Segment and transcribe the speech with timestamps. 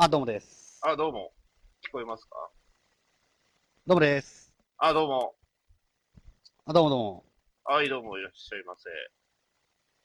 [0.00, 0.78] あ、どうもです。
[0.84, 1.32] あ、どうも。
[1.84, 2.36] 聞こえますか？
[3.84, 4.54] どうもです。
[4.76, 5.34] あ、どうも。
[6.66, 7.24] あ、どうもどうも。
[7.64, 8.88] はい、どうもいらっしゃいませ。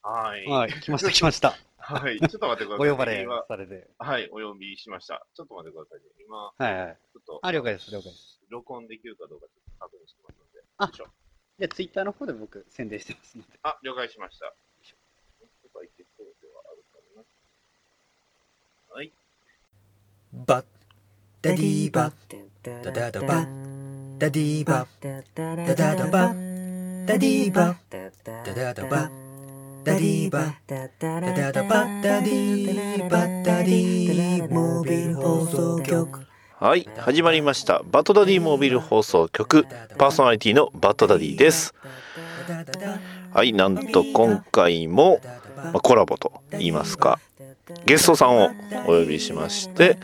[0.02, 0.44] はい。
[0.46, 1.54] はい、来ました来ました。
[1.78, 2.18] はい。
[2.18, 2.88] ちょっと待ってください。
[2.88, 3.88] お呼ばれ今されて。
[4.00, 5.24] はい、お呼びしました。
[5.32, 6.06] ちょっと待ってくださいね。
[6.26, 6.98] 今、はいはい。
[7.12, 8.40] ちょっと、あ、了解です、了解です。
[8.48, 10.64] 録音できるかどうかちょっと確認してますので。
[10.78, 11.06] あよいしょ
[11.56, 13.60] で、ツイッターの方で僕宣伝してますので。
[13.62, 14.52] あ、了解しました。
[18.90, 19.12] はい。
[20.34, 20.64] バッ
[21.42, 22.12] ダディーバ
[22.64, 23.46] ダダダバ
[24.18, 26.34] ダディーバダダダバ
[27.06, 28.10] ダディーバダ
[28.52, 29.10] ダダバ
[29.84, 36.26] ダディーバダダダバダディーバダディーモービル放送局。
[36.58, 37.82] はい、始まりました。
[37.84, 39.66] バッドダディモービル放送局、
[39.98, 41.74] パーソナリティのバッドダディです。
[43.32, 45.20] はい、なんと今回も、
[45.56, 47.20] まあ、コラボと言いますか、
[47.86, 48.50] ゲストさんを
[48.84, 49.98] お呼びしまして、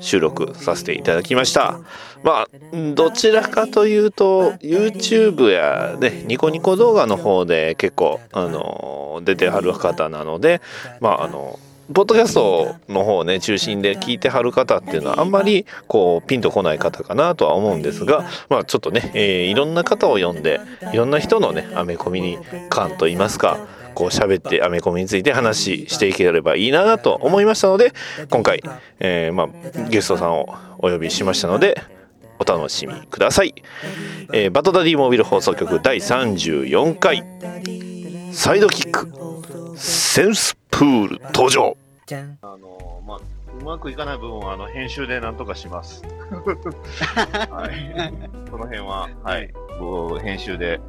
[0.00, 1.80] 収録させていただきました。
[2.22, 2.48] まあ、
[2.94, 10.60] どちらかというと、YouTube やね、ニコニコ動画の方で結構、あの、出てはる方なので、
[11.00, 11.58] まあ、あの、
[11.92, 20.60] ポッドキャストの方をね、中心で聞いてはる方っていうのはあんまりこうピンとこない方かなとは思うんですが、まあちょっとね、えーいろんな方を呼んで、
[20.92, 23.58] いろんな人のね、アメコミに感と言いますか、
[23.94, 27.92] こう喋ってアメコミについて話していければいいなと思いましたので、
[28.30, 28.62] 今回、
[28.98, 29.48] えーまあ
[29.88, 31.80] ゲストさんをお呼びしましたので、
[32.38, 33.54] お楽しみください。
[34.32, 37.24] えーバトダディモービル放送局第34回、
[38.32, 39.08] サイドキック、
[39.76, 41.76] センスプール登場。
[42.06, 43.18] じゃんあの、まあ、
[43.60, 46.02] うまくいかない部分は、あの、編集でなんとかします。
[47.50, 48.50] はい。
[48.50, 49.52] この辺は、はい。
[49.80, 50.80] もう編集で、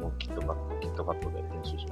[0.00, 1.39] もうキットカット、キットカットで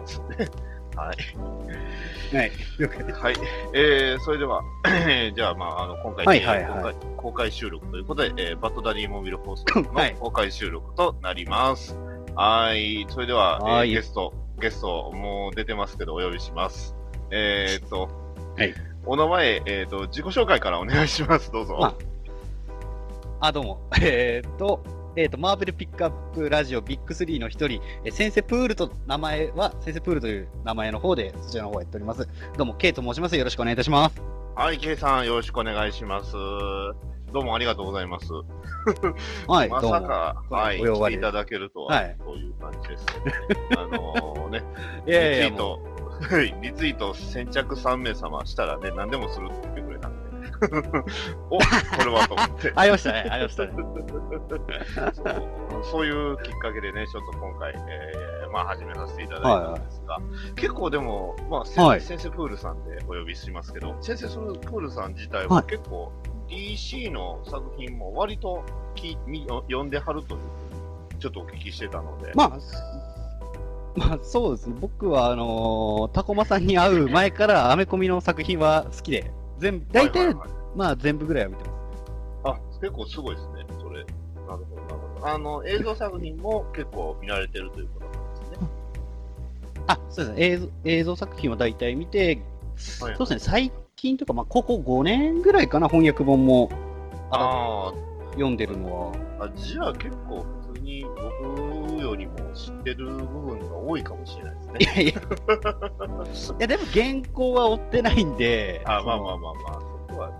[0.09, 0.51] 編集しますんで。
[0.97, 2.37] はい。
[2.37, 3.21] はい、了解です。
[3.21, 3.35] はい。
[3.75, 4.63] えー、それでは、
[5.35, 11.97] じゃあ、まあ、あの、今回、はいはいはい公開公開収録ということで、えー、バッドダディモビル放送のはい公開収録となります。
[12.35, 13.07] はい。
[13.09, 16.95] それでは、えーはいゲスト、ゲスト、もう出てますけど、お呼びします。
[17.31, 18.09] えーっと、
[18.57, 18.75] はい。
[19.07, 21.51] お名前、えーっと、自己紹介からお願いします。
[21.53, 21.79] どうぞ。
[21.81, 21.95] あ
[23.41, 23.81] あ、どうも。
[24.01, 24.83] えーっと、
[25.17, 32.29] えーっと、マーベルピックアップラジオビッグ3の一人、えー先生プールと名前は、先生プールという名前の方で、そちらの方をやっております。
[32.57, 33.37] どうも、ケイと申します。
[33.37, 34.23] よろしくお願いいたします。
[34.55, 36.33] はい、ケイさん、よろしくお願いします。
[37.33, 38.27] どうもありがとうございます。
[39.47, 39.81] はい、ま。
[39.83, 43.07] さか、はい、来ていただけるとは、はいそういう感じです。
[43.77, 44.63] あのね、
[45.07, 45.81] いやいやリツイート、
[46.35, 50.28] はいリツイート先着3名様したらね、何でもするって言ってくれたんで。
[51.51, 51.65] お、こ
[52.05, 52.73] れはと思って。
[52.75, 53.73] ありましたね、ありましたね。
[53.75, 60.19] そうそういうきっかけでね、ちょっと今回、えーまあ始めさせていただいたんですが、
[60.57, 62.01] 結構でも、まあ、先はい。
[62.01, 65.65] 先生プールさんでお呼びしますけど、先生プールさん自体ははい。
[65.67, 66.13] 結構
[66.49, 68.65] DC の作品も割と
[68.95, 70.41] きみ読んではるという
[71.19, 72.51] ちょっとお聞きしてたので、まあ、
[73.97, 74.77] まあ、そうですね。
[74.81, 81.79] 僕は、あのータコマさんに会う前から、アメコミの作品は好きで、全部、大体、はいはいはいまあ、全部ぐらいは見てます。
[82.45, 84.05] あ、結構すごいですね、それ。
[84.05, 85.29] なるほど、なるほど。
[85.29, 88.69] あの、映像作品も結構見られてるということなんですね。
[89.87, 90.47] あ、そうですね。
[90.47, 92.45] 映像映像作品は大体見て、はいはい
[92.79, 93.39] そうですね。
[93.41, 96.71] 最近とか、まあ、ここ5年ぐらいかな、翻訳本も
[97.31, 97.93] あ
[98.33, 99.13] 読んでるのは。
[99.41, 101.78] ーあ、じゃあ結構普通に僕
[102.09, 104.77] よりも知ってる部分が多いかもしれないですね。
[104.81, 105.13] いやいや。
[105.13, 108.83] いや、でも原稿は追ってないんで。
[108.87, 110.33] あ、まあまあまあまあ、そこは。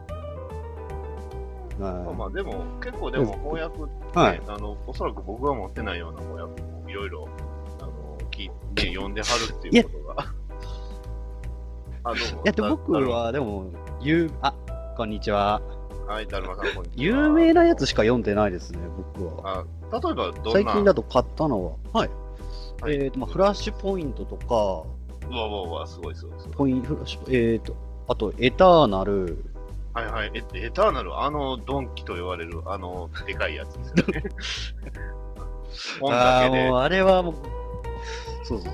[1.81, 7.29] あまあまあ、でも、結構でも翻訳って、はいあの、おそらく僕が持ってないような翻訳もいろいろ、
[7.81, 10.35] あの、聞いて、読んではるっていうことが。
[12.05, 12.43] あ、どうも。
[12.43, 14.55] いや、僕は、でも、有、あ、
[14.97, 15.61] こんにちは。
[16.09, 17.19] はい、だるまさん、こんにちは。
[17.19, 18.79] 有名なやつしか読んでないですね、
[19.15, 19.65] 僕は。
[19.93, 20.53] あ、例えば、どんな？
[20.53, 22.11] 最近だと買ったのは、はい。
[22.81, 24.45] はいえっ、と、まあ、フラッシュポイントとか、
[25.29, 26.57] うわうわうわ、すごいすごいすごい。
[26.57, 27.77] ポインフラッシュ、えっ、と、
[28.09, 29.45] あと、エターナル、
[29.93, 30.31] はいはい。
[30.33, 34.23] え、エターナル、あの、ドンキと言われる、あの、でかいやつですよね。
[36.01, 37.35] 本だけであーもう、あれはもう、
[38.45, 38.73] そうそう。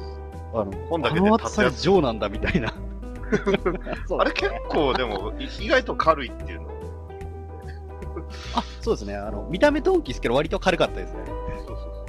[0.53, 2.73] あの、本だけであの厚さ立つやつでジョーなんだみたいな。
[4.21, 6.75] あれ結構でも、い意外と軽いっていうの。
[8.55, 9.17] あ、そうですね。
[9.17, 11.25] あの、見た目ドンキですけど、割と軽かったですね。
[11.27, 12.05] そうそうそう。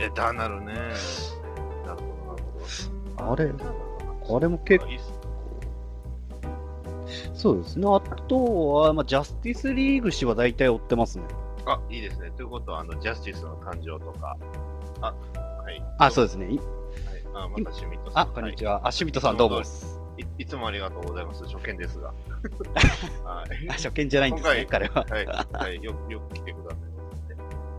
[0.00, 0.74] え、エターナルね。
[0.74, 0.92] なる
[1.86, 2.44] ほど、なる
[3.16, 3.32] ほど。
[3.32, 3.52] あれ
[4.36, 4.90] あれも結構
[7.34, 7.86] そうですね。
[7.88, 11.24] あとは、まあ、ジャスティスリーグ氏は大体追ってますね。
[11.66, 12.30] あ、いいですね。
[12.36, 14.36] ということは、あの、ジャスティスの誕生とか。
[15.00, 15.14] あ、
[15.62, 15.82] はい。
[15.98, 16.46] あ、そうでですね。
[16.46, 16.58] はい、
[17.34, 18.22] あ、またシュミットさん。
[18.22, 18.86] あ、こんにちは。
[18.86, 19.99] あ、シュミットさんどうもです。
[20.20, 21.44] いいいつもありがとうございます。
[21.44, 22.08] 初見ですが。
[23.24, 23.68] はい。
[23.68, 25.06] あ初見じゃないんですね、今彼は。
[25.08, 26.78] はい、はい、よよく来てください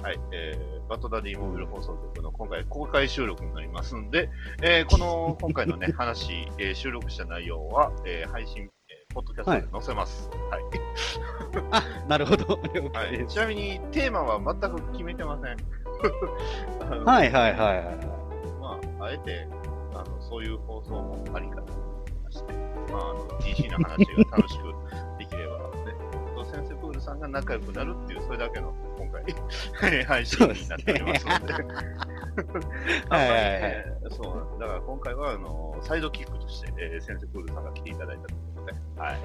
[0.01, 4.29] まはい、えー、バットダディモービル放送局の今回公開収録になりますんで、
[4.63, 10.29] えー、この今回のね、 話、えー、収録した内容は、えー、配信、えー、ポッドキャストで載せます。
[10.49, 10.63] はい。
[11.71, 12.59] あ、なるほど。
[12.73, 13.27] 了はい。
[13.27, 17.05] ちなみに、テーマは全く決めてません。
[17.05, 17.97] はいはいはいはい。
[18.59, 19.47] まあ、あえて、
[19.93, 21.80] あの、そういう放送もありかな
[22.39, 24.63] と思いまあ、あの、DC の話が楽しく
[25.19, 25.95] できれば、ね、
[26.35, 31.53] 僕と先生プールさんが仲良くなるっていう、それだけの、今回、 配信になっておりますので。
[31.53, 31.65] はい
[33.09, 34.59] はいはいえーそう。
[34.59, 39.21] だから今回は、あの、サイドキックとして、えー、先生プールさんが来ていただいたということで、はい。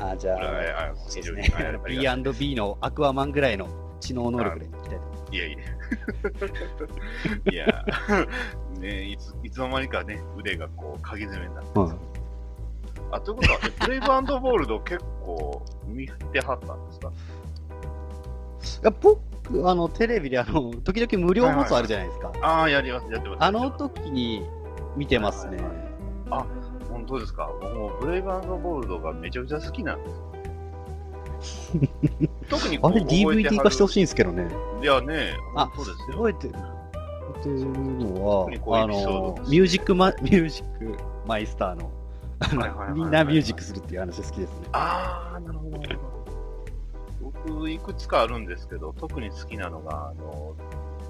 [0.12, 1.84] あ、じゃあ、あそうですね非常にありが。
[1.84, 3.68] たい B&B のアクアマンぐらいの
[4.00, 5.34] 知能能力でいきたいと思います。
[5.34, 5.58] いや いや。
[7.52, 7.84] いや、
[8.78, 11.94] ねいつ、いつの間にかね、腕がこう、鍵爪になってます、
[13.12, 17.08] あ、ということは、え ブレイブボールド結構見てはったんですか？
[18.82, 22.32] いや僕、あの、テレビで、あの、時々無料放送あるじゃないですか。
[22.42, 23.44] ああ、やります、やってます。
[23.44, 24.46] あの時に
[24.96, 25.56] 見てますね。
[25.56, 25.88] はいはい
[26.90, 27.48] 本当ですか？
[27.60, 30.12] 僕もブレイブボールドがめちゃくちゃ好きなんです
[31.76, 31.78] よ。
[32.50, 34.02] 特にあれ DVD 化してほしいい。
[34.02, 34.48] んですけどね。
[34.82, 36.16] いやね、あ本当ですよ。
[36.16, 36.48] 覚えて
[37.44, 37.60] る。
[37.60, 41.90] 覚えてるの特にこうは、あの、ミュージックマ、ミュージックマイスターの、
[42.94, 44.68] みんなミュージックするっていう話好きですね。
[44.72, 45.78] ああ、なるほど。
[47.20, 50.54] 僕、いくつかあるんですけど、特に好きなのが、あの、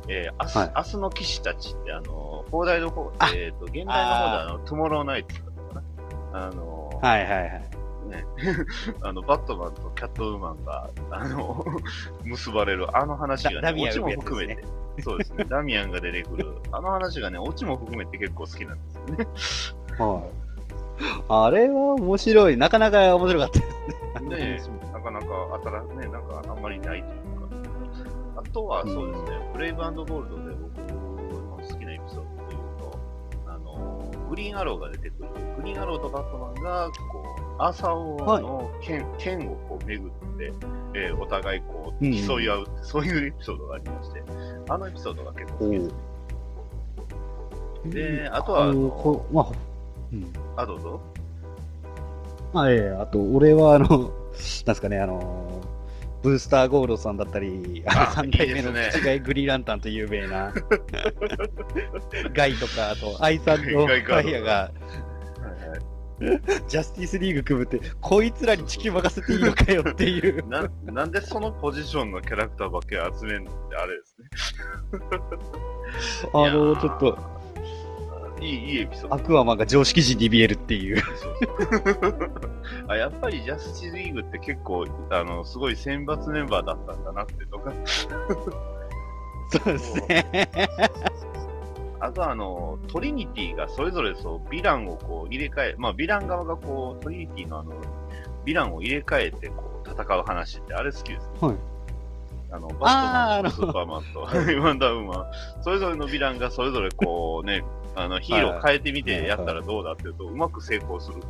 [0.08, 5.82] えー、明日、はい明日の騎士たちって、あの、放題の方、あえっ、と、現代の方であの、トゥモローナイトだったか
[6.32, 6.46] な。
[6.46, 7.78] あの、はいはいはい。
[8.08, 8.24] ね、
[9.02, 11.64] あの、バットマンとキャットウーマンが、あの、
[12.24, 14.64] 結ばれる、あの話がね、ダダミアも含めて、
[15.02, 19.26] そうですね、ダミアンが出てくる、あの話がね、オチも含めて結構好きなんですよね。
[19.98, 20.48] はい。
[21.28, 22.56] あれは面白い。
[22.56, 24.28] なかなか面白かったですね。
[24.28, 25.26] ねえ、なかなか
[25.62, 27.64] 新ね、なんかあんまりないという
[28.34, 28.40] か。
[28.40, 32.98] あとはそうですね、ブレイブボールドで僕の好きなエピソードというと、
[33.46, 35.28] あの、グリーンアローが出てくる。
[35.56, 37.24] グリーンアローとバットマンが、こ
[37.58, 40.52] う、アーサー王の剣,、剣をこう巡って、
[40.94, 44.22] えーお互いこう、うん競い合う、そういうエピソードがありまして、
[44.68, 45.92] あのエピソードが結構好きですね。
[47.86, 49.52] で、あとは、あのまあ、
[50.12, 50.32] うん。
[50.56, 51.00] あ、どうぞ。
[52.52, 54.10] まあ、ええあと、俺は、あの、 なん
[54.66, 55.60] ですかね、あの、
[56.22, 60.52] ブースターゴールドさんだったり、ああの3代目のいいグリーランタンと有名な、
[62.34, 64.70] ガイとか、あと、アイサンドファイヤが、
[66.20, 70.46] ジャスティスリーグ組むって、こいつらに地球任せていいのかよっていう。
[70.48, 74.28] な、なんでそのポジションのキャラクターばっかり集めるのってあれですね。
[76.34, 77.18] あの、ちょっと、
[78.40, 79.14] いい、いいエピソード。
[79.14, 81.02] アクアマンが常識人に見えるっていう。
[82.88, 87.72] あやっぱりジャスティスリーグって結構、あの、すごい選抜メンバーだったんだなっていうのが。
[89.50, 90.50] そうですね。
[92.00, 97.72] あとはあの、トリニティがそれぞれそう、ヴィランをこう入れ替え、まあヴィラン側がこう、トリニティのあの、
[98.44, 101.32] ヴィランを入れ替えてこう、戦う話ってあれ好きですね。
[101.40, 101.56] はい。
[102.50, 105.26] あの、バットマンとスーパーマンと、ワンダーウーマン、
[105.62, 107.62] それぞれのヴィランがそれぞれこうね、
[107.94, 111.20] あの、ヒーロー変えてみてやったらどうだっていうと、うまく成功する。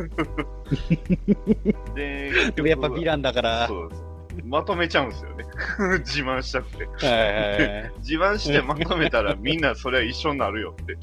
[1.94, 4.09] で、結でもやっぱヴィランだから、そうです。
[4.44, 5.44] まとめちゃうんですよね。
[6.00, 6.86] 自慢したくて。
[7.06, 10.96] はいはいはい自慢してまとめたらみんなそれは一緒になるよって。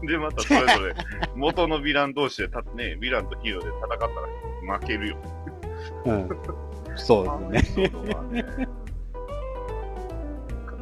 [0.06, 0.94] で、またそれぞれ
[1.34, 4.06] 元のヴィラン同士でた、ね、ヴィランとヒーローで戦った
[4.68, 5.16] ら負けるよ。
[6.06, 6.28] うん。
[6.96, 7.88] そうですね。
[8.30, 8.44] ね。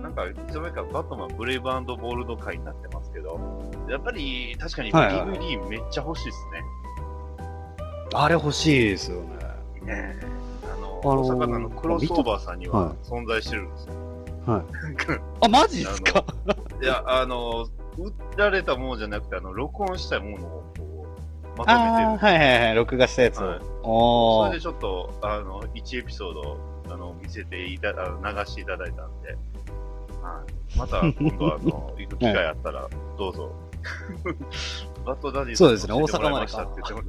[0.00, 3.38] なんか、いつの間にかバットマンブレイブボールド会になってますけど、
[3.88, 6.62] やっぱり確かにはいはい DVD めっちゃ欲しいですね。
[8.14, 9.37] あれ欲しいですよね。
[9.83, 10.38] ね
[11.02, 13.95] あの、ー大阪のクロスオーバーさんにははい存在してるんですよ。
[15.40, 16.25] あ、マジですか？
[16.83, 17.67] いや、あの、
[17.99, 21.07] 売られたものじゃなくて、あの、録音したものをこ
[21.57, 22.75] う、まとめてるああ、はいはいはい。
[22.75, 23.47] 録画したやつを。
[23.49, 26.57] はいおーそれでちょっと、あの、1エピソード、
[26.95, 29.28] あの、見せていた、あの流していただいたんで、
[30.23, 30.78] はい。
[30.78, 32.88] また、今度、あの、行く機会あったら、
[33.19, 33.52] どうぞ。
[35.07, 37.02] バッドダディそうですね教えてもらい大阪までかましたって言っても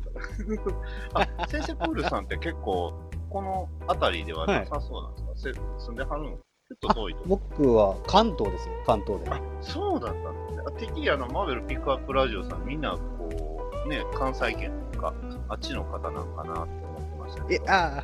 [1.14, 1.42] らった。
[1.44, 2.94] あ、先生プールさんって結構、
[3.30, 6.30] この辺りではなさそうなんですか、せ住んではるの？
[6.30, 7.22] ちょっと遠いと。
[7.26, 9.30] 僕は関東ですよ、関東で。
[9.32, 10.64] あ、そうだったんですね。
[10.68, 15.14] あてっきりあの、マーベルピックアップラジオさん、みんなこう、ね、関西圏とか、
[15.48, 18.04] あっちの方なんかなって思ってましたけど。、えあ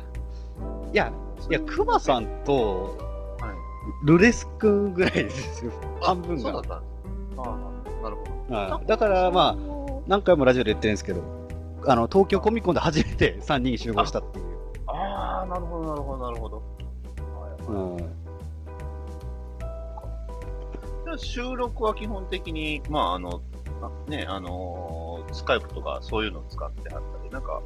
[0.92, 1.12] いや、
[1.48, 2.96] いや、クマさんと、
[3.40, 4.06] はい。
[4.06, 5.72] ルレス君ぐらいですよ。
[6.00, 6.86] 半分がそうだったんで
[7.36, 8.54] すああ、なるほど。
[8.54, 9.56] はいだからまあ、
[10.08, 11.22] 何回もラジオで言ってるんですけど、
[11.86, 14.55] あの、東京コミコンで初めて3人集合したっていう。
[14.96, 16.62] ああ、なるほど、なるほど、なるほど。
[17.68, 17.96] うん。
[17.96, 18.04] で
[21.10, 23.40] も収録は基本的に、まあ、あの、
[23.82, 27.60] あね、あのースカイプとかそういうのを使ってはったり、なんか、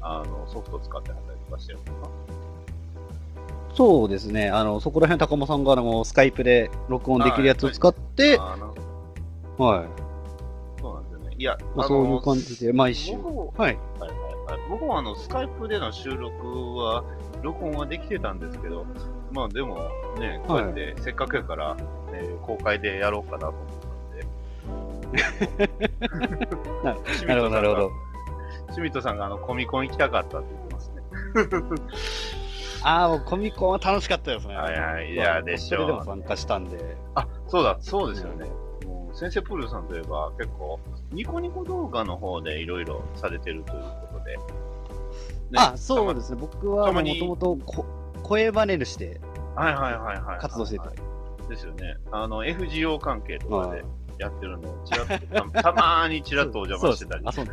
[0.00, 2.10] あの、ソフト使ってはったりとかしてるのか
[3.74, 4.48] そうですね。
[4.50, 8.74] あの、そこら辺高間さんがあの、スカイプで録音できるやつを使って、なあーなるほ
[9.58, 9.88] どはい。
[10.80, 11.36] そうなんですよね。
[11.38, 13.12] いや、まあ、そういう感じで、毎週。
[13.12, 13.76] はいはい、
[14.68, 17.04] 僕もあの、スカイプでの収録は、
[17.42, 18.86] 録音はできてたんですけど、
[19.32, 21.76] まあでもね、こうやって、せっかくやから、
[22.12, 23.88] えー公開でやろうかなと思った
[25.08, 25.70] んで。
[26.82, 26.94] な
[27.28, 27.90] なるほど、なるほど。
[28.72, 31.02] シュミットさんがあのコミコン行きたかったって言ってますね。
[32.82, 34.56] ああ、もうコミコンは楽しかったですね。
[34.56, 36.96] はいはいいやでしょうそれでも参加したんで。
[37.14, 38.46] あ、そうだ、そうですよね。
[38.86, 40.78] もう先生プールさんといえば結構、
[41.10, 44.36] ニコニコ動画の方でいろいろされてるということで。
[44.36, 44.42] ね
[45.56, 46.38] あ、そうですね。
[46.40, 47.86] 僕はもともとこ
[48.22, 49.20] 声バネルして
[49.56, 50.40] はいはいはいはい。
[50.40, 50.88] 活動してて。
[51.48, 51.96] ですよね。
[52.12, 53.84] あの、FGO 関係とかはいで
[54.18, 57.52] やってるのを、ちらっと、た たまーにちらっとお邪魔してたり、 遊んで、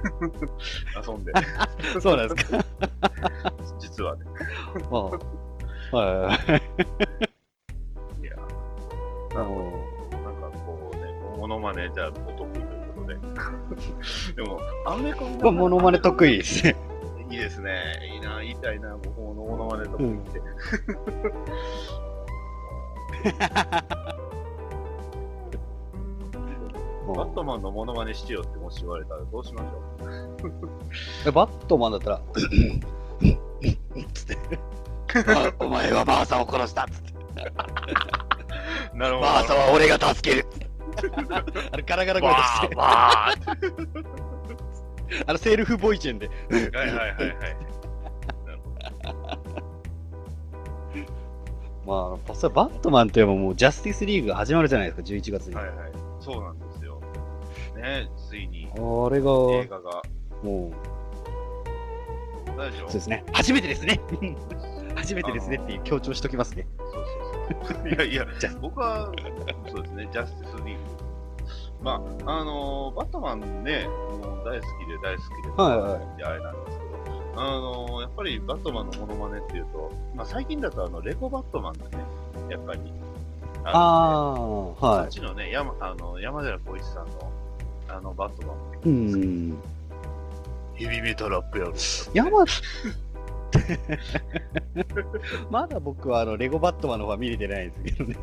[1.07, 2.01] 遊んで。
[2.01, 2.65] そうなんですか。
[3.79, 4.25] 実はね。
[4.91, 5.03] まあ
[5.91, 6.37] はいはい
[8.25, 8.35] や、
[9.31, 9.45] あの
[10.11, 12.64] なんかこうね、モノマネじゃお得意
[13.05, 13.33] ということ
[14.35, 14.35] で。
[14.43, 16.75] でも、アメコミまあ、モノマネ得意ですね。
[17.29, 17.71] いいですね。
[18.13, 20.41] いいな、言いたいな、僕もモノマネ得意って。
[27.13, 29.67] バットマンのモノマネしてよってもし言われたらどうしましょ
[31.27, 32.21] え バットマンだったら、
[34.13, 34.37] つっ
[35.59, 37.13] お前はバーサを殺したっつって。
[38.93, 38.97] う。
[38.97, 39.27] なるほど。
[39.27, 40.45] バーサは俺が助ける
[41.71, 42.75] あれガラガラ声出して、
[45.27, 46.27] あのセルフボイチェンで。
[46.27, 46.35] はい
[46.71, 47.35] はいはいはい。
[51.85, 55.55] まあ、それバットマンといえばもうジャスティスリーグが始まるじゃないですか、11月に。
[55.55, 55.75] はいはい。
[56.19, 56.99] そうなんですよ。
[57.75, 58.75] ね、ついにあ
[59.09, 60.01] れが、映画が。
[60.41, 60.71] もう、
[62.57, 63.23] 大丈夫そうですね。
[63.33, 63.99] 初めてですね。
[64.95, 66.65] 初めてですねっていう強調しときますね。
[66.79, 67.04] そう。
[67.87, 68.25] いやいや
[68.61, 69.11] 僕は、
[69.69, 70.79] そうですね、ジャスティスリーグ。
[71.83, 76.83] まあ、あのーバットマンね、もう大好きで大好きで、はいはいあれなんですけ
[77.35, 82.03] ど、あのーやっぱりバットマンのモノマネっていうと、まあ最近だとあの、レゴバットマンがね、
[82.49, 82.79] やっぱり、
[83.65, 87.31] あああ、るんで、そはっちのね、山あの山寺宏一さんの、
[87.89, 88.77] あの、バットマンもい。
[88.85, 89.57] うん。
[90.75, 91.73] ヘビメタラップやろ。
[92.13, 92.45] 山
[95.49, 98.17] まだ僕はあのレゴバットマンの方は見れてないんですけどね。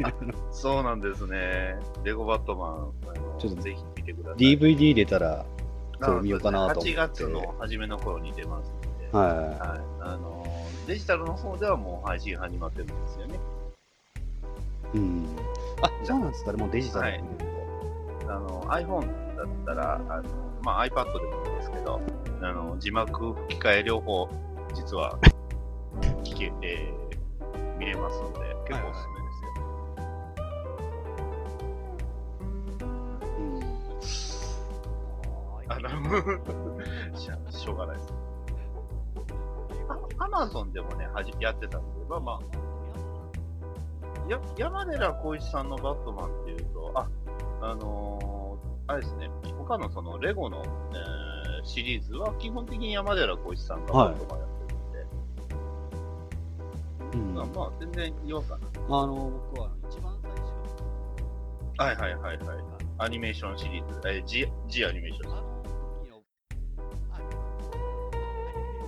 [0.51, 1.77] そうなんですね。
[2.05, 2.93] レゴバットマン、
[3.39, 4.39] ちょっとぜひ見てください。
[4.39, 5.45] DVD 出たら、
[6.01, 9.59] なそう見ようかなと思って8月の初めの頃に出ますので、ははい。
[10.01, 13.39] あのー、デジタルの方ではもう配信始まってるんですよね。
[14.95, 14.99] い。
[14.99, 15.37] うん。
[15.83, 17.53] あ、そうなんですかね、もうデジタルで見れる
[18.29, 20.23] あの、iPhone だったら、あの、
[20.63, 22.01] まあ、iPad でもいいんですけど、
[22.41, 24.29] あの、字幕吹き替え両方、
[24.75, 25.19] 実は、
[26.25, 26.93] 聞けて、
[27.79, 29.53] 見れますので、結構おすすめですよ。
[35.67, 35.75] と。
[35.75, 35.91] あの、
[37.19, 38.15] しゃしょうがないです。
[40.19, 42.41] アマゾンでもね、はじやってたんで、まあまあ、
[44.29, 47.07] や山寺宏一さんのバットマンっていうと、あ、
[47.61, 48.33] あのー
[48.89, 51.23] あれですね、他のそのレゴの、えー
[51.65, 54.49] シリーズは基本的に山寺宏一さんがバットマンやっ
[57.15, 58.71] うんまあまあ全然違和感ない。
[58.89, 60.43] あの、僕は一番最初
[61.79, 62.59] はいはいはいはい。
[62.99, 65.53] アニメーションシリーズ、えー、G, G アニメーション。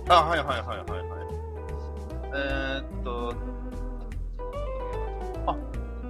[0.07, 1.25] あはいはいはいはいはい。
[2.35, 3.33] えー、っと、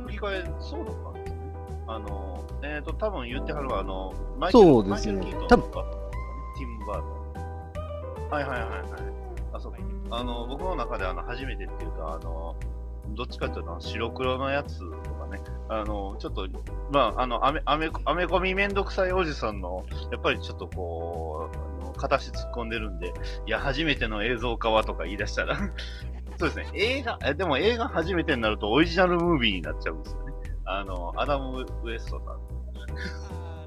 [0.06, 1.40] 吹き替え、そうだったんですね。
[1.88, 5.72] あの、えー、っと、多分言ってはるのは、あの、マイケルそうですね多分。
[5.72, 8.30] ティム・バートン。
[8.30, 8.82] はいはいはいはい。
[9.54, 9.78] あ、そうか。
[10.12, 12.56] あの、僕の中であの、初めてっていうか、あの、
[13.10, 16.48] どっちかっていうと、白黒のやつとかね、あの、ちょっと、
[16.92, 23.14] まあ、あの、アメ、アメ、アメコミめんどくさいおじさんの、やっぱりちょっとこう、あの片足突っ込んでるんで、
[23.46, 25.58] いや、初めての映像化はとか言い出したら、
[26.38, 30.34] そうですね、映画、えでも映画初めてになるとオリジナルムービーになっちゃうんですよね。
[30.66, 32.46] あの、アダム・ウエストさん。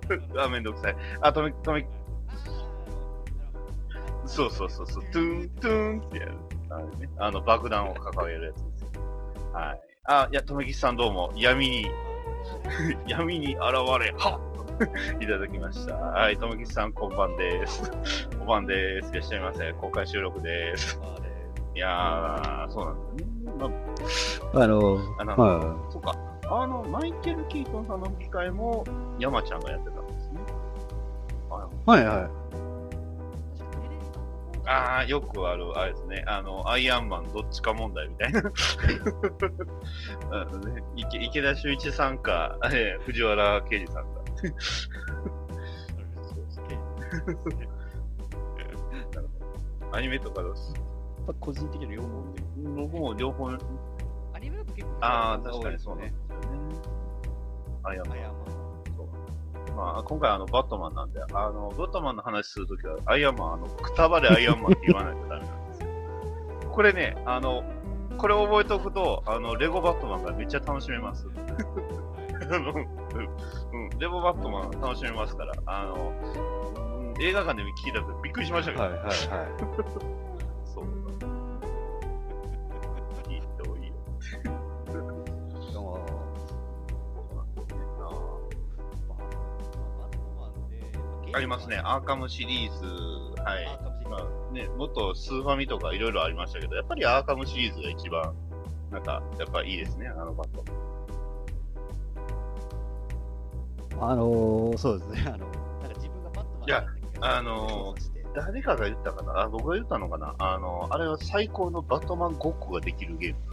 [0.38, 0.96] あ、めんどくさい。
[1.20, 1.86] あ、とめ、とめ、
[4.28, 6.34] そうそうそうそう、トゥン、トゥンってやる。
[6.70, 9.02] あのね、あの、爆弾を抱えるやつですよ。
[9.52, 9.80] はい。
[10.04, 11.86] あ、いや、とめきちさんどうも、闇に、
[13.08, 13.60] 闇に現
[13.98, 14.48] れ、はっ
[15.20, 15.94] いただきました。
[15.96, 17.90] はい、ともきさん、こんばんです。
[18.38, 19.10] こんばんです。
[19.10, 19.72] いらっしゃいませ。
[19.72, 21.00] 公開収録です。
[21.74, 23.24] いやー、そうなんで
[24.08, 24.50] すね。
[24.52, 26.14] まあの、あ、あの、はそうか。
[26.50, 28.84] あの、マイケル・キートンさんの吹き替えも、
[29.18, 30.40] 山ちゃんがやってたんですね。
[31.86, 32.67] はいはい。
[34.70, 36.24] あー、よくある、あれですね。
[36.26, 38.42] あの、アイアンマンどっちか問題みたいな。
[40.30, 44.20] あのね、池池田修一さんか、えー藤原啓治さんか。
[49.90, 50.48] アニメとかだ
[51.26, 52.42] と個人的に両方で。
[52.76, 53.58] 僕も両方、ア
[54.38, 56.48] ニメだと結構ああ、確かにそうなんですよね。
[57.84, 58.57] アイアンマン。
[59.78, 65.88] まあ、今回あの、バットマンなんで、あの、バットマンの話するときは、アイアンマン、あの、くたばれアイアンマンって言わないとダメなんですよ。
[66.72, 67.62] これね、あの、
[68.18, 71.28] これ覚えておくと、あの、レゴバットマンがめっちゃ楽しめます。
[71.28, 71.34] うん、
[73.72, 79.14] うんレゴバットマン楽しめますから、あの、うん映画館で聞いたとびっくりしましたけど、はいはいはい。
[80.72, 81.17] そう。
[91.32, 91.80] ありますね。
[91.84, 92.86] アーカムシリーズ。
[93.42, 93.66] はい。
[94.08, 98.34] まあね、もっとスーファミとかいろいろありましたけど、やっぱりアーカムシリーズが一番、
[98.90, 100.64] なんか、やっぱいいですね、あのバット。
[104.00, 105.24] あのー、そうですね。
[105.26, 105.48] あの、なんか
[105.96, 106.86] 自分がバットマンいや
[107.20, 107.94] あの
[108.34, 109.40] 誰かが言ったかな？
[109.40, 110.34] あ、僕が言ったのかな？
[110.38, 113.47] あの、あれは最高のバットマンごっこができるゲーム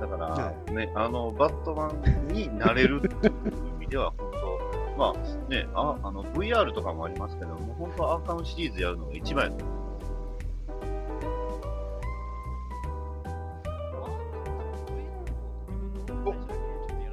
[0.00, 3.32] だから、はね、あの、バットマンになれるっていう
[3.76, 4.40] 意味では、本当
[4.98, 9.80] まあね、ああの、VR とかもありますけど、もう本当アーカムシリーズやるのが一番やと思う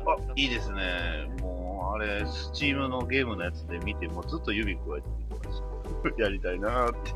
[0.09, 1.29] あ、いいですね。
[1.41, 5.67] もう、あれ、スチームのゲームのやつで見て、もうずっと指くわえて見てました。
[6.23, 7.11] やりたいなーって。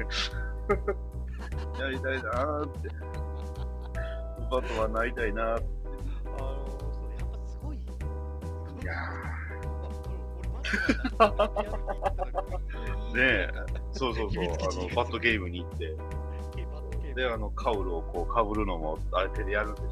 [1.82, 2.90] やりたいなーって。
[4.52, 5.66] バットマンなりたいなーって。
[6.38, 7.78] あのー、それやっぱすごい。
[7.78, 7.80] い
[8.86, 13.50] やー、ねえ、
[13.94, 14.56] そうそうそう、あの、
[14.94, 15.96] バットゲームに行って、
[17.16, 19.88] で、あの、カウルをこう、かぶるのも、あれ手でやるんでしょ。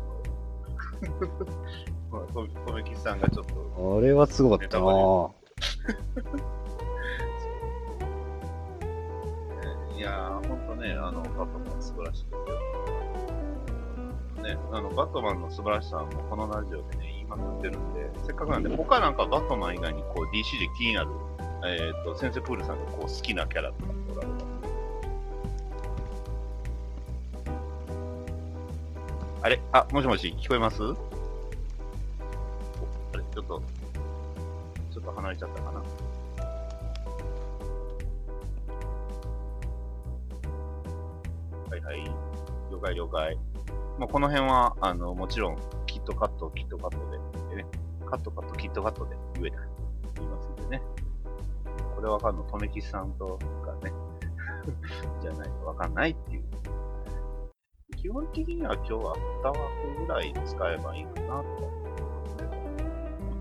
[2.12, 5.32] まあ、ととめきさんがちょっと、あれはすごかったなぁ。
[9.98, 12.69] いやー、ほんとね、あの、バットマン素晴らしいですよ。
[14.50, 21.10] ね、あの、バットマンの素晴らしさはもうこのラジオでね、言いまくってるんで、せっかくなんで、他なんかバットマン以外にこう DC で気になる、
[21.66, 24.46] えっ、と、先生プールさんがこう好きなキャラとかおられます？
[29.42, 29.62] あれ？
[29.72, 30.82] あ、もしもし、聞こえます？
[30.82, 30.96] おあ
[33.18, 33.24] れ？
[33.34, 33.62] ちょっと、
[34.92, 35.80] ちょっと離れちゃったかな？
[41.70, 42.12] はいはい。
[42.72, 43.38] 了解了解。
[44.00, 47.70] まあ、この辺は、あの、もちろん、キットカット、キットカットで、でね、
[48.10, 49.58] カットカット、キットカットで言えた、
[50.16, 50.82] 言いますんでね。
[51.98, 53.92] これわかんの、とめきさんとかね、
[55.22, 56.44] じゃないとわかんないっていう。
[57.98, 61.46] 基本的には今日は2枠ぐらい使えばいいかなと。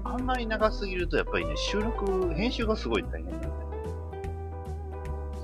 [0.03, 3.47] あんまり長すぎるとやっぱりね、収録、編集がすごい大変なんで。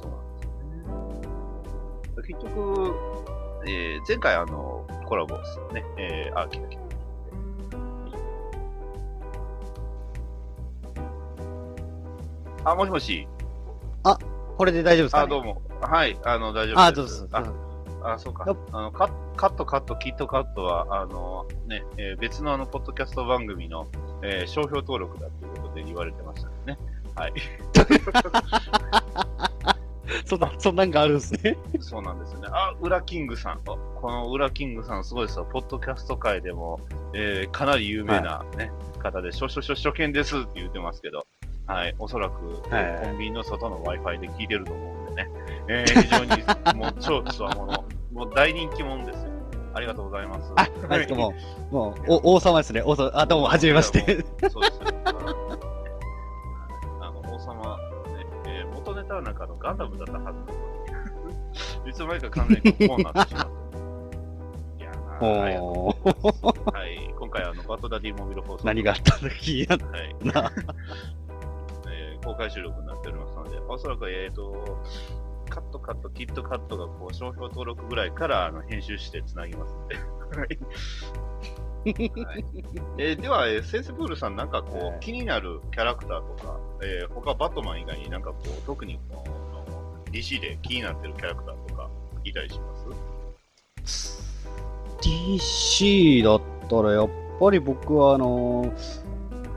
[0.03, 2.27] そうなんですよね。
[2.27, 3.25] 結局、
[3.67, 5.85] えー前回あの、コラボですよね。
[5.97, 6.83] えー、あ、来た来た。
[12.71, 13.27] あ、もしもし。
[14.57, 15.63] これで大丈夫ですか、ね、あ、どうも。
[15.81, 16.79] はい、あの、大丈夫です。
[16.81, 17.15] あ、どうぞ。
[18.03, 18.45] あ、あ、そうか。
[18.73, 23.87] あのカカットカット、キットカットは、あの、ね、えー別のあの、ポッドキャスト番組の、
[24.23, 26.79] えー商標登録だということで言われてましたね。
[27.17, 27.33] はい。
[30.25, 31.57] そんな、そんなんがあるんですね。
[31.81, 32.49] そうなんですよね。
[32.51, 33.53] あ、ウラキングさん。
[33.53, 35.47] あこのウラキングさんすごいですよ。
[35.51, 36.81] ポッドキャスト界でも、
[37.15, 41.27] えーかなり有名なね、方で、初初初初見ですって言ってますけど、
[41.67, 41.95] はい。
[41.99, 42.35] おそらく、
[42.71, 45.31] はいコンビニの外の Wi-Fi で聞いてると思うんでね。
[45.69, 46.43] えー非常に、
[46.79, 47.85] もう超つわもの。
[48.13, 49.31] もう大人気者ですよ。
[49.75, 50.53] ありがとうございます。
[50.57, 51.35] あ、なんですかも
[51.71, 52.81] う、もう、お王様ですね。
[52.83, 54.01] 王様、あ、どうも、はじめまして。
[54.49, 55.44] そうですよ。
[59.25, 60.41] なんかのガンダムだったはずなの
[61.85, 63.49] に、いつの間にか完全にこうなってしまった。
[64.79, 65.87] いやーありがとうお
[66.71, 68.67] はい、今回あの、バトダディモビル放送。
[68.67, 70.17] 何があったのか気になっはい、
[71.89, 74.83] えー公開収録になっておりますので、おそらく、えっ、と、
[75.51, 79.97] カットカット、キットカットがこう商標登録ぐらいからあの編集してつなぎますので、
[81.85, 82.45] はいはい
[82.99, 89.25] えーでは、えーセンスプールさん、なんかこう、はい気になるキャラクターとか、えー他バットマン以外になんかこう、特にこ
[90.07, 91.91] う DC で気になってるキャラクターとか、
[92.25, 92.75] いたりしま
[93.85, 94.25] す
[95.03, 99.05] ？DC だったら、やっぱり僕は、あのー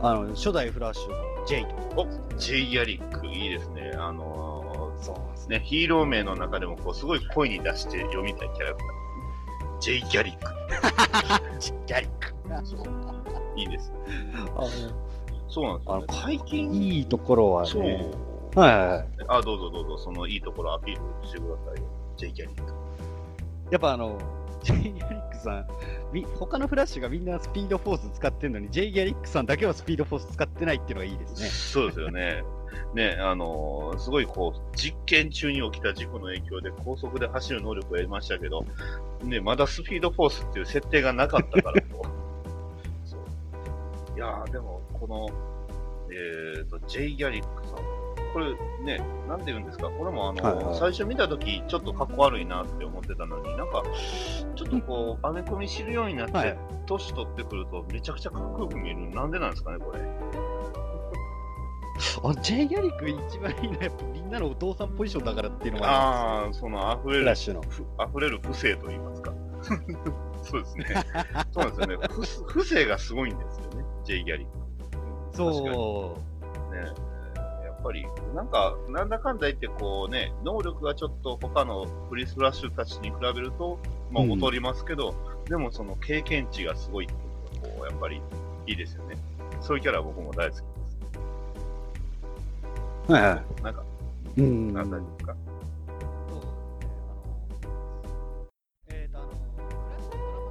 [0.02, 2.10] あの、初代フラッシュの J とか。
[2.36, 3.92] お、ジェイ・ヤリック、いいですね。
[3.98, 8.97] あのそうですーね、ヒーロー名の中でもこう、すごい声に出して読みたいキャラクター。
[9.80, 10.52] ジェイ・ギャリック。
[11.86, 12.34] ギャリック。
[13.56, 13.92] いいです。
[14.56, 14.64] あ
[15.50, 16.06] そうなんですよ、ね。
[16.08, 17.84] あの最近、いいところはそう。
[17.84, 18.12] ね。
[18.56, 19.08] はいはいはい。
[19.28, 21.88] あ、どうぞどうぞ、そのいいところアピールしてくださいよ。
[22.18, 22.74] ジェイ・ギャリック。
[23.72, 24.18] やっぱあの、
[24.64, 25.68] ジェイ・ギャリックさん、
[26.12, 31.48] み他のフラッシュがみんなスピードフォース使ってるのに、ジェイ・ギャリックさんだけはスピードフォース使ってないっていうのがいいですね。
[31.50, 32.44] そうですよね。
[32.94, 38.66] ね、あのーすごいこう、実験中に起きた事故の影響で高速で走る能力を得ましたけど、
[39.24, 42.06] ね、まだスピードフォースっていう設定がなかったからこ
[43.06, 43.08] う。
[43.08, 45.28] そういやー、でも、この、
[46.12, 47.78] えーと、ジェイ・ギャリックさん。
[48.34, 48.54] これ
[48.84, 53.84] ね、なんて言うんですか、これもあの、はいはい最初見たとき、ちょっとかっこ悪いなって思ってたのに、なんか、
[54.56, 59.10] ちょっとこう、アメコミ知るようになって、はい年取ってくると、めちゃくちゃかっこよく見える。
[59.10, 60.00] なんでなんですかね、これ。
[62.24, 69.34] あ、ジェイ・ギャリック一番いいのはやっぱみんなのお父さんポジションだからっていうのがあああ、その溢れる溢れる不正と言いますか。
[70.44, 70.86] そうですね。
[71.52, 72.08] そうなんですよね。
[72.10, 74.68] 不不正がすごいんですよね、ジェイ・ギャリック。
[75.36, 76.18] そ
[76.72, 76.80] ね。
[77.64, 78.06] やっぱり、
[78.36, 83.78] なんか、なんだかんだ言って、こうね、能力がちょっと他のフリースラッシュたちに比べると、
[84.12, 85.14] まあ、うん劣りますけど、
[85.46, 87.18] でもその経験値がすごいってい
[87.60, 88.22] うのが、こう、やっぱり
[88.66, 89.16] いいですよね。
[89.62, 90.62] そういうキャラは僕も大好き
[93.08, 93.84] はいはなんか、
[94.36, 94.42] い。
[94.42, 94.74] うん。
[94.74, 95.36] なんだですか。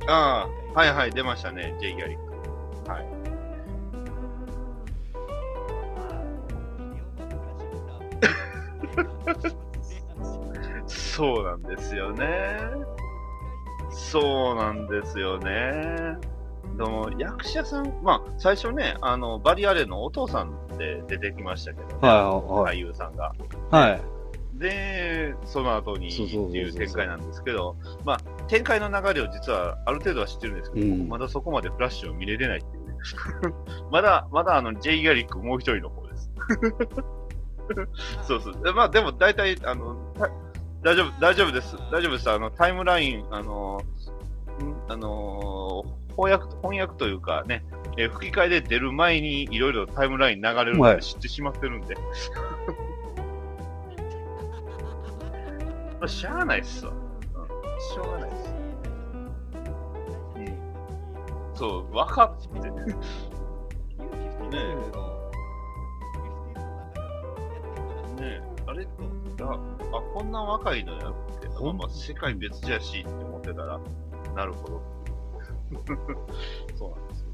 [0.09, 2.19] ああ、はいはい、出ましたね、ジェイ・ギャリッ
[2.85, 2.91] ク。
[2.91, 3.07] はい。
[10.87, 12.59] そうなんですよね。
[13.91, 16.17] そうなんですよね。
[16.77, 23.35] でも、役者さん、まあ、最初ね、あの、バリアレンのお父さんで出てきましたけどね、はい俳優さんが。
[23.71, 23.91] はい。
[23.93, 24.03] はい。
[24.55, 32.95] で、その後にっていう展開なんですけど、まあ、展開の流れを実はある程度は知ってるんですけど、うん僕まだそこまでフラッシュを見れてないっていうね。
[33.91, 36.31] まだ、まだあの、ジェイ・ギャリックもう一人の方です。
[38.23, 38.63] そうそう。
[38.63, 40.31] でまあ、でも大体、あの、た
[40.83, 41.77] 大丈夫、大丈夫です。
[41.91, 42.31] 大丈夫です。
[42.31, 43.81] あの、タイムライン、あの、
[44.63, 45.85] んあの
[46.17, 47.65] 翻訳、翻訳というかね、
[47.99, 51.95] えー吹き替えで出る前にいろいろタイムライン流れるのはいで知ってしまってるんで。
[55.99, 56.93] まあ、しゃあないっすわ。
[56.93, 56.99] うん。
[57.81, 58.55] しょうがないっす。
[60.37, 60.59] うん。
[61.55, 62.71] そう、分かって。
[62.71, 64.59] ね
[68.21, 68.87] ねあれ
[69.43, 73.81] あ、あ、こんな若いのやって、まあまあ、世界別じゃしって思ってたら、
[74.35, 74.96] なるほど。
[76.77, 77.29] そうなんですよ。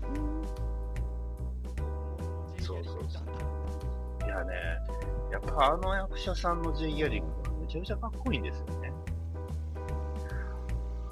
[2.60, 4.26] そうそうそう。
[4.26, 4.54] いやね、
[5.30, 8.92] やっぱあの役者さんの J ギャリックはめちゃめちゃかっこいいんですよね。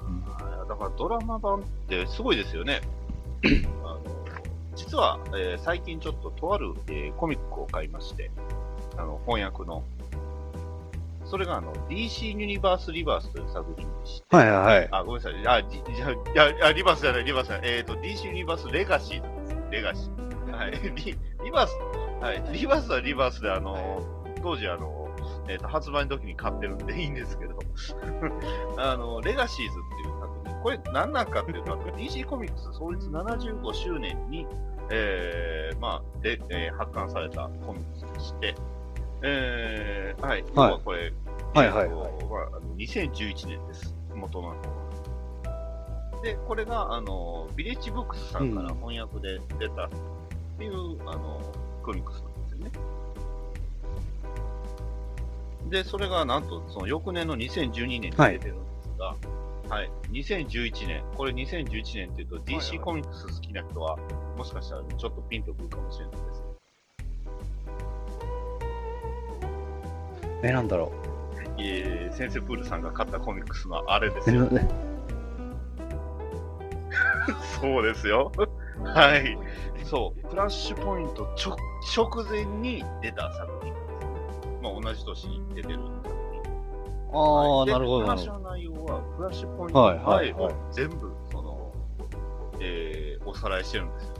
[0.07, 0.25] うん、
[0.67, 2.81] だからドラマ版ってすごいですよね。
[3.83, 3.99] あの
[4.75, 8.31] 実は、えー最近ちょっととある、えーコミックを買いまして、
[8.97, 9.83] あの翻訳の。
[11.31, 14.89] それがあの DC ユニバースリバースという作品でして、はいはい。
[14.91, 15.47] あ、ごめんなさい。
[15.47, 17.69] あ、じじゃいやあリバースじゃない、リバースじゃない。
[17.69, 19.57] えっ、と、DC ユニバースレガシーなんです。
[19.71, 20.51] レガシー。
[20.51, 20.71] はい。
[20.93, 21.77] リリバース、
[22.21, 22.43] はい。
[22.51, 24.05] リバースはリバースで、あの、
[24.43, 25.07] 当時、あの、
[25.47, 27.57] えっ、と、発売の時に買ってるんでいいんですけど、
[28.77, 30.61] あの、レガシーズっていう作品。
[30.61, 34.45] これ何なんかっていうと、DC コミックス創立75周年に、
[34.89, 38.55] えー、まあ、で、えー発刊されたコミックスでして、
[39.23, 40.43] えー、はい。
[40.53, 41.13] 要はこれ、はい
[41.53, 43.93] はいえーとまああの2011年です。
[44.15, 44.55] 元の。
[46.23, 49.89] で、これが、あの、ビレッジブックスさんから翻訳で出たっ
[50.57, 51.41] ていう、あの、
[51.83, 52.71] コミックスなんですよね。
[55.69, 59.15] で、それがなんと、その翌年の2012年に出てるんですが、
[59.69, 63.97] はい、2011年、これ2011年っていうと、はいはい DC コミックス好きな人は、
[64.37, 66.43] もしかしたらちょっとピンとくるかもしれないです。
[70.43, 70.91] え、なんだろ
[71.69, 74.35] えー、センセプールさんが買ったコミックスのあれですう。
[74.35, 74.49] よ。
[74.53, 74.67] え
[77.61, 78.31] そうですよ。
[78.83, 79.37] はい。
[79.83, 80.27] そう。
[80.29, 81.55] フラッシュポイント直
[81.95, 84.59] 直前に出た作品ですね。
[84.61, 86.41] まあ、同じ年に出てる作品。
[87.13, 88.05] ああ、はいでなるほど。
[88.07, 91.71] 話の内容は、フラッシュポイントはいはいはい全部、その、
[92.59, 94.13] えー、おさらいしてるんですよ。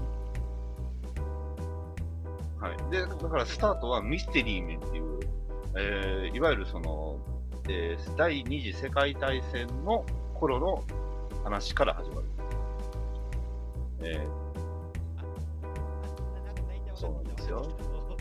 [2.60, 2.91] はい。
[2.91, 5.19] で、だからスタートはミステリー面っていう、
[5.77, 7.17] えーいわゆるその、
[7.71, 10.84] えー第二次世界大戦の頃の
[11.43, 12.27] 話から始まる。
[14.03, 14.51] えー
[16.93, 17.57] そうなんですよ。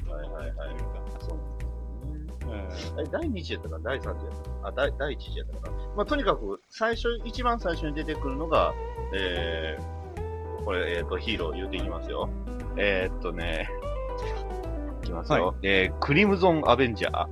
[0.08, 0.76] はいはいはい。
[1.20, 3.02] そうなんですよね。
[3.02, 5.76] え第2次やったか第3次やったかあ、第第1次やったかな？
[5.96, 8.72] まあ、とにかく、最初、一番最初に出てくるのが、
[9.14, 12.30] えー、これ、えっ、と、ヒーロー言うていきますよ。
[12.78, 13.68] えー、っとね、
[15.02, 15.48] いきますよ。
[15.48, 17.26] はえー、クリムゾン・アベンジャー、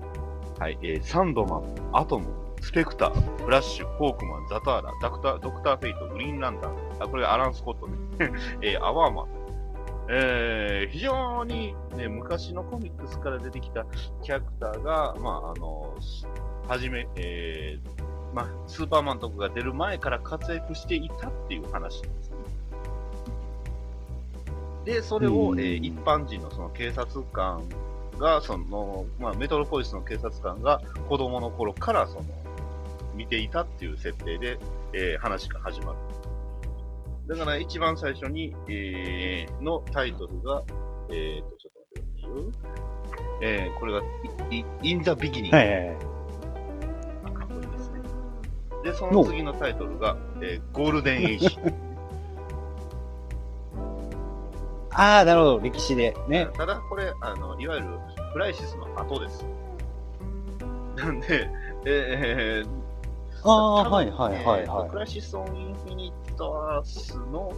[0.59, 2.27] はい、えー、サンドマン、アトム、
[2.61, 7.97] スペクター、フラッシュ、フォークマン、ザターラ、ダクター、ドクター・フェイト、グリーンランタン、あ、これアラン・スコットね。
[8.61, 9.27] えー、アワーマン。
[10.11, 13.85] えー、非常に、ね、昔のコミックスから出てきた
[14.23, 15.94] キャラクターが、まあ、あの、
[16.66, 22.37] はじめ、えー、まあ、スーパーマンとかが出る前から活躍していたっていう話ですね。
[24.87, 27.62] で、それを、うんえー一般人のその警察官
[28.18, 32.24] が、その、まあ、メトロポリスの警察官が子供の頃から、その、
[33.14, 34.59] 見ていたっていう設定で、
[34.92, 35.98] えー話が始まる。
[37.37, 40.62] だから一番最初に、えーのタイトルが、
[41.11, 42.52] えーと、ちょっと待ってくださいよ。
[43.42, 44.00] えーこれが、
[44.50, 45.50] いい In the Beginning。
[45.54, 45.96] はいはいはい。
[47.24, 48.00] あかっこいいですね。
[48.85, 51.59] で、その次のタイトルが、えーゴールデンエイジ。
[54.92, 55.61] ああ、なるほど。
[55.61, 56.16] 歴史で。
[56.29, 56.48] ね。
[56.57, 57.87] ただ、これ、あの、いわゆる、
[58.33, 59.44] クライシスの後です。
[60.96, 61.48] なんで、
[61.85, 62.68] えー、
[63.44, 64.90] ああ、はいはいはいはい。
[64.90, 67.53] Crisis on Infinite Earths の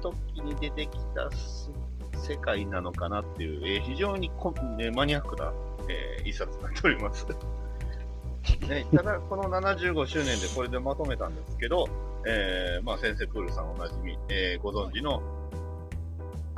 [0.00, 1.70] 時に出てきたす
[2.14, 5.52] 世界なのかなっていう、えー非常にこ、ね、マニアックな、
[5.88, 7.26] えー一冊になっております。
[8.68, 11.86] ね、ただ、この75周年でこれでまとめたんですけど、
[12.26, 15.20] えーまあ、先生プールさんおなじみ、えーご存知の、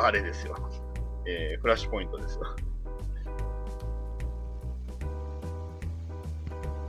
[0.04, 0.56] あれですよ。
[1.26, 2.56] えーフラッシュポイントですよ。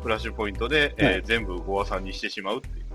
[0.02, 2.86] フラッシュポイントで、えーはい全部ゴアさんにしてしまうっていう。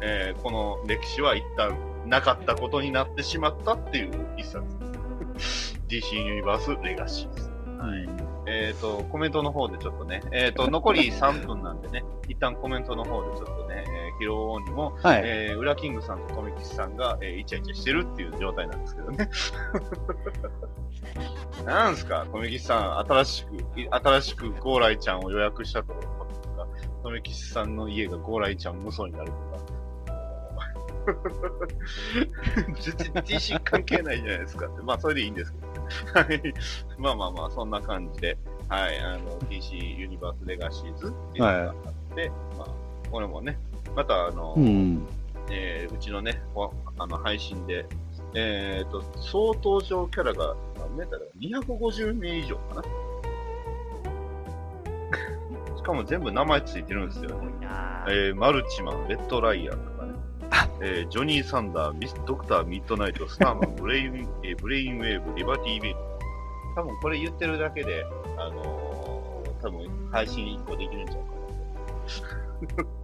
[0.00, 4.64] えーこの歴史は一旦なかったことになってしまったっていう一冊
[5.34, 5.80] です。
[5.88, 7.50] DC ユニバースレガシーです。
[7.78, 8.08] はい。
[8.46, 15.22] えっ、と、コメントの方でちょっとね、えっ、と、残り3分なんでね、一旦コメントの方でちょっとね、えー、ヒロオンにも、はい。
[15.24, 19.30] えー、ウラキングさんとコミキスさんが、えーイチャイチャしてるっていう状態なんですけどね。
[21.66, 25.94] なんすか、コミキスさん、新しく、い新しくゴーライちゃんを予約したと、
[27.02, 29.54] コミキスさんの家がゴーライちゃん無双になるとか。
[32.80, 34.82] 全然 DC 関係ないじゃないですかって。
[34.82, 36.20] まあ、それでいいんですけど。
[36.20, 36.54] はい。
[36.98, 42.68] まあまあまあ、そんな感じで、はい、あの、DC ユニバースレガシーズっていうのがあって、まあ、
[43.10, 43.58] これもね、
[43.94, 45.06] またあの、うん。
[45.50, 47.86] えーうちのね、こあの配信で、
[48.34, 51.26] えっ、と、総登場キャラが、何メーターだ
[51.62, 52.82] 250名以上かな？
[55.76, 57.38] しかも全部名前ついてるんですよ。
[58.08, 60.12] えーマルチマン、レッドライアンとかね。
[60.80, 65.98] えージョニー・サンダー、ミスドクター・ミッドナイト、スターマン、ブレイン、えーブレインウェーブ、リバティ・ベイブ。
[66.74, 68.04] 多分これ言ってるだけで、
[68.38, 68.94] あのー
[69.62, 73.03] 多分配信1個できるんちゃうかな。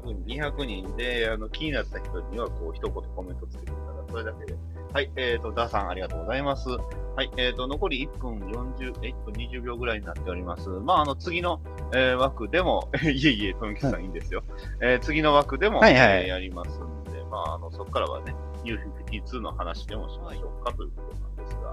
[0.00, 4.54] 200人 ,200 人で、あの、気になった人には、こう、一言コメントつけてたら、それだけで。
[4.92, 6.68] はい、えっ、と、ダーさん、ありがとうございます。
[6.68, 10.68] はい、えっ、と、残り1分40、え1分20秒ぐらいになっております。
[10.68, 11.60] まあ、あの、次の、
[11.94, 14.42] えー枠でも、 いえいえ、富木さんいいんですよ。
[14.80, 21.68] えー次の枠でも、はいはいえーやりますんで、まあ、あの、そこからはね、U52 の話でもしましょうかということなんですが、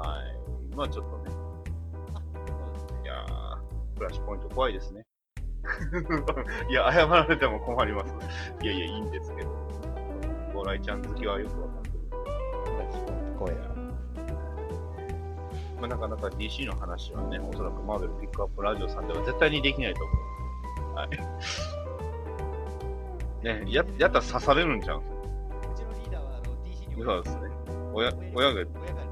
[0.00, 0.76] はい。
[0.76, 1.30] まあ、ちょっとね、
[3.04, 5.04] いやー、フラッシュポイント怖いですね。
[6.68, 8.14] いや、謝られても困ります。
[8.62, 9.48] いやいや、いいんですけど。
[10.52, 11.94] ゴーライちゃん好きはよくわかってる。
[13.38, 13.58] 声や。
[15.80, 20.12] まあ、なかなか DC の話はね、おそらくマーベルピックアップラジオさんでは絶対にできないと思
[20.92, 20.94] う。
[20.94, 21.10] はい。
[23.44, 24.98] ね、や、やったら刺されるんちゃう？
[24.98, 25.02] んう
[25.76, 27.50] ちのリーダーは、あの、DC にそうですね。
[27.92, 28.70] 親、親が、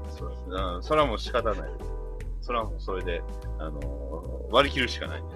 [0.09, 0.49] そうですね。
[0.49, 1.69] うんそれはもう仕方ない。
[2.41, 3.21] それはもうそれで、
[3.59, 5.35] あのー割り切るしかないんで。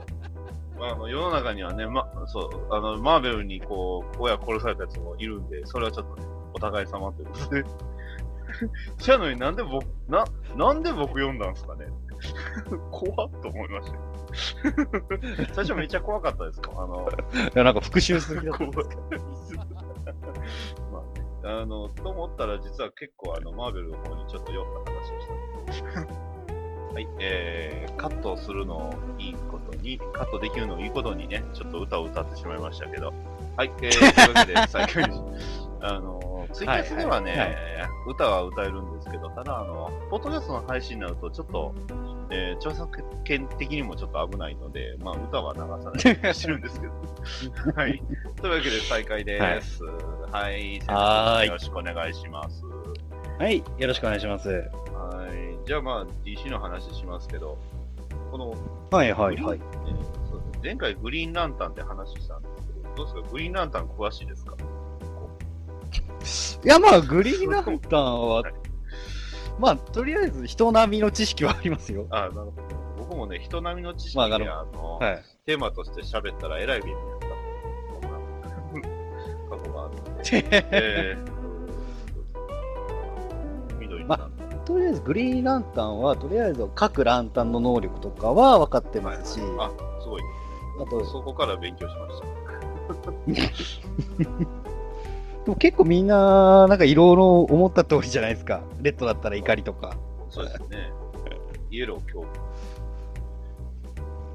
[0.80, 7.64] まあ、あの、世の中にはね、ま、そう、あの、マーベルにこう、親殺されたやつもいるんで、それはちょっとね、お互い様ということで。
[8.98, 11.86] そやのになんで僕、な、なんで僕読んだんですかね？
[12.92, 14.02] 怖っと思いましたよ。
[15.54, 16.72] 最初めっちゃ怖かったですか？
[16.76, 18.88] あの、いや、なんか復讐する気だった怖い
[20.92, 26.94] まあね、あの、と思ったら実は結構あの、マーベルの方にちょっと酔った話をした。
[26.94, 33.14] はい、えー、カットするのをいいことに、カットできるのをいいことにね、ちょっと歌を歌ってしまいましたけど、
[33.56, 35.10] はい、えー、 というわけで、再開し
[35.80, 37.58] あの、ツイキャスではね、はいはい
[38.08, 41.76] 歌は歌えるんですけど、ただ、あの、ポッドキャストの配信になると、ちょっと、
[42.30, 46.94] えー、著作権的にもちょっと危ないので、まあ、歌は流さないようにしてるんですけど。
[47.76, 48.02] はい。
[48.42, 49.84] というわけで、再開です。
[49.84, 50.80] はい。
[50.88, 52.64] はーいよろしくお願いします。
[53.40, 54.50] はい、よろしくお願いします。
[54.50, 55.68] はい。
[55.68, 57.58] じゃあ、まあ、DC の話しますけど、
[58.32, 58.54] この、
[58.92, 59.60] はいはいはい。
[59.60, 63.22] えーそうですね前回グリーンランタンって話したんですけど、どうですか？
[63.32, 64.56] グリーンランタン詳しいですか？
[66.64, 68.54] いや、まあ、グリーンランタンははい、
[69.60, 72.08] まあ、とりあえず人並みの知識はありますよ。
[72.10, 72.54] あなるほど。
[72.98, 75.24] 僕もね、人並みの知識で、まああのはい。
[75.46, 77.28] テーマとして喋ったらえらい便利だった。
[78.72, 78.88] そんな
[79.58, 80.24] 過去があるので。
[80.72, 84.37] えー、緑になった。
[84.68, 90.22] とりあえず、グリーンランタンは、とりあえず、各ランタンの能力とかは分かってますし、あ、すごい。
[90.82, 93.08] あと、そこから勉強しました。
[95.46, 98.60] でも結構みんな、なんかいろいろ思った通りじゃないですか。
[98.82, 99.96] レッドだったら怒りとか。
[100.30, 100.92] そうですね。
[101.72, 102.26] イエロー恐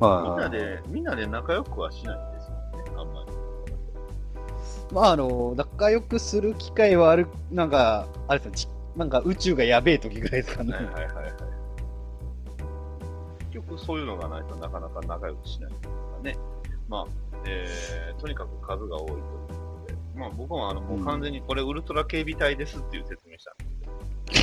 [0.00, 0.22] ま怖。
[0.22, 3.32] みんなで、みんなで仲良くはしないんですよね、あんまり。
[4.94, 10.72] まあ、あの、仲良くする機会はある、なんか、あれですねち、なんか宇宙がやべえ時ぐらいですかね。
[10.72, 11.32] はいはいはいはい。
[13.50, 16.36] 結局そういうのがないとなかなか仲良くしないというかね。
[16.88, 17.06] まあ、
[17.46, 19.28] えー、とにかく数が多いというこ
[19.86, 19.98] とで。
[20.14, 23.56] まあ僕はあの、もう完全にこれウルトラ警備隊ですっていう説明した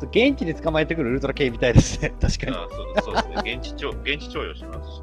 [0.00, 2.12] そう現地で捕まえてくるウルトラ警備隊ですね。
[2.20, 2.56] 確かに。
[2.56, 3.54] あそうですそうですね。
[3.56, 5.00] 現地徴、現地徴用しますし。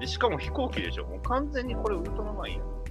[0.00, 1.06] でしかも飛行機でしょ。
[1.06, 2.81] もう完全にこれウルトラマンやん。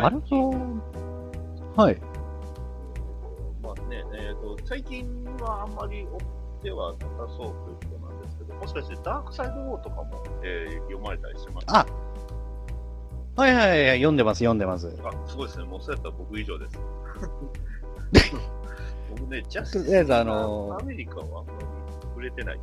[0.00, 0.52] なるほ
[1.76, 1.82] ど。
[1.82, 1.96] はい。
[3.62, 11.86] まあね、えっ、と、最近はあんまり追ってはなさそうということなんですけど、もしかしてダークサイドウォーとかも、えー読まれたりしてますあ
[13.36, 14.94] はいはいはい、読んでます、読んでます。
[15.02, 15.64] あ、すごいですね。
[15.64, 16.78] もうそうやったら僕以上です。
[19.10, 20.24] 僕ね、ジャスティスア
[20.84, 21.66] メリカはあんまり
[22.02, 22.60] 触れてない。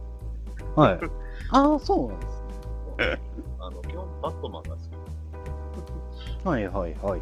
[0.76, 1.00] はい。
[1.52, 2.44] ああ、そうなんです
[3.16, 3.20] ね。
[3.60, 6.48] あの、基本バットマンが好き。
[6.48, 7.22] はいはいはいはい。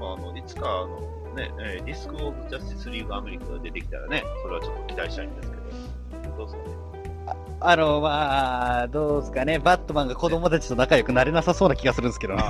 [0.00, 5.62] まあ、あの、いつか、あの、ね、えーディスクオブジャスティスリーグアメリカが出てきたらね、それはちょっと期待したいんですけど、
[6.36, 6.74] どうですかね？
[7.60, 9.58] あの、まあ、どうですかね？
[9.58, 12.42] バットマンが子供たちと仲良くなれなさそうな気がするんですけどね。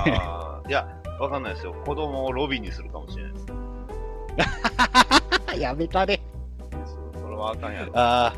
[0.67, 0.87] いや、
[1.19, 1.75] わかんないですよ。
[1.85, 3.45] 子供をロビンにするかもしれないです。
[5.61, 6.19] やめたね。
[7.31, 7.91] それはあかんやろ。
[7.97, 8.33] ああ、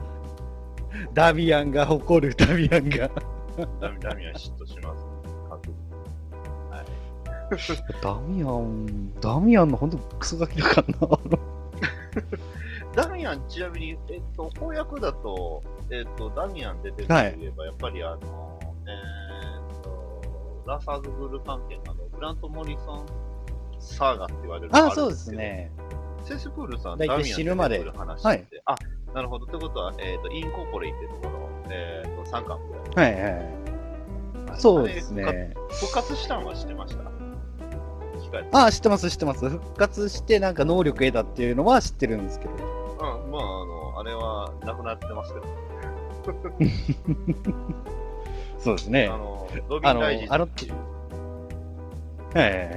[1.13, 3.09] ダミアンが怒るダミアンが。
[3.81, 5.05] ダミダミは嫉妬します。
[5.49, 5.67] 確
[7.57, 11.19] 実ダミアン、ダミアンの本当クソガキだからな。
[13.03, 23.05] ダミアン、ちなみに、えっと、翻訳だと、えっと、ダミアン出てるといえば、やっぱりあの、えーっと、ラーズ・アル・グール関係のグラント・モリソン
[23.79, 25.31] サーガって言われるああ、そうです。
[25.31, 25.71] ね。
[26.23, 28.75] センセプールさん、大体死ぬまではいあ、
[29.13, 29.45] なるほど。
[29.45, 33.13] ってことは、えっ、と、インコーポレイテッドの、えっ、と、3巻ぐらい。
[33.13, 34.59] はいはい。
[34.59, 35.53] そうですね。
[35.81, 37.03] 復活したんは知ってました？
[38.51, 39.49] ああ、知ってます、知ってます。
[39.49, 42.51] 復活してなんか能力得たっていうのは知ってるんですけど。
[42.53, 42.59] うん、
[43.31, 45.45] まあ、あの、あれは、なくなってますけど。
[48.57, 49.07] そうですね。
[49.11, 50.73] あの、ロビン・ライジンあのっていう
[52.33, 52.67] はいはいはい。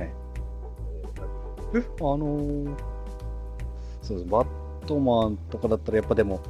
[1.74, 2.74] え、あのー、
[4.06, 4.30] そうです。
[4.30, 4.46] バッ
[4.86, 6.40] トマンとかだったらやっぱでも、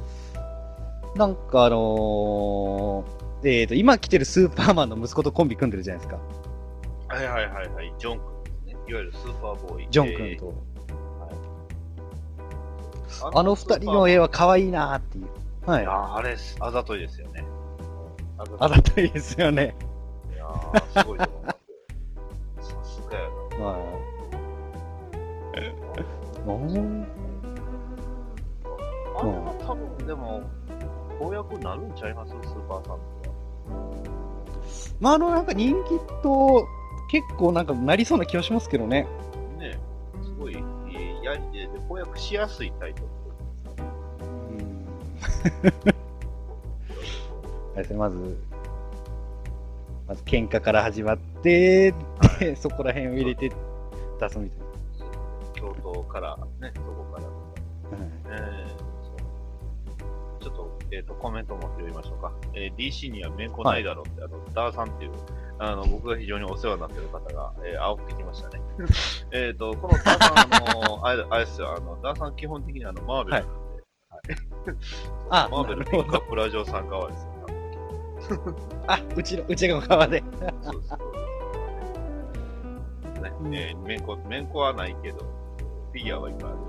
[1.15, 6.19] なんかあのー、えーと、今来てるスーパーマンの息子とコンビ組んでるじゃないですか。
[7.07, 8.71] はいはいはいはい、ジョン君ですね。
[8.87, 9.87] いわゆるスーパーボーイ。
[9.89, 10.53] ジョン君と。
[10.71, 10.77] えー
[13.33, 15.25] あの二人の絵は可愛いなーっていう。
[15.65, 15.85] はいい。
[15.85, 17.43] やーあれ、あざといですよね。
[18.59, 19.75] あざといですよね。
[20.31, 21.55] いやーすごいと思いま
[22.59, 22.83] すよ。
[22.83, 23.27] さすがや
[23.59, 23.65] な。
[23.65, 23.77] は
[27.07, 27.16] い。
[29.67, 30.41] 多分、でも、
[31.19, 32.29] 公約になるんちゃいます？
[32.29, 33.01] スーパーサンとか。
[34.99, 36.65] まあ、あの、なんか人気と
[37.11, 39.07] 結構なんかなりそうな気はしますけどね。
[39.59, 39.77] ね
[40.23, 43.07] すごい、えーやりで、公約しやすいタイトル
[44.51, 44.85] うん。
[47.75, 48.37] あれですね、まず、
[50.07, 51.93] まず喧嘩から始まって、
[52.39, 53.51] で、 そこら辺を入れて
[54.19, 54.59] 出すみたい
[55.53, 57.26] 京都から、ね、そこから
[60.91, 62.31] えっ、と、コメントも拾いましょうか。
[62.53, 65.11] えー DC には面子ないだろうって、あの、ダーさんっていう、
[65.59, 68.61] あの、僕が非常にお世話になってる方が、えー、煽ってきましたね。
[69.31, 73.49] えっと、このダーさん、あの、あれ、あれですよ、あの、ダーさん基本的にあの、マーベルなんで、
[74.09, 74.37] はい。
[75.29, 77.37] あマーベルピックアップラジオさん側ですよ。
[78.87, 80.23] あ、うちの、うちの側で。
[80.61, 81.17] そうです。
[83.43, 86.67] ね、えー、面子、面子はないけど、フィギュアはいっぱいあると。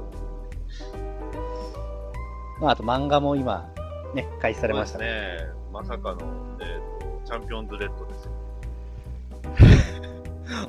[2.60, 3.68] まあ、あと漫画も今、
[4.14, 5.52] ね、開始されましたそうですね。
[5.72, 6.66] まさかの、えっ、
[7.00, 8.32] と、チャンピオンズレッドですよ。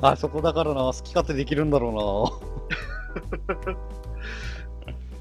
[0.02, 2.40] あ、そこだからな、好き勝手できるんだろ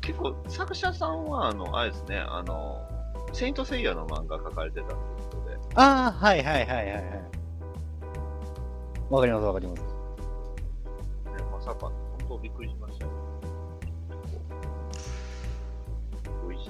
[0.01, 2.81] 結構、作者さんは、あの、あれですね、あの、
[3.33, 6.05] セイントセイヤの漫画描かれてたということで、うな。
[6.05, 7.03] ああ、はいはいはいはいはい。
[9.09, 9.81] わかりますわかります。
[9.81, 9.87] ね、
[11.51, 11.91] まさか、本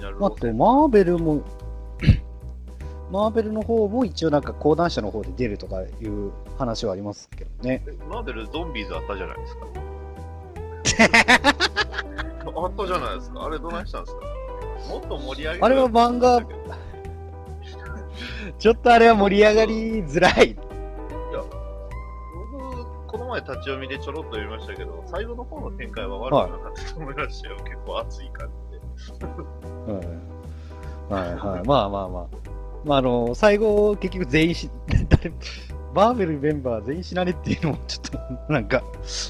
[0.00, 1.42] ジナルあと、マーベルも、
[3.10, 7.82] マーベルの方も一応なんか講談社の方で出るとかいう話はありますけどね。
[7.86, 9.66] えマーベルゾンビーズあったじゃないですか。
[12.56, 13.44] あったじゃないですか。
[13.44, 14.22] あれどないしたんですか
[14.88, 16.40] もっと盛り上げあれは漫画
[18.58, 20.54] ちょっとあれは盛り上がりづらい。
[20.54, 20.68] 僕、
[23.06, 27.56] この前立ち読みでちょろっと読みましたけど、最後の方の展開は悪くなかったと思いましたよ。
[27.64, 28.84] 結構熱い感じで。
[29.94, 31.66] はいはいはい。
[31.66, 32.26] まあまあまあ。
[32.84, 34.70] まああの、最後結局全員し、
[35.08, 35.32] 誰
[35.94, 38.82] バーベルメンバー全員死なねっていうのもちょっとなんか、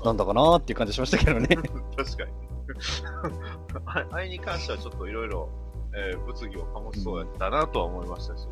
[0.05, 1.49] なんだかなーっていう感じしましたけどね。
[1.97, 2.31] 確かに。
[3.87, 5.49] ああれに関してはちょっといろいろ、
[5.95, 8.47] えー物議を醸しそうやったなとは思いましたし、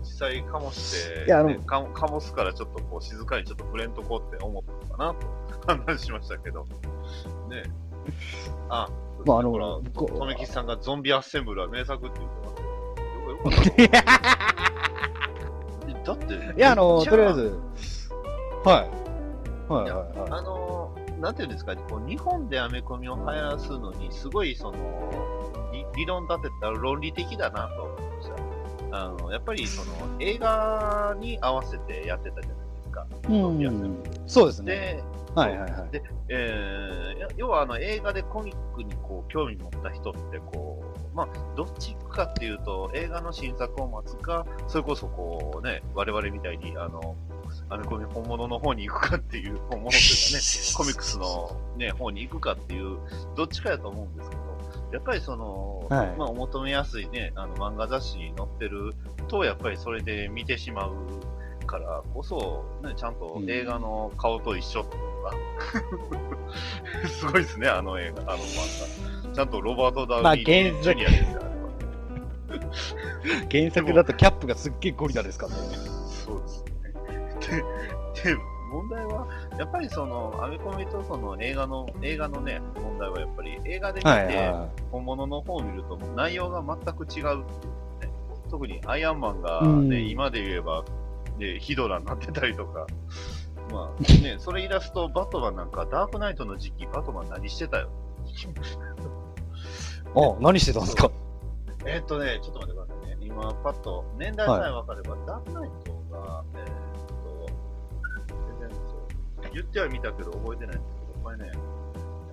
[0.00, 5.14] 実際醸して、いやあの醸すからちょっとこう静かにちょっと触れんとこうって思ったのか
[5.68, 6.64] なと話しましたけど。
[7.50, 7.64] ね
[8.70, 8.88] あ、
[9.26, 12.36] まああのほら、こうとめきさんがゾンビアッセンブルは名作って言って
[13.44, 13.88] ますけど。
[13.88, 14.58] よかった
[16.08, 17.58] だって、いや、あの、とりあえず、
[18.64, 19.08] はい。
[19.70, 20.30] はいはいはい。
[20.30, 24.78] あのー、なんていうんですか、こう日本でアメコミを流行らすのに、すごいその、
[25.72, 28.30] 理理論立てた論理的だなと思いまし
[28.90, 28.98] た。
[28.98, 33.06] あの、やっぱりその、映画に合わせてやってたじゃないですか。
[33.28, 35.02] うん、そうですね。
[35.34, 35.90] で、はいはいはい。
[35.90, 40.82] で、えーや要はあの映画でコミックにこう興味持った人ってこ
[41.12, 47.16] う、まあ、どっち行くかっていうと、映画の新作を待つか、それこそこうね、我々みたいにあの、
[47.70, 50.40] アメコミ本物の方に行くかっていう、本物というかね、
[50.76, 52.98] コミックスのね、方に行くかっていう、
[53.36, 54.42] どっちかやと思うんですけど、
[54.92, 58.94] やっぱりその、はいまあ、お求めやすいね、あの漫画雑誌に載ってる
[59.26, 60.94] と、やっぱりそれで見てしまう
[61.68, 65.30] からこそ、ね、ちゃんと映画の顔と一緒っていうのが、
[67.08, 69.34] すごいですね、あの映画、あの漫画。
[69.34, 71.48] ちゃんとロバート・ダウまあニー・原作ジュニアですから、
[73.50, 75.58] 原作だとキャップがすっげえゴリラですからね。
[76.08, 76.72] そうですね。
[78.24, 78.38] で、で
[78.70, 79.26] 問題は、
[79.58, 84.52] やっぱりその、アメコミとその映画の、映画のね、問題はやっぱり映画で見て、
[84.90, 87.30] 本物の方を見ると、内容が全く違うっていう
[88.00, 88.12] ね。
[88.50, 90.84] 特にアイアンマンがうんね、今で言えば、
[91.38, 92.86] ね、ヒドラになってたりとか、
[93.70, 97.88] まあね、それ言い出すと、バットマンなんか、ダークナイトの時期、バットマン何してたよ。
[98.24, 98.28] い。
[100.14, 101.10] あ、何してたんですか？
[101.86, 103.16] えーっとね、ちょっと待ってくださいね。
[103.20, 107.06] 今、パッと、年代さえ分かれば、ダークナイトが、えーっ
[108.26, 108.80] と、全然そ
[109.50, 111.50] う、言ってはみたけど覚えてないんですけど、これね、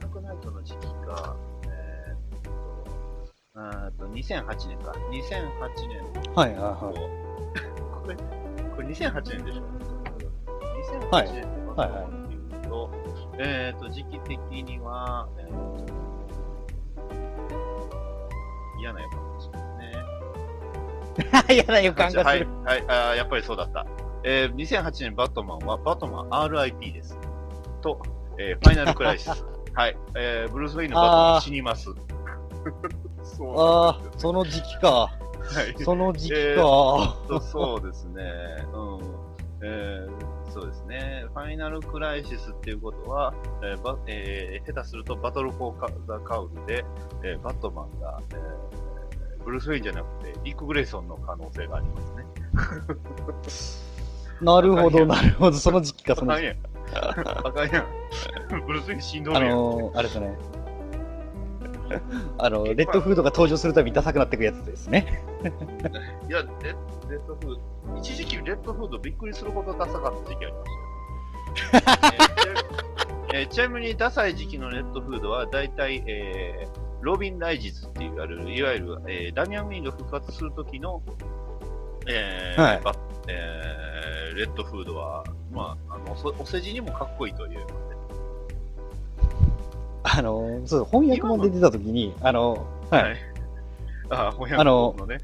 [0.01, 1.35] ダークナイトの時期が、
[1.67, 4.91] えーっと、と、2008年か。
[5.11, 6.95] 2008年はいはいと、はい。
[6.95, 8.15] これ、
[8.75, 9.63] これ2008年でしょ
[11.11, 12.91] はい2008年ってバットマンっていうと、
[13.39, 16.05] えーっと、時期的には、えー
[18.85, 19.65] 嫌な予感がします
[21.47, 21.55] ね。
[21.55, 22.51] 嫌な予感がはい、 する。
[22.63, 23.85] はい、あーやっぱりそうだった。
[24.23, 27.17] えー、2008年バットマンは、バットマン RIP です。
[27.81, 27.99] と、
[28.37, 29.45] えー、ファイナルクライシス。
[29.73, 31.89] はい、えー、ブルース・ウェインのバットマン死にます。
[33.23, 35.09] そうああその時期か。
[35.53, 35.83] はい。
[35.83, 36.61] その時期えか。
[37.27, 38.23] とそうですね。
[38.73, 38.99] うん。
[39.63, 41.25] えー、そうですね。
[41.33, 43.33] ファイナルクライシスっていうことは、
[43.63, 46.85] えーばえー下手するとバトル・フォー・カザ・カウルで、
[47.23, 52.25] えーバットマンが、えーブルース・ウェインじゃなくて、リック・グレイソンの可能性がありますね。
[54.41, 55.57] なるほど、なるほど。
[55.57, 56.55] その時期か、その時期。
[56.95, 57.13] あ
[57.51, 57.85] かんやん。
[58.65, 59.49] ブルース・ウェインしんどいあやん。
[59.51, 60.35] のー、あれですね。
[62.37, 65.23] あの、レッドフードが登場するたびダサくなっていくやつですね。
[66.27, 66.75] いや、レ
[67.09, 67.57] レッドフー
[67.93, 72.55] ド、一時期レッドフードびっくりするほどダサかった時期ありましたよ。
[73.33, 81.03] えーちな えーちなみにダサい時期のレッドフードは大体、えーロビン・ライジズっていうある、いわゆる、えーダミアン・ウィンが復活する時の、
[82.07, 82.95] えーはいバ
[83.27, 87.65] えーレッドフードは、まあ、あの、おお世辞にもかっこいいという。
[90.07, 93.17] あの、そう、翻訳も出てた時に、あの、はい。。
[94.11, 95.17] あ、翻訳あののね。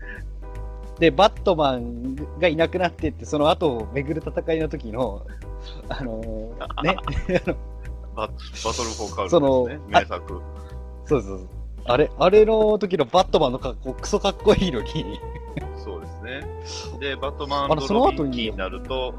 [0.99, 5.25] で、バットマンがいなくなってって、その後を巡る戦いの時の、
[5.87, 6.17] あの、
[6.83, 6.95] ね、
[8.15, 9.79] ババトル・フォー・カウルね。
[9.87, 10.41] 名作。
[11.05, 11.47] そうそうそう。
[11.85, 15.19] あれ、あれの時のバットマンの格好、クソかっこいいのに、
[15.83, 16.99] そうですね。
[16.99, 19.13] で、バットマンあのとそのンキーになると、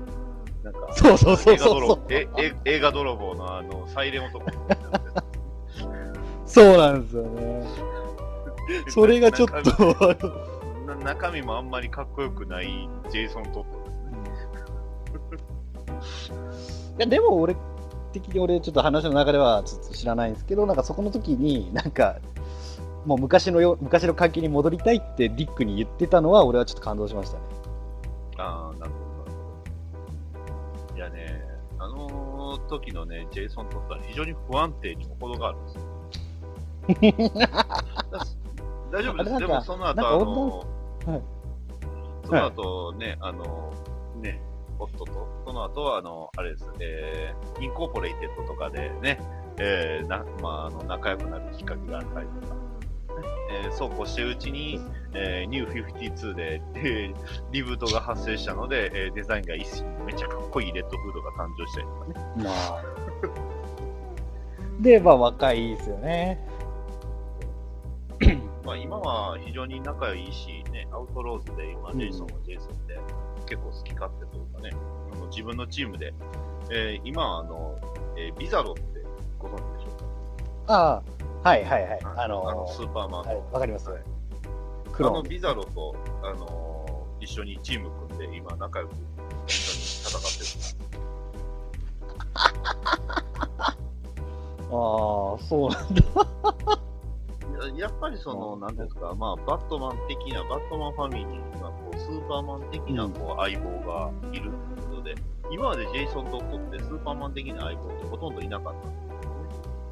[0.65, 2.01] なんか、そうそうそう映画そう
[2.65, 4.45] 映画泥棒のあの、サイレン男
[6.53, 7.67] そうなんですよね。
[8.89, 10.35] それがちょっと、
[11.03, 13.83] 中身もあんまりかっこよくないジェイソン・トッ。
[16.99, 17.57] いや、でも俺
[18.13, 22.17] 的に俺ちょっと話の中ではちょっと知らないんですけど、なんかそこの時になんか、
[23.07, 27.45] もう昔のよ、昔の関係に戻りたいってディックに言ってたのは俺はちょっと感動しましたね。
[28.37, 30.53] ああ、なるほど、なる
[30.87, 30.97] ほど。
[30.97, 31.43] いやね、
[31.79, 35.92] あの時のね、ジェイソン・トッドは非常に不安定にも程があるんですよ。
[38.93, 39.39] 大丈夫です。
[39.39, 40.03] でもその後、あ
[41.07, 41.23] の、はい
[42.25, 43.73] その後ね、あの、
[44.21, 44.41] ね、
[44.79, 49.19] ホットと、その後は、あの、あれです、えー、インコーポレイテッドとかでね、
[49.59, 52.61] えー、な、まあ、あの、仲良くなるきっかけがあったりとか、ね
[53.65, 54.81] えーそうこうしてるうちに、
[55.13, 57.15] えー、ニュー52で、えー
[57.53, 62.45] リブートが発生したので、えーデザインが一新めっちゃかっこいいレッドフードが誕生したりとかね。
[62.45, 62.83] まあ。
[64.81, 66.39] で、まあ若いですよね。
[68.65, 71.99] まあ今は非常に仲いいし、ね、アウトローズで今、うん。
[71.99, 72.99] ジェイソンはジェイソンで、
[73.47, 74.71] 結構好き勝手というかね、
[75.13, 76.13] あの自分のチームで、
[76.71, 77.77] えー今あの、
[78.17, 78.83] えービザロって
[79.39, 79.89] ご存知でしょ
[80.65, 80.75] うか？
[80.75, 81.03] あ
[81.45, 82.01] あ、はいはいはい。
[82.05, 83.89] ああののスーパーマンはいの、わかります。
[83.91, 84.03] はい。
[84.95, 86.83] あのビザロと、あのー
[87.25, 88.91] 一緒にチーム組んで今仲良く
[89.47, 90.27] 一緒に戦って
[90.77, 90.83] る。
[94.71, 96.03] ああ、そうなんだ。
[97.69, 104.53] ややっぱりその、なんですか、まあ、バットマン的な、バットマンファミリーには、こう、スーパーマン的な、こう、相棒がいるという
[104.91, 105.15] ことで、
[105.51, 109.23] 今までジェイソン・トッドってスーパーマン的な相棒ってほとんどいなかったんですよね。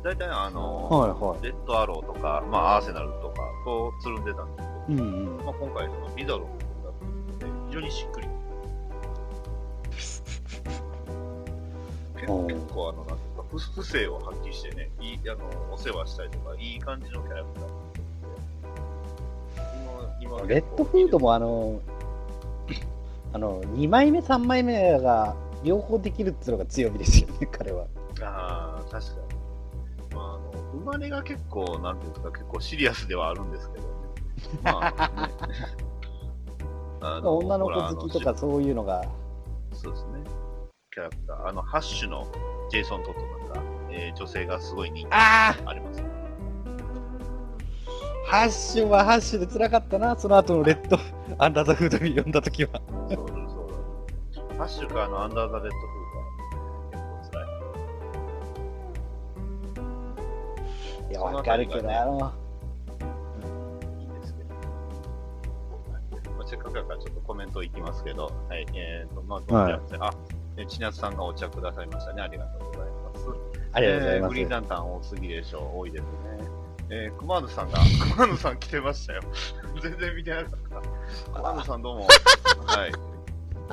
[0.02, 1.44] 大体、あの、はいはい。
[1.44, 5.44] レッドアローとか、まあ、アーセナルとかとつるんでたんですけど、うんうん。
[5.44, 8.28] まあ、今回、その、ビザローだったので、非常にしっくり。
[12.16, 13.18] 結構、あの、なん
[13.50, 17.64] 不不正を発揮してね、いい、あの、お世話したりとか、いい感じのキャラクター
[20.20, 21.80] 今、今レッドフードもあの、
[23.32, 25.34] あの、2枚目、3枚目が
[25.64, 27.86] 両方できるっていうのが強みですよね、 彼は。
[28.22, 29.20] ああ、確か
[30.10, 30.14] に。
[30.14, 33.90] まあ、あの、生まれが結構、なんていうんですか、結構シリアスではあるんですけどね。
[34.62, 35.64] まあ、ね。
[37.02, 39.02] あ女の子好きとかそういうのが、
[39.72, 40.20] そうですね。
[40.92, 41.46] キャラクター。
[41.46, 42.26] あの、ハッシュの
[42.68, 43.39] ジェイソン・トット
[44.00, 46.02] えー女性がすごい人気ああります。
[48.26, 50.98] ハッシュはハッシュで辛かったな、その後のレッド、
[51.36, 52.70] アンダーザフードに読んだときは。
[53.08, 53.28] そうそう
[54.32, 54.56] そう。
[54.56, 56.24] ハッシュかあの、アンダーザ・レッドフードは
[56.92, 57.44] 結構辛
[61.08, 61.10] い。
[61.10, 62.32] いや、わかるけど、あの、
[63.98, 64.54] いいんですけど。
[66.38, 70.14] まあ、せっかくだからちょっとコメントいきますけど、はい、えーと、まあ、どうもじゃあ、
[70.68, 72.22] 千夏さんがお茶くださいましたね。
[72.22, 72.89] ありがとうございます。
[73.72, 74.48] ありがとうございますえーグリーン。
[74.48, 75.78] ランタン多すぎでしょう。
[75.78, 76.08] 多いですね。
[76.90, 77.78] えー、熊野さんが、
[78.14, 79.22] 熊野さん来てましたよ。
[79.80, 80.50] 全然見てなかっ
[81.32, 81.32] た。
[81.32, 82.08] 熊野さんどうも。
[82.66, 82.92] はい。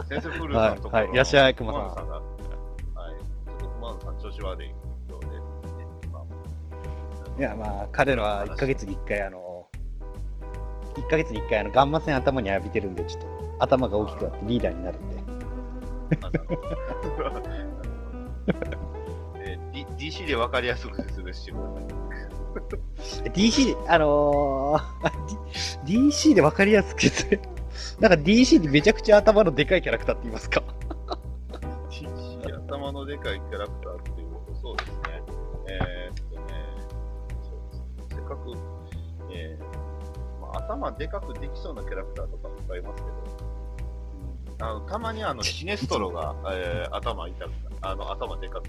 [0.08, 2.16] 先生フルさんのところの、はいはいいらっしゃい熊野さん野さんが。
[2.16, 2.24] はい。
[3.48, 4.76] ちょっと熊野さん調子悪いよ
[5.18, 5.34] うで、ね、
[6.04, 6.24] 今
[7.40, 9.68] いや、まあ、彼らは1ヶ月に1回、あの、
[10.96, 13.28] 1ヶ月に1回、あの、ガンマ線頭に浴びてるんで、ちょっと、
[13.60, 15.18] 頭が大きくなってリーダーになるんで。
[19.98, 21.64] DC で分かりやすく説明してくだ
[23.00, 23.32] さい。
[23.32, 27.40] DC で、あのー DC で分かりやすくて、
[28.00, 30.64] なんか DC でめちゃくちゃ頭のでかいキャラクターって言いますか
[31.90, 34.98] ？DC 頭のでかいキャラクターっていうと、そうですね。
[35.70, 36.64] えー、っとね、
[37.44, 38.06] そうですね。
[38.10, 38.54] せっかく、
[39.32, 43.10] えーまあ、頭でかくできそうなキャラクターとかいっぱいいますけ
[44.62, 48.66] ど、あのたまにあのシネストロが、えー頭痛くなあの頭でかく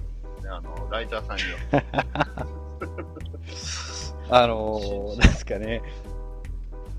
[0.49, 1.85] ね、あのライターさんによって
[4.31, 5.83] あのー、なんですかね。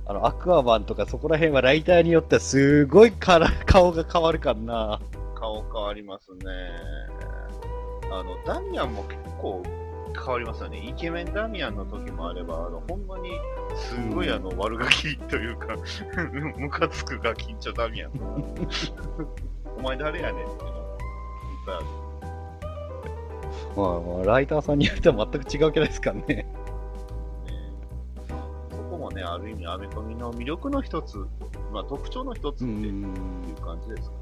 [0.07, 4.99] あの、アクアマンとかそこら辺はライターによってはすごいから顔が変わるからな。
[5.35, 6.39] 顔変わりますね。
[8.11, 9.61] あの、ダミアンも結構
[10.15, 10.79] 変わりますよね。
[10.79, 13.29] イケメンダミアンの時もあれば、あの、ほんまに、
[13.75, 15.75] すごいあの、悪ガキというか、
[16.57, 18.11] ムカつくガキンチョダミアン
[19.77, 20.85] お前誰やねんっていうのがいっ
[21.67, 22.08] ぱいある。
[23.75, 26.25] まあまあ、ライターさんによっては全く違うキャラですからね。
[26.27, 26.45] ね
[28.69, 31.17] そこもね、ある意味、アメコミの魅力の一つ、
[31.71, 33.03] まあ特徴の一つっていう
[33.61, 34.19] 感じですかね。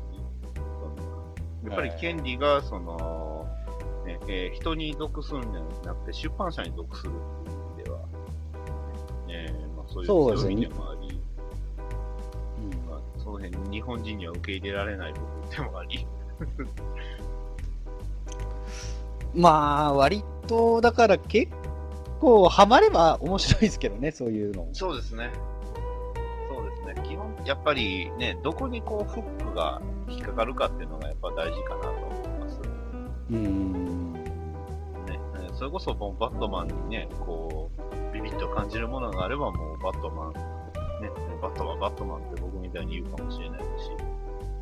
[1.66, 3.48] やっぱり権利が、その、
[4.06, 8.00] ねえー人に属するんじゃなくて、出版社に属するっていう意味では、
[9.30, 10.56] えーまあ、そういうそうですね。
[10.56, 11.20] 強みでもあり、
[12.90, 16.08] まあ、その辺、日本人には受け入れられない部分でもあり、
[19.34, 21.52] まあ、割と、だから結
[22.20, 24.68] 構、ハマれば面白いですけどね、そういうの。
[24.74, 25.32] そうですね。
[26.50, 27.08] そうですね。
[27.08, 32.62] 基本、やっぱりね、どこにこう、フックが引っかかるかっていうのがやっぱ大事かなと思います。
[33.32, 34.14] うん。
[34.14, 34.20] ね、
[35.36, 40.34] えーそれこそもうバットマンにね、こう、ビビッと感じるものがあればもうバットマン、
[41.02, 41.10] ね、
[41.42, 43.66] バットマン、バットマンって僕みたいに言うかもしれないし、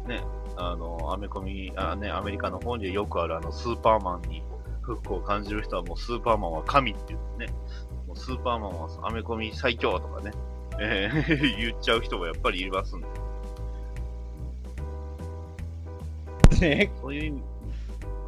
[0.08, 0.24] ね、
[0.58, 4.44] あの、アメコミ、あ、ね、アメリカの方によくあるあの、スーパーマンに
[4.86, 7.54] フックを感じる人はもうスーパーマンは神って言ってね、
[8.08, 10.32] もうスーパーマンはアメコミ最強とかね、
[10.80, 13.08] え ー言っちゃう人もやっぱりいますんで、
[16.62, 17.44] ね、そういう意味、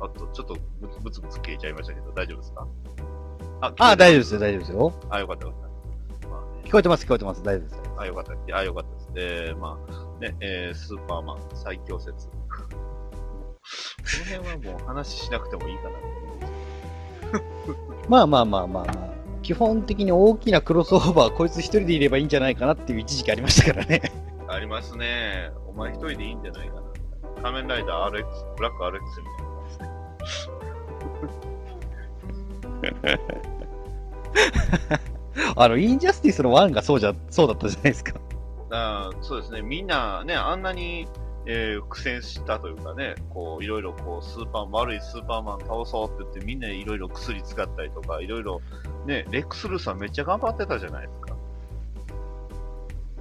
[0.01, 2.67] あと、ちょっとブツブツ消えちゃいましたけど、大丈夫ですか？
[3.61, 4.93] ああ、大丈夫ですよ、大丈夫ですよ。
[5.09, 5.61] あ、よかったよかっ
[6.21, 6.27] た。
[6.27, 7.81] まあね聞こえてます、聞こえてます、大丈夫です。
[7.97, 8.57] あ、よかった。
[8.57, 9.09] あ、よかったです。
[9.15, 12.29] えー、まあ、ね、えー、スーパーマン最強説。
[14.27, 16.27] 辺はもう話しなくてもいいかなと思い
[18.07, 19.17] まあ まあまあまあまあ。
[19.41, 24.01] 基本的に大きなクロスオーバー、こいつ一人でいればいいんじゃないかなっていう一時期ありましたからね。
[24.49, 25.51] ありますね。
[25.67, 26.81] お前一人でいいんじゃないかな。
[27.43, 28.25] 仮面ライダー RX、
[28.57, 29.27] ブラック RX み
[32.91, 33.19] たいな。
[35.55, 38.13] あの、インジャスティスの1がそうじゃ、そうだったじゃないですか。
[38.69, 39.61] あーそうですね。
[39.61, 41.07] みんなね、あんなに、
[41.49, 48.61] えー苦戦したというかね、こう、いろいろこう、スーパー、悪いスーパーマン倒そうって言って、みんないろいろ薬使ったりとか、いろいろ、
[49.05, 51.37] ね、レックス・ルーさんめっちゃ頑張ってたじゃないですか。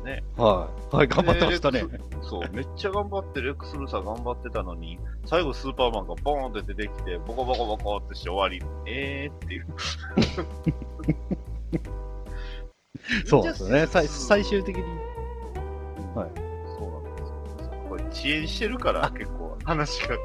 [0.05, 0.25] ね。
[0.37, 0.97] はい。
[0.97, 1.85] はい、頑張ってましたね
[2.23, 8.61] そう、めっちゃ頑張って、レックス・ルーさん頑張ってたのに、最後スーパーマンがボーンって出てきて、ボコボコボコってして終わり。
[8.87, 9.67] えーっていう。
[13.27, 13.87] そうですね。
[13.93, 14.83] 最最終的に。
[16.17, 16.46] はい
[18.17, 20.17] 遅延してるから結構話が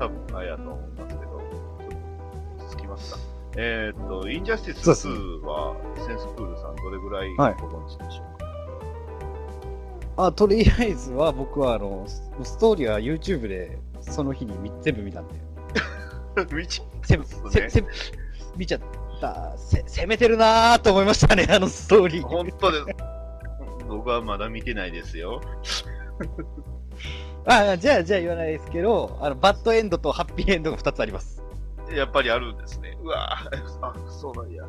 [0.00, 3.20] 多分あれやと思いますけど、ちょっとつきますか。
[3.56, 15.34] えーっと、インジャスティスそうです2は、センスプールさんどれぐらいはいご存知でしょうか、あ、とりあえずは僕はあの、スストーリーは YouTube でその日にみ全部見たんで。
[16.50, 17.68] 見ちせそうね
[18.56, 18.80] 見ちゃっ
[19.20, 19.52] た。
[19.56, 22.22] せ攻めてるなーと思いましたね、あのストーリー。
[22.22, 22.86] 本当です。
[23.86, 25.42] 僕はまだ見てないですよ。
[27.44, 31.42] あじゃあ、じゃあ言わないですけど、あの、バッドエンドとハッピーエンドが2つあります。
[31.90, 32.96] やっぱりあるんですね。
[33.02, 34.64] うわぁ、 あ、そうなんや。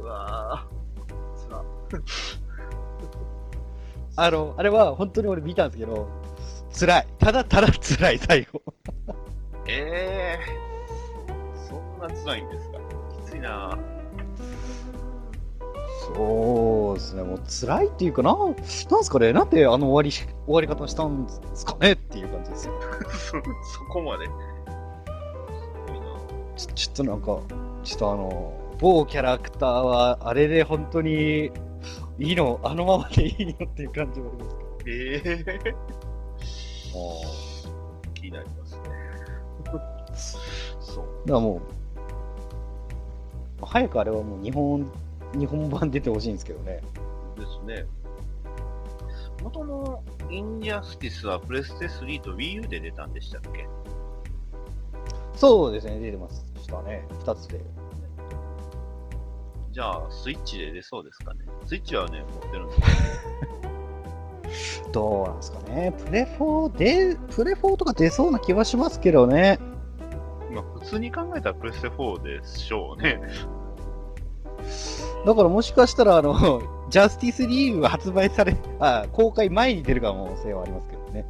[0.00, 1.62] うわぁ、つら。
[4.16, 6.08] あの、あれは本当に俺見たんですけど、
[6.78, 7.06] 辛い。
[7.18, 8.62] ただただ辛い、最後。
[9.66, 12.78] え えー、そんな辛いんですか
[13.26, 13.93] きついなぁ。
[16.12, 22.74] そうですね、もう辛いっていうかな、なんですかね、なんであの終わりし、終わり方したんですかねっていう感じですよ。
[23.10, 24.26] そそこまで。
[24.26, 24.32] す
[25.88, 26.06] ごいな
[26.56, 27.40] ちちょっとなんか、
[27.82, 31.50] ちょっとあの、某キャラクターは、あれで本当に、
[32.18, 35.72] いいの、あのままでいいのっていう感じはありますけええー、
[36.92, 37.00] ど。
[38.14, 38.80] 気になりますね。
[40.80, 41.04] そう。
[41.26, 41.62] だからも
[43.60, 44.90] う、早くあれはもう日本、
[45.38, 46.80] 日本版出てほしいんですけどね。
[47.36, 47.86] ですね。
[49.42, 53.66] 元のインジャスティスはプレステ3と Wii U で出たんでしたっけ？
[55.34, 57.04] そうですね、出てましたね。
[57.20, 57.60] 二つで。
[59.72, 61.40] じゃあ、スイッチで出そうですかね。
[61.66, 62.74] スイッチはね、持ってるんで
[64.54, 65.92] す どうなんですかね。
[66.06, 69.58] プレ4で、プレ4とか出そうな気はしますけどね。
[70.52, 73.20] まあ、普通に考えたらプレステ4でしょうね。
[75.24, 81.24] だからもしかしたら、あの、 ジャスティスリーグが発売され、あ、公開前に出る可能性はありますけどね。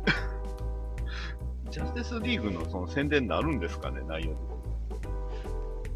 [1.71, 4.37] ジャスティスリーグのその宣伝になるんですかね、内容で。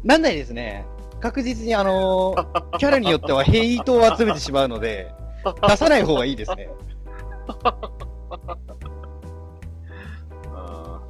[0.03, 0.85] なんないですね。
[1.19, 2.35] 確実にあの、
[2.79, 5.11] キャラによってはヘイトを集めてしまうので、
[5.67, 6.69] 出さない方がいいですね。
[10.53, 11.01] あ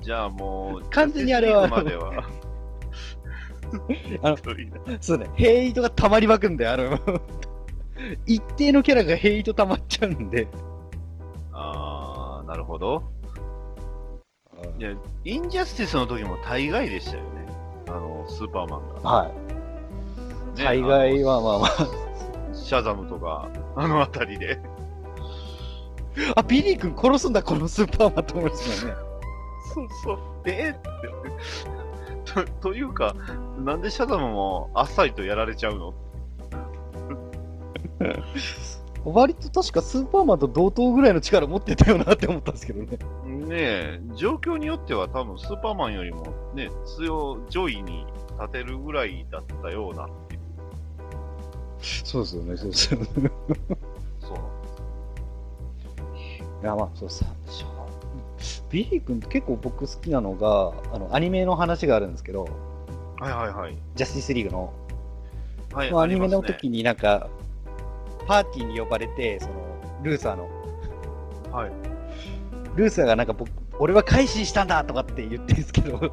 [0.00, 1.68] ーじゃあもう、完全にあれは。
[4.22, 4.36] あの
[5.00, 6.98] そうね、ヘイトが溜まりまくんで、あの、
[8.26, 10.48] 一定のキャラがヘイト溜まっちゃうんで、
[11.52, 13.02] あー、なるほど。
[14.78, 14.94] いや、
[15.24, 17.46] インジャスティスの時も大概でしたよね。
[17.88, 19.10] あの、スーパーマンが。
[19.10, 19.28] はい。
[20.58, 21.84] ね大概はあまあまあ。
[22.48, 24.58] のシャザムとか、あのあたりで。
[26.36, 28.98] あ、ビリー君殺すんだ、このスーパーマンと思いますよね。
[29.74, 30.18] そうそう。
[30.44, 31.81] えって。
[32.24, 33.14] と というか、
[33.58, 35.94] なんでシャザムもあっさりとやられちゃうの？
[39.04, 42.98] 割と確かスーパーマンと同等ぐらいの力持ってたよなって思ったんですけどね。
[43.26, 48.06] ねえ、状況によっては多分スーパーマンよりもね、強、上位に
[48.38, 50.40] 立てるぐらいだったようなっていう。
[51.80, 53.06] そうですよね、そうですよね。
[54.20, 54.38] そう。
[56.62, 57.26] いや、まあ、そうさ。
[58.70, 62.44] ビリー君結構僕好きなのが、あの、アニメの話があるんですけど、
[63.18, 63.76] はいはいはい。
[63.94, 64.72] ジャスティスリーグの。
[65.72, 67.28] はい、まあアニメの時になんか、
[68.26, 69.54] パーティーに呼ばれて、その、
[70.02, 70.50] ルーサーの、ね。
[71.52, 71.72] はい。
[72.76, 75.98] ルーサーがなんか僕、俺は改心したんだとかって言ってるんですけど、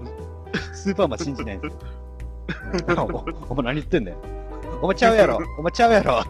[0.73, 1.80] スーパーマン信じないんですよ。
[3.49, 4.17] おお前何言ってんだよ。
[4.82, 5.39] お前ちゃうやろ。
[5.57, 6.23] お前ちゃうやろ。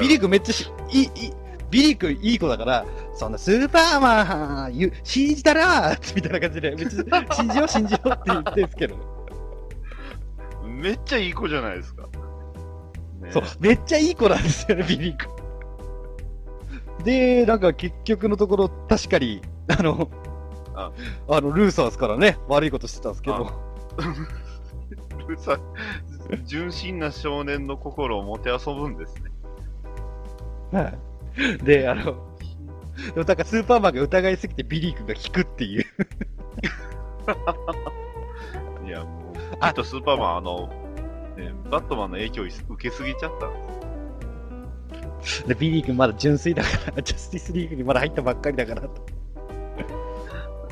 [0.00, 1.32] ビリー君めっちゃい、いい、
[1.70, 8.96] ビリー君いい子だから、そんなスーパーマン、ゆ信じたらみたいな感じで、めっちゃ信じよう信じようって言ってるんですけど、
[10.64, 12.08] めっちゃいい子じゃないですか。
[13.20, 15.28] ねそう、めっちゃいい子なんですよね、ビリー君。
[17.04, 20.10] で、なんか結局のところ、確かに、あの、
[20.74, 20.92] あ
[21.28, 23.70] あの、ルーサーですからね、悪いことしてたんですけど、
[25.38, 25.58] さ
[26.44, 29.22] 純真な少年の心をもてあそぶんですね。
[30.72, 31.09] はい。
[31.64, 32.10] で、あの、で
[33.20, 35.84] もなんかスーパーマンが疑いすぎてビリー君が引くっていう。
[38.86, 40.68] いや、もう、きあっとスーパーマン、あの、
[41.36, 43.58] ね、バットマンの影響を受けすぎちゃったんで
[45.22, 48.90] すで、ビリー君まだ純粋だから、ジャスティスリーグにまだ入ったばっかりだからと。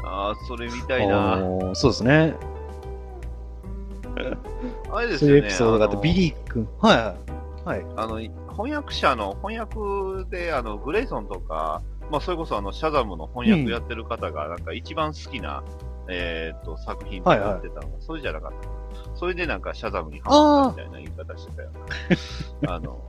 [0.05, 1.39] ああ、それ見たいな。
[1.39, 2.35] おーそうですね。
[4.91, 5.49] あれですそういうエよね。
[5.49, 6.69] ピソードがあって、のビリー君。
[6.81, 7.15] はいは
[7.67, 7.69] い。
[7.69, 7.87] はい。
[7.97, 8.21] あの、
[8.59, 11.81] 翻訳者の、翻訳で、あの、グレイソンとか、
[12.11, 15.63] まあ、それこそあの、シャザムの翻訳やってる方が、なんか一番好きな、
[16.09, 19.17] えーっと、作品と言ってたのが、それじゃなかった。
[19.17, 21.71] それでなんか、シャザムにハマったみたいな言い方してたよ
[22.63, 22.75] な。
[22.75, 23.01] あの、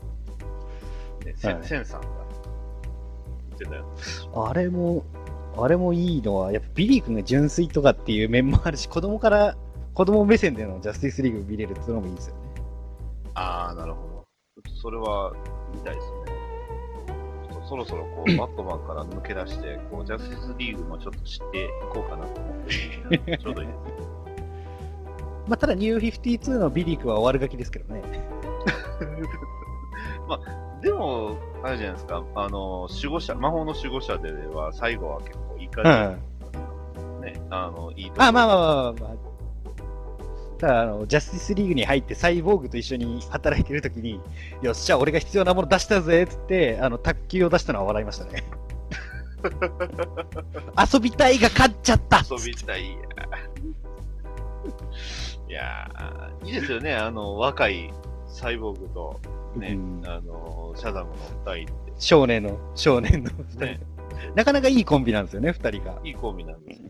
[1.26, 2.08] ね、セはいンセンさんが
[3.50, 3.86] 言ってたよ。
[4.46, 5.04] あれも、
[5.58, 9.56] あれもいいのは、やっぱビリー君が純粋とかっていう面もあるし、子供から、
[9.96, 12.42] 子供目線でのジャスティスリーグ見れるっていうのもいいですよね。
[13.34, 14.09] ああ、なるほど。
[14.82, 15.34] それは
[15.74, 16.18] 見たいですね。
[17.52, 22.56] ちょっとそろそろこう、 バットマンから抜け出して、こう、ジャスティスリーグもちょっと知っていこうかなと思っ
[23.26, 23.80] てちょうどいいです。
[25.48, 28.02] まあ、ただ、ニュー52のビリー君は悪ガキですけどね。
[30.82, 35.90] でも、あれじゃないですか、あの、守護者、魔法の守護者では、最後は結構いい感じ
[37.26, 39.29] ね、あの、いいとこあ、まあまあまあまあ、まあ。
[40.60, 44.20] ただ、あの、ジャスティスリーグに入ってサイボーグと一緒に働いてるときに、
[44.62, 48.44] よっしゃ、俺が必要なもの出したぜっつって、あの、卓球を出したのは笑いましたね。
[50.94, 52.84] 遊びたいが勝っちゃった遊びたい。
[55.48, 57.94] いやー、いいですよね、あの、若い
[58.28, 59.20] サイボーグと、
[59.56, 61.16] ね、うんあの、シャザムの
[61.56, 63.66] 二人って、少年の、少年の二人。
[63.66, 63.80] ね、
[64.36, 66.00] なかなかいいコンビなんですよね、二人が。
[66.04, 66.90] いいコンビなんですよ。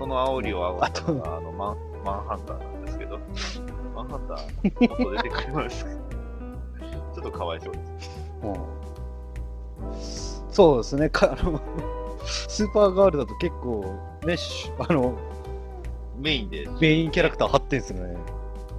[0.00, 3.18] その煽りを煽ったのが、あの、マン、マンハンターなんですけど、
[3.94, 5.90] マンハンター、もっと出てくれますか
[7.14, 8.10] ちょっとかわいそうです。
[8.42, 8.54] うん
[10.50, 11.60] そうですね、かあの、
[12.24, 13.94] スーパーガールだと結構、
[14.24, 15.18] ね、しあの、
[16.18, 16.66] メインで。
[16.80, 18.16] メインキャラクター張ってんすよね。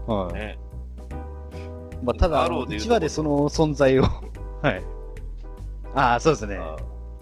[0.07, 0.33] はい。
[0.33, 0.57] ね。
[2.03, 4.05] まあ、ただ、アローで言うと1話でその存在を、
[4.63, 4.83] はい。
[5.93, 6.57] ああ、そうですね。
[6.57, 6.77] あ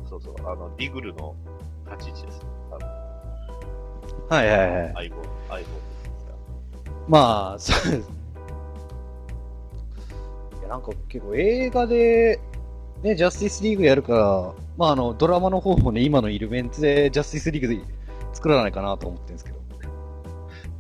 [0.09, 1.35] そうそう、あの、ディグルの
[1.91, 2.39] 立ち位置です。
[2.41, 2.48] あの
[4.29, 4.93] はいはいはい。
[4.93, 5.65] 相棒、相棒で
[6.19, 6.33] すか。
[7.07, 8.15] まあ、そうですね。
[10.59, 12.39] いや、なんか結構映画で、
[13.01, 17.81] ね、ジャスティスリーグやるから、まああの、ドラマの方もね、今のいるメンツでジャスティスリーグで
[18.33, 19.59] 作らないかなと思ってるんですけど。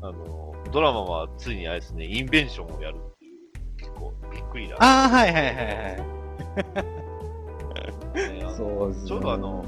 [0.01, 4.75] あの、ドラマはついにあれですね、インベンションをやるっていう、結構びっくりな。
[4.79, 5.69] ああ、はいはいはいはい。
[8.39, 9.07] ねそうですね。
[9.07, 9.65] ちょうどあの、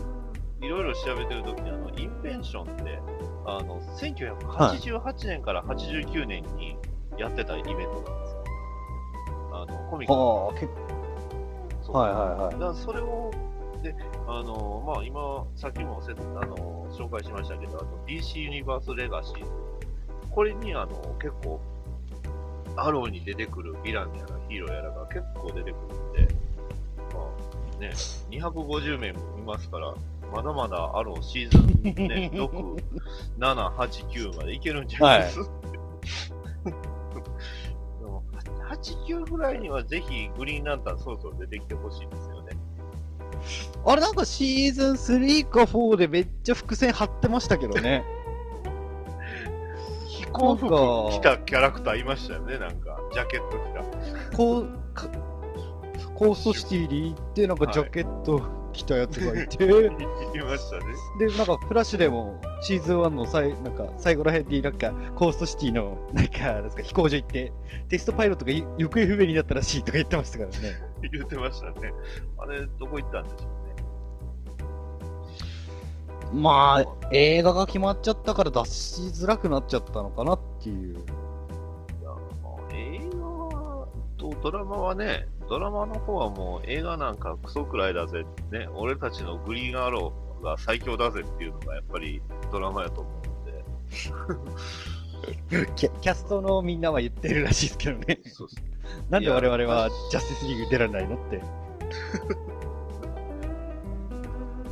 [0.62, 3.00] いろいろ調べてるときに、あの、インベンションって、
[3.46, 6.78] あの、1988年から89年に
[7.18, 8.44] やってたイベントなんですよ。
[9.54, 10.68] あの、コミックああ、結
[11.84, 11.96] そう。
[11.96, 12.52] はいはいはい。
[12.54, 13.32] だからそれを、
[13.84, 13.96] で、
[14.28, 16.16] あの、まあ、今、さっきもせあ
[16.46, 19.46] の紹介しましたけど、あの DC ユニバースレガシー。
[20.30, 21.60] これに、あの、結構、
[22.78, 25.78] アローに出てくるヴィランやらヒーローやらが結構出てく
[26.18, 26.34] るんで、
[27.14, 27.20] ま
[27.78, 27.92] あ、ね、
[28.30, 29.94] 250名もいますから、
[30.32, 32.48] まだまだアローシーズン、ね、 6、
[33.38, 35.22] 7、8、9までいけるんじゃない？
[35.24, 35.44] です、で
[38.06, 38.24] も
[38.70, 42.58] 8、9ぐらいにはぜひグリーンランタンそろそろ出てきてほしいですよね。
[43.86, 48.06] あれなんかシーズン3か4でめっちゃ伏線張ってましたけどね。
[50.08, 50.68] 飛行服
[51.12, 53.00] 着たキャラクターいましたよね、なんか。
[53.12, 53.74] ジャケット着
[54.32, 54.38] た。
[54.38, 55.08] こう、か
[56.16, 58.42] コーストシティに行って、なんかジャケット
[58.72, 59.76] 着たやつがいて、いま
[60.58, 60.86] したね。
[61.20, 67.52] で、なんかフラッシュでもシーズン1の最なんか最後ら辺になんかコーストシティのなんかなんですか飛行場行って、
[67.90, 70.58] テストパイロットがい行方不明になったらしいとか言ってましたからね。
[71.12, 71.94] 言ってましたね。
[72.38, 73.72] あれ、どこ行ったんでしょうね。
[76.34, 80.96] まあ、映画が決まっちゃったから出しづらくなっちゃったのかなっていう。
[80.96, 82.10] いや、
[82.42, 92.22] まあ、映画とドラマはね、ドラマの方はもう映画なんかクソくらいだぜ、ね、俺たちのグリーンアローが最強だぜっていうのがやっぱり
[92.54, 93.44] ドラマやと思うん
[95.52, 98.22] で、 キャキャストのみんなは言ってるらしいですけどね。
[98.28, 98.56] そうそ
[99.10, 101.42] なんで我々いはやジャスティスリーグ出られないのって。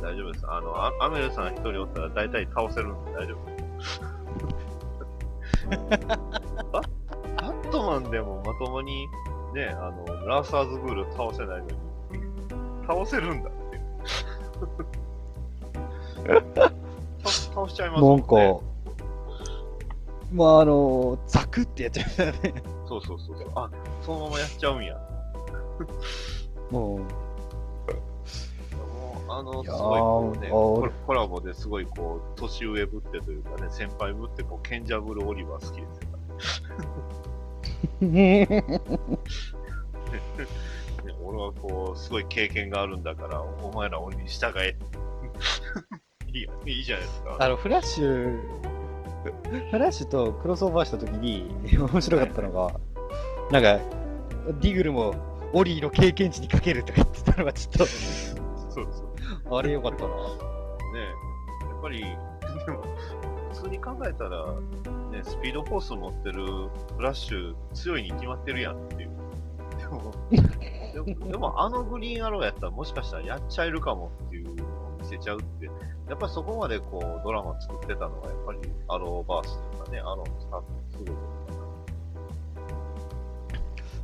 [0.00, 0.46] 大丈夫です。
[0.48, 3.50] あの、アアメルさん一人おったら大体倒せるんで大丈夫。
[6.72, 6.80] バ
[7.36, 9.06] バットマンでもまともに
[9.54, 11.72] ね、あの、ラーサーズグール倒せないのに、
[12.86, 13.82] 倒せるんだっていう。
[17.24, 18.22] 倒倒しちゃいますもんね。
[18.22, 18.64] なんか、
[20.32, 22.32] まああの、ザクってやっちゃいましたね。
[22.88, 23.50] そうそうそうそう。
[23.54, 23.70] あ、
[24.02, 24.96] そのままやっちゃうんや。
[26.70, 27.00] もう、もう、
[29.32, 35.90] あの、いやーすごいこうねあーコラ、コラボですごいこう、年上ぶってというかね、先輩ぶってこう、賢者ぶるオリバー好きですよ、ね。
[41.22, 44.76] 俺はこう、すごい経験があるんだから、お前ら俺に従え。
[46.32, 47.36] いいや、いいじゃないですか。
[47.38, 48.40] あの、フラッシュ、
[49.70, 52.72] フラッシュとクロスオーバーしたときに、 面白かったのが、
[53.50, 53.78] なんか、
[54.60, 55.14] ディグルも、
[55.52, 59.10] オリーの経験値にかけるとか言ってたのがちょっそうそう。
[59.50, 60.08] と、あれよかったな。
[60.08, 60.14] ね
[61.68, 64.46] やっぱり、でも、普通に考えたら、
[65.12, 66.44] ね、スピードフォース持ってる
[66.96, 69.10] フラッシュ強いに決まってるやんっていう。
[69.78, 70.12] でも、
[70.92, 75.66] でも でもあのグリーンアローやったらもしかしたらやっちゃえるかもっていうのを見せちゃうって、
[76.08, 78.58] やっぱりそこまでこうドラマ作ってたのがやっぱり
[78.88, 81.16] アローバースというかね、アローのスタートすごい。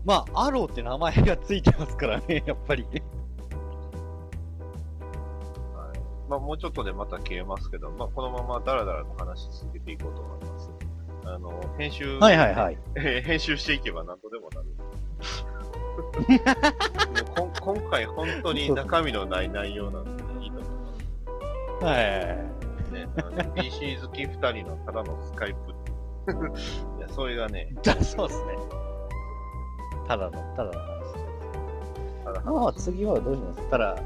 [0.05, 2.87] まあ、アローって名前がついてますからね、やっぱり。
[6.29, 10.70] まあもうちょっとでまた消えますけど、まあこのままダラダラと話し続けていこうと思います。
[11.24, 12.79] あの、編集、はいはいはい。
[12.97, 14.66] えー編集していけば何とでもなる。
[17.39, 20.70] もうこん今回本当に中身のない内容なんでいいと思い
[21.83, 22.39] まはい。
[22.85, 23.09] すね。
[23.16, 25.72] あの PC 好き二人のただのスカイプ。
[26.99, 28.59] いや、それがね、だそうですね。
[30.09, 31.14] ただの、ただの話。
[32.24, 33.70] ただまあ、次はどうします？
[33.70, 33.97] ただ、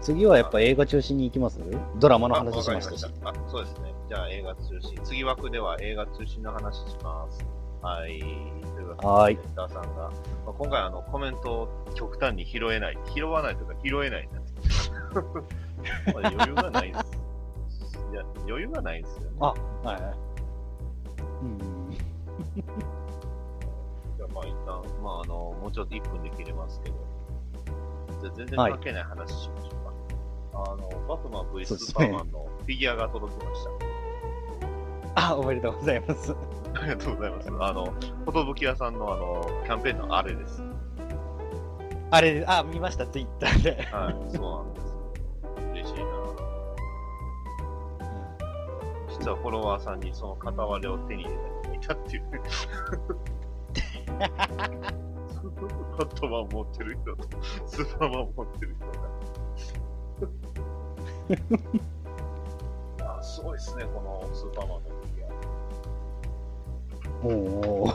[0.00, 1.60] 次はやっぱ映画中心に行きます？
[1.98, 3.06] ドラマのあ話しましたし。
[3.24, 3.92] あ、そうですね。
[4.08, 4.98] じゃあ映画中心。
[5.04, 7.44] 次枠では映画中心の話します。
[7.82, 8.18] はい。
[8.18, 10.10] というわけで、はーいダーさんが、ま
[10.48, 12.98] あ、今回あのコメントを極端に拾えない。
[13.14, 14.92] 拾わないというか拾えないんです。
[16.12, 17.18] まあ余裕がないです。
[18.12, 19.36] いや、余裕がないんですよね。
[19.40, 19.54] あ、は
[19.84, 20.02] いはい。
[21.42, 21.58] うん。
[24.16, 26.96] じゃあまあ一旦、まああの、もうちょっと1分で切れますけど。
[28.20, 29.67] じゃあ全然関係ない話しましょうか。
[30.66, 33.64] あの、バットマン V スーパーマンのフィギュアが届きまし
[35.14, 35.30] た。
[35.30, 36.34] あ、おめでとうございます。
[36.74, 37.48] ありがとうございます。
[37.48, 40.62] あの、フォトブキ屋さんのあの、キャンペーンのあれです。
[42.10, 43.82] あれ、あ、見ました、ツイッターで。
[43.92, 44.86] はい、そうなんです。
[45.72, 46.18] 嬉しいな
[49.18, 52.24] 実はフォロワーさんにその片割れを手に入れた人がいたっていう。
[55.98, 57.28] バットマン持ってる人と、
[57.66, 59.17] スーパーマン持ってる人が。
[63.00, 67.90] あすごいですね、このスーパーマンのフィギュおお。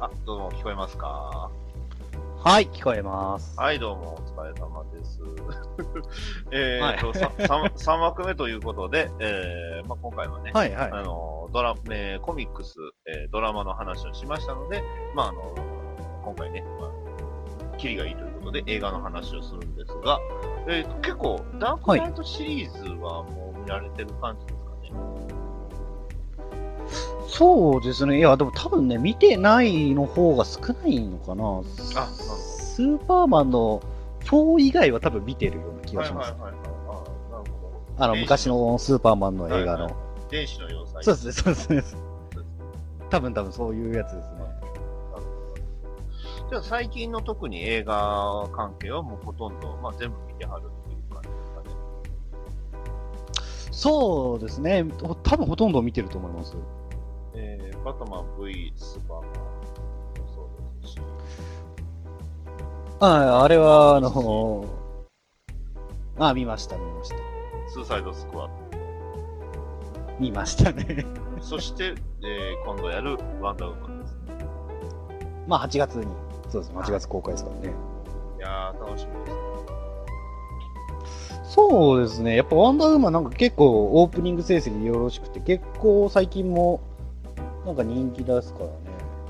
[0.00, 0.04] ア。
[0.06, 1.50] あ、どうも聞こえますか？
[2.44, 3.58] はい、聞こえます。
[3.58, 5.20] はい、どうも、お疲れ様です。
[6.52, 10.92] えーと、はいさ三三枠目ということで、えーまあ、今回はね、はいはい。
[10.92, 12.76] あの、ドラ、えーコミックス、
[13.06, 14.82] えードラマの話をしましたので、
[15.16, 15.54] まあ、あの、
[16.24, 16.90] 今回ね、まあ、
[17.76, 20.18] キリがいいということで映画の話をするんですが、
[20.66, 24.90] えーと結構、ダークナイトシリーズはもう見られてる感じですかね？
[27.28, 28.18] そうですね。
[28.18, 31.44] いや、でも多分ね、見てないの方が少ないのかな。
[31.44, 33.82] ほどスーパーマンの
[34.24, 36.32] フ4以外は多分見てるような気がします。
[36.32, 36.68] はいはいはいはい。
[37.98, 39.84] あの、昔のスーパーマンの映画の。
[39.84, 39.94] はい
[40.30, 41.02] 電子の要塞。
[41.04, 42.00] そうですね、そうですね。
[43.08, 44.37] 多分多分そういうやつですね。
[46.50, 51.70] じゃあ最近の特に映画関係はもうほとんど、まあ全部見てはるっていう感じですかね。
[53.70, 54.82] そうですね。
[55.02, 56.56] ほ多分ほとんど見てると思います。
[57.34, 59.36] えー、バットマン V スーパーマンも
[60.34, 61.00] そうですし、
[63.00, 64.64] はい、あれは、あの、
[66.18, 67.16] あ、見ました、見ました。
[67.68, 68.50] スーサイドスクワッ
[70.18, 71.04] 見ましたね。
[71.38, 71.42] ト。
[71.42, 71.94] そして、
[72.24, 74.18] えー、今度やるワンダーウーマンですね。
[75.46, 76.06] まあ8月に、
[76.48, 77.74] そうですね、8月公開ですからね。
[78.38, 79.48] いやー、楽しみですね。
[81.44, 82.36] そうですね。
[82.36, 86.80] やっぱワンダーウーマンなんか結構オープニング成績よろしくて、結構最近も
[87.64, 88.72] なんか人気ですからね。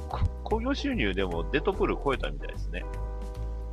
[0.09, 2.85] こ興行収入でもデッドプール超えたみたいですね。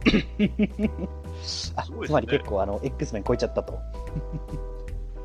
[1.76, 3.80] あ、すごいですねつまり結構あの、X メン超えちゃったと。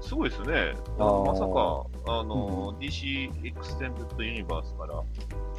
[0.00, 0.74] すごいですね。
[0.98, 4.94] あーまさか、あの、DC エクステンデッドユニバースから、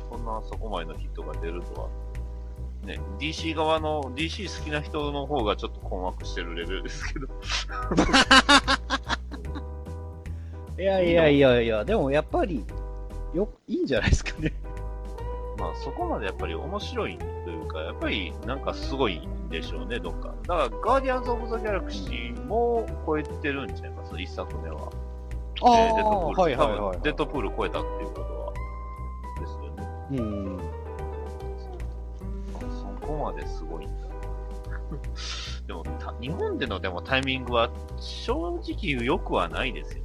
[0.09, 1.89] こんなそこまでのヒットが出るとは。
[2.86, 7.27] ね、DC 側の、DC 好きな人の方がちょっと困惑してるレベルですけど。
[10.79, 12.65] いやいやいやいや、でもやっぱり、
[13.34, 14.53] よ、いいんじゃないですかね。
[15.59, 20.34] まあそこまでやっぱり面白いというか、やっぱりなんかすごいんでしょうね、どっか。
[20.47, 24.89] だから、ガーディアンズ・オブ・ザ・ギャラクシーも超えてるんちゃいます、一作目は。
[25.63, 26.97] あえーデッドプール、はいはいはい、多はい。
[26.97, 28.53] 分デッドプール超えたっていうことは、
[29.39, 30.17] ですよね。
[30.17, 30.80] うん。
[33.02, 34.08] そこまですごいんだ。
[35.68, 40.02] でもた、日本でのでもタイミングは正直良くはないですよね。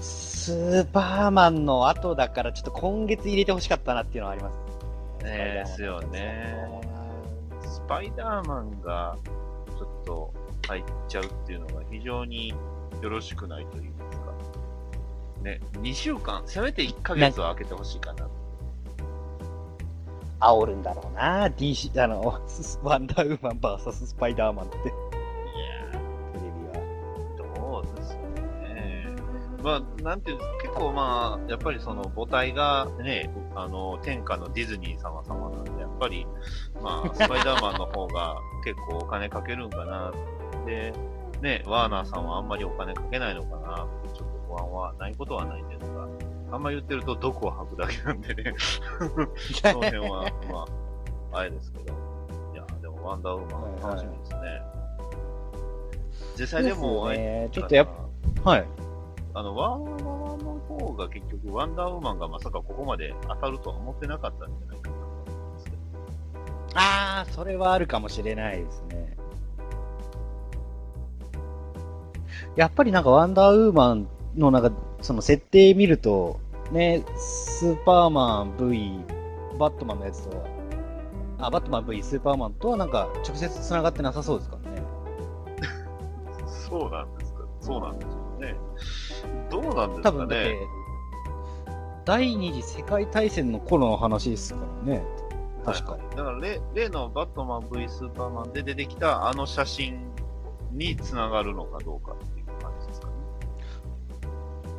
[0.00, 4.70] スーパーマンの後だから、ちょっと今月入れてほしかったなっていうのはあります。
[5.24, 6.80] ですよね。
[7.62, 9.16] スパイダーマンが
[9.78, 10.32] ちょっと
[10.68, 12.54] 入っちゃうっていうのが非常に
[13.02, 14.24] よろしくないと言いますか。
[15.42, 18.28] ね、2週間、せめて1ヶ月は空けてほしいかな。
[20.40, 22.20] 煽るんだろうな、DC、あの、
[22.82, 24.94] ワンダーウーマン VS スパイダーマンって、テいや
[26.34, 26.84] レビは。
[27.36, 29.16] ー、どうですよね。
[29.62, 36.26] まあ、なんていう、結構まあ、やっぱりその母体がね、あの、天下のディズニー様様なんで、やっぱり、
[36.82, 40.12] まあ、 スパイダーマンの方が結構お金かけるんかな。
[40.64, 40.92] で、
[41.42, 46.06] ね、ワーナーさんはあんまりお金かけないのかなってちょっと不安はないことはないんですが、
[46.52, 50.66] あんま言ってると毒を吐くだけなんでね、その辺は、ま
[51.32, 51.94] あ、あれですけど。
[52.52, 54.62] いや、でもワンダーウーマン楽しみですね。
[56.38, 57.88] 実際でも、ねちょっとやっ
[58.44, 58.64] はい。
[59.32, 65.76] あの、ワーナーの方が結局、ワンダーウーマンがまさかここまで当たるとは思ってなかったんじゃないかなと思いますけど。
[66.74, 69.16] あー、それはあるかもしれないですね。
[72.56, 74.72] やっぱりなんかワンダーウーマンのなんか、
[75.02, 76.39] その設定見ると、
[76.72, 79.00] ね、スーパーマン V、
[79.58, 80.44] バットマンのやつとは、
[81.38, 84.82] あ、バットマン V、スーパーマンとはなんか直接繋がってなさそうですからね。
[86.46, 87.40] そうなんですか。
[87.60, 88.54] そうなんですよね。
[89.50, 90.58] どうなんですか多分だってね。、
[92.04, 95.02] 第二次世界大戦の頃の話ですからね。
[95.64, 99.98] 確かはいはいだから例、例のバットマン V スーパーマンで出てきたあの写真
[100.72, 102.39] に繋がるのかどうかっていう。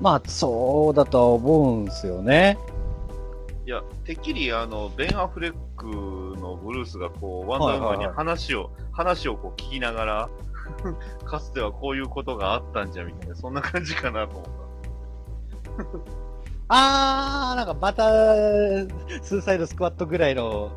[0.01, 2.57] まあ、そうだとは思うんですよね。
[3.67, 10.29] いや、てっきりあの、ベン・アフレックのブルースがこう、ワンダーウーマンに話を、話をこう聞きながら、
[11.23, 14.51] かつてはこういうことがあったんじゃみたいな、そんな感じかなと思った。
[16.73, 18.03] あー、なんかまた、
[19.21, 20.71] スーサイドスクワットぐらいの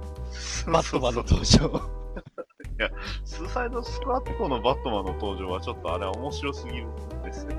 [0.71, 1.81] バットマンの登場。
[3.25, 7.57] スーサイドスクワットのバットマンの登場はちょっとあれは面白すぎるんですね。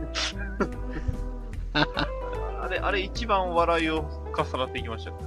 [1.76, 4.04] あれ、あれ一番笑いを
[4.34, 5.18] かっさらっていきましたね。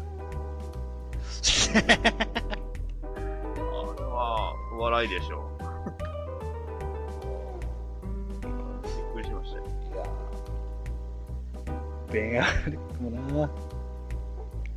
[1.76, 1.78] あ
[3.98, 5.40] れは笑いでしょう。
[9.14, 9.64] びっくりしましたよ。
[12.10, 13.50] ベンアフレックもな。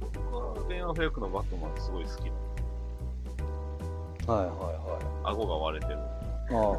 [0.02, 2.14] 僕はベン・アフレックのバットマンすごい好き
[4.28, 4.34] な。
[4.34, 5.04] はいはいはい。
[5.24, 6.00] 顎が割れてる。
[6.52, 6.76] ああ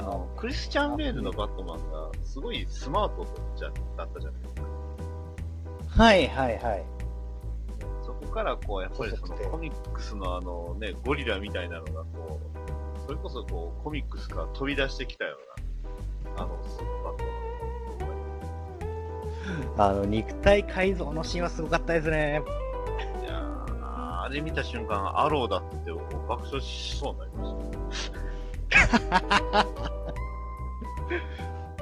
[0.00, 3.26] の、クリスチャン・ベールのバットマンがすごいスマート
[3.56, 6.02] じゃだったじゃないですか。
[6.02, 6.84] はいはいはい。
[8.04, 15.36] そこからこう、やっぱりそのコミックスのあのね、ゴリラみたいなのがこう、それこそこう、コミックスから飛び出してきたよ
[16.34, 17.42] うな、あの、スーパー
[19.76, 22.42] あの、肉体改造のシーンはすごかったですね。
[23.22, 25.92] いやーあれ見た瞬間、アローだって
[26.28, 28.21] 爆笑しそうになりました。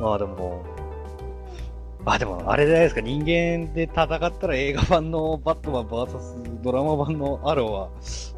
[0.01, 0.65] ま あでも、
[2.05, 7.89] あ、でもあれじゃないですか、人間で戦ったら映画版のバットマン VS ドラマ版のアローは、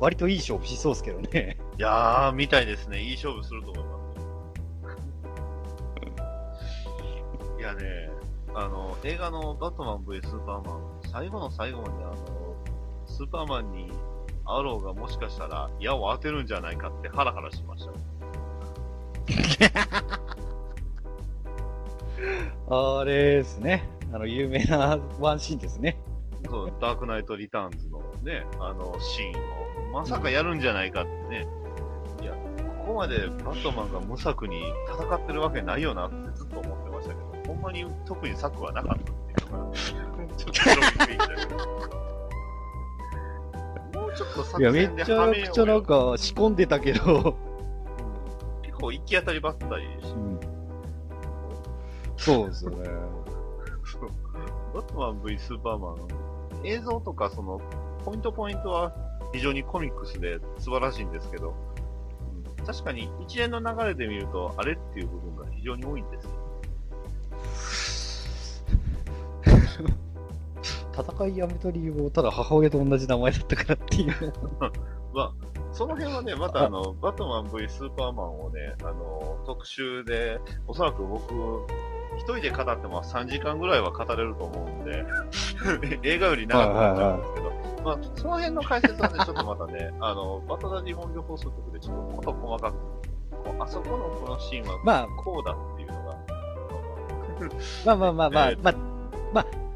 [0.01, 1.59] 割といい勝負しそうですけどね。
[1.79, 3.01] いやー、みたいですね。
[3.03, 4.03] いい勝負すると思います。
[7.61, 8.11] いやね、
[8.55, 10.81] あの、映画のバットマン VS スーパーマン、
[11.13, 12.17] 最後の最後まであの、
[13.07, 13.93] スーパーマンに
[14.45, 17.93] アローがもしかしたら矢を当てるんじゃないかってハラハラしました。
[22.69, 23.89] あれですね。
[24.13, 25.99] あの、有名なワンシーンですね。
[26.47, 31.47] そう、ダークナイトリターンズのね、あの、シーンを、まさかやるんじゃないかってね。
[32.21, 39.77] いや、ここまでバットマンが無策に戦ってるわけないよなってずっと思ってましたけど、ほんまに特に策はなかったっていうのが、
[40.37, 41.57] ちょっと衝撃的だけど。
[44.01, 47.37] もうちょっと作いや、め戦でっちゃくちゃなんか仕込んでたけど、
[48.83, 49.85] 構行き当たりばったり
[52.19, 52.89] しそうですよね。
[54.75, 55.97] バットマン V スーパーマン、
[56.65, 57.61] 映像とかその、
[58.05, 58.93] ポイントポイントは
[59.33, 66.31] 非常にコミックスで素晴らしいんですけど、うん確かに一連の流れで見ると、あれっていう部分が非常に多いんですよ。
[71.17, 74.13] 戦いやめた理由をただ母親と同じ名前だったからっていう。
[75.15, 75.33] まあ、
[75.73, 81.33] その辺はね、またあの、バットマン V スーパーマンをね、あの、特集で、おそらく僕、
[82.17, 85.05] 一人で語っても3時間ぐらいは語れると思うんで、
[86.03, 87.53] 映画より長くなっちゃうんですけど、
[87.85, 96.17] まあ、その辺の解説はね、ちょっとまたね、 あの、バトダディモンビ放送局でちょっとこと細かく、こうあそこのこのシーンはまあ、こうだっていうのが、
[97.87, 98.75] まあまあまあまあ、えーまあ、
[99.33, 99.47] まあ、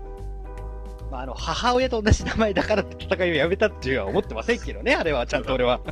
[1.17, 5.81] まあ、あの、母親と同じ名前だからって戦いをやめたっていうのは思ってませんけどね、あれは、ちゃんと俺は。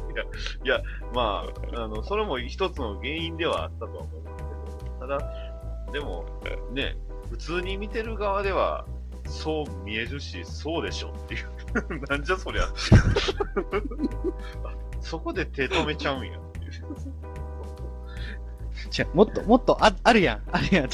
[1.15, 4.37] まあ、あの、それも一つの原因ではあったとは思いま
[4.71, 5.19] すけど、ただ、
[5.93, 6.27] でも、
[6.73, 6.99] ね、
[7.31, 8.85] 普通に見てる側では、
[9.27, 11.49] そう見えるし、そうでしょっていう。
[12.11, 12.65] なんじゃそりゃ。
[12.65, 12.69] あ
[15.01, 16.73] そこで手止めちゃうんやっていう。
[18.97, 20.91] 違う、もっと、もっとあ、あるやん、あるやん、違う。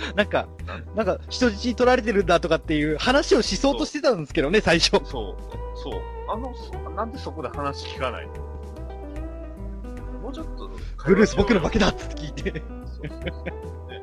[0.16, 0.48] なんか、
[0.94, 4.90] なんか、人質に取られてるんだとかっていう話をしそうとしてたんですけどね、最初。
[4.90, 5.36] そう、そ
[5.90, 5.94] う。
[6.28, 8.34] あの、そなんでそこで話聞かないの？
[10.20, 10.70] もうちょっと。
[11.04, 12.50] ブルース僕の負けだって聞いて。
[12.50, 12.62] そう
[13.08, 13.40] そうそ
[13.86, 14.00] うね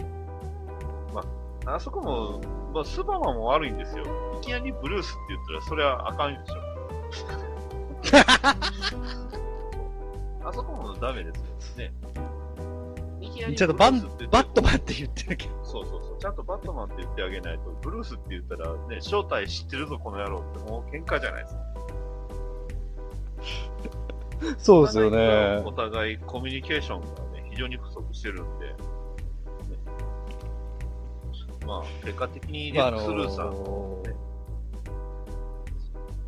[1.13, 1.23] ま
[1.65, 2.41] あ、あそこも、
[2.73, 4.03] まあ、スーパーマンも悪いんですよ。
[4.37, 6.53] いきなりブルースって言ったら、それはあかんでしょ。
[10.47, 11.43] あそこもダメですよ。
[11.77, 11.91] ね。
[13.37, 15.65] いきなりちょっとバンブルースって言ってバットマンって言ってるけど。
[15.65, 16.17] そうそうそう。
[16.19, 21.61] ちゃんとバットマンって言ってあげないと、ブルースって言ったらね、正体知ってるぞ、この野郎って、もう喧嘩じゃないですか。
[24.57, 25.71] そうですよねお。
[25.71, 28.75] 互いコミュニケーションがね、非常に不足してるんで、ね
[31.65, 34.15] まあ、結果的にレックスルーさんの、の ね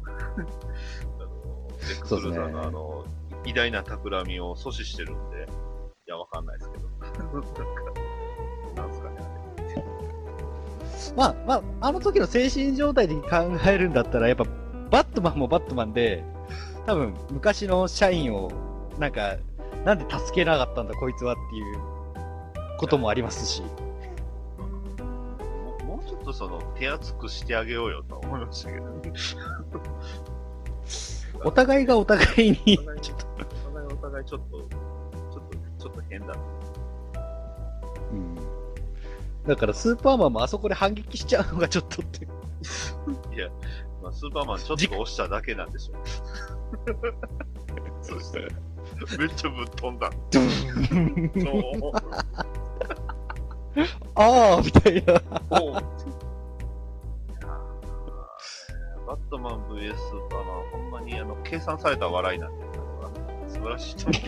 [0.07, 3.05] あのレックスルーさんのあの、
[3.45, 5.38] 偉大な企みを阻止してるんで、
[11.15, 13.30] まあ、まあ、あの時の精神状態で考
[13.65, 14.45] えるんだったら、やっぱ、
[14.89, 16.23] バットマンもバットマンで、
[16.86, 18.51] 多分、昔の社員を、
[18.97, 19.38] なんか、
[19.85, 21.77] なんで助けなかったんだ、こいつはっていう
[22.77, 23.61] こともありますし。
[25.85, 29.14] ももうちょっとその、手厚くしてあげようよとは思いましたけどね。
[31.43, 33.26] お互いがお互いにお、互いちょっと、
[33.69, 34.76] お互いお互いちょっと、ちょっと、
[35.80, 36.35] ちょっと変だ。
[39.44, 42.26] うんだから、スーパーマンもあそこで反撃しちゃうのがちょっとって。
[43.36, 43.49] いや、
[44.02, 45.98] まあ、スーパーマンちょっと押しただけなんでしょう。
[48.03, 48.48] そして、
[49.18, 50.11] めっちゃぶっ飛んだ。
[50.32, 51.91] そう
[54.16, 55.14] ああみたいな。
[59.07, 62.66] バットマン VS スーパーマン、ほんまにあの計算された笑いなんで、
[63.48, 64.20] 素晴らしいと思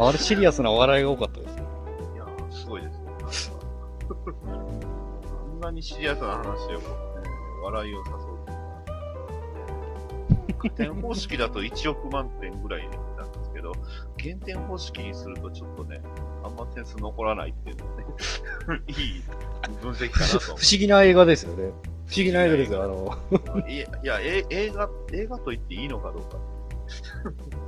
[0.00, 0.08] う。
[0.08, 1.65] あれ、シリアスな笑いが多かったですね。
[4.10, 6.86] あんなにシリアスな話を、ね、
[7.64, 8.36] 笑いを誘う。
[10.58, 13.72] 加点方式だと1億万点ぐらいなんですけど、
[14.16, 16.00] 減点方式にするとちょっとね、
[16.44, 18.04] あんま点数残らないっていうのはね、
[18.88, 19.22] いい
[19.82, 21.72] 分析かなと不思議な映画ですよね。
[22.06, 22.82] 不思議な映画ですよ。
[22.84, 23.18] あの。
[23.68, 26.38] いや、いやえ映画、映画と言っていいのかどうか。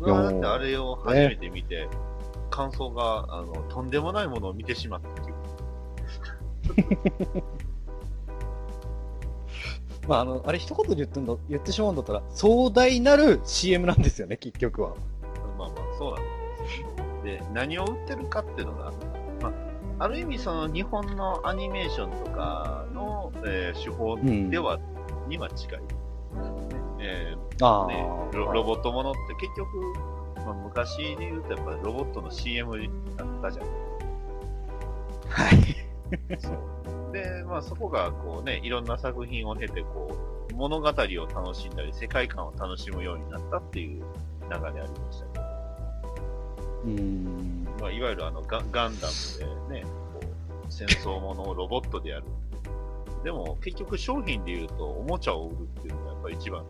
[0.00, 1.86] 僕はだってあれを初めて見て、
[2.60, 5.32] 感想が、あの、とんでもないものを見てしまったってい
[7.38, 7.44] う。
[10.08, 14.90] まあ、あの、あれ一言で言ってんだ、言ってしまうんだったら、壮大なる CM なんですよね、結局は。
[15.58, 16.22] まあまあ、そうなん
[17.24, 17.44] です。
[17.44, 18.92] で、何を売ってるかっていうのが、
[19.40, 19.52] まあ、
[20.00, 24.18] ある意味その日本のアニメーションとかの、えー手法
[24.50, 24.78] では、
[25.28, 25.80] には近い。
[27.02, 30.19] えあーね、ロロボットものって結局、
[30.50, 32.76] まあ、昔で言うとやっぱりロボットの CM
[33.16, 33.66] だったじゃん。
[35.28, 36.38] はい。
[36.38, 37.12] そう。
[37.12, 40.16] で、まあそこがこうね、いろんな作品を経て、こ
[40.50, 44.02] う、物語を楽しんだり、世界観を楽しむようになったっていう
[44.42, 45.44] 流れありましたけど、
[46.84, 47.68] うん。
[47.80, 52.24] まあいわゆるあのガガンダムでね、こう、戦争ものをロボットでやる。
[53.22, 56.68] でも結局商品で言うと、おもちゃを売るっていうのがやっぱり一番の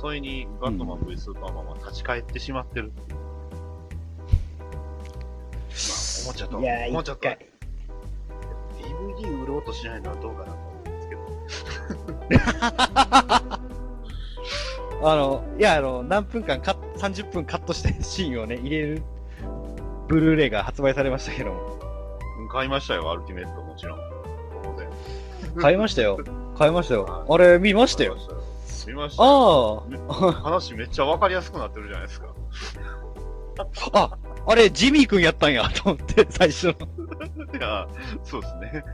[0.00, 3.18] それにバットマン V スーパーマンは立ち返ってしまってるっていう。
[3.18, 3.24] ま
[5.68, 7.38] あ、おもちゃと、いやーおもちゃと一回、
[8.80, 11.22] DVD 売ろうとしないのはどうかなと思うんですけど。
[15.04, 19.02] あの、いや、あの、何分間カット、30分カットしてシーンをね、入れる、
[20.06, 21.78] ブルーレイが発売されましたけども。
[22.50, 23.98] 買いましたよ、アルティメットもちろん。
[24.62, 24.88] 当然。
[25.60, 26.18] 買いましたよ。
[26.56, 27.24] 買いましたよは。
[27.28, 28.16] あれ、見ましたよ。
[28.86, 29.84] 見ましたよ。
[30.10, 30.32] ああ。
[30.32, 32.28] 話めっちゃわかりやすくなってるじゃないですか。
[33.92, 36.72] あ、あれ、ジミー君やったんや、と思って、最初の。
[36.72, 37.86] いや、
[38.24, 38.84] そうですね。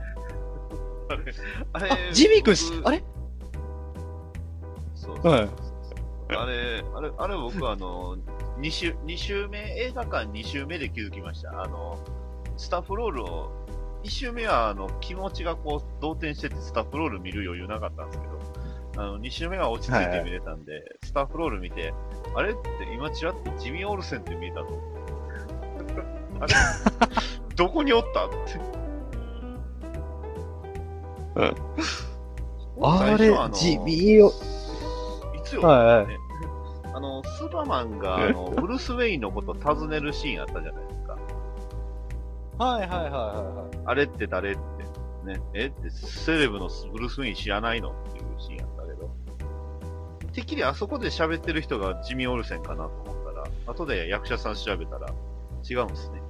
[1.10, 1.35] あれ、
[1.73, 3.02] あれあ、ジミー君し、あれ？
[4.94, 5.48] そうそうはい
[6.31, 8.16] あれ、あれ、あれ僕あの、
[8.59, 11.62] 2週、二週目、映画館2週目で気づきました。
[11.62, 11.98] あの、
[12.59, 13.51] スタッフロールを、
[14.05, 18.38] 1週目はあの、気持ちがこう、動転しててスタッフロール見る余裕なかったんですけど、
[18.98, 21.94] あの、2週目は落ち着いて見れたんで、スタッフロール見て、
[22.34, 22.50] あれ？
[22.50, 22.60] って
[22.92, 26.02] 今ちらっとジミー・オルセンって見えたと思って。
[26.42, 26.54] あれ？
[27.54, 28.26] どこにおった？
[28.26, 28.36] って。
[31.36, 33.18] あれ？
[33.18, 34.32] 最初、ジミーを、い
[35.44, 36.18] つよ、はいはいね
[36.92, 41.16] あの、スーパーマンが、あの、ブルース・ウェインのことを尋ねるシーンあったじゃないですか。
[42.64, 43.78] はいはいはいはいはい。
[43.84, 44.60] あれって誰って。
[45.24, 45.40] ね。
[45.54, 45.66] え？
[45.66, 47.90] って、セレブのブルース・ウェイン知らないの？
[47.90, 48.18] って
[50.39, 55.09] てっきりあそこで喋ってる人がジミー・オルセンかなと思ったら、後で役者さん調べたら、
[55.69, 56.23] 違うんですね。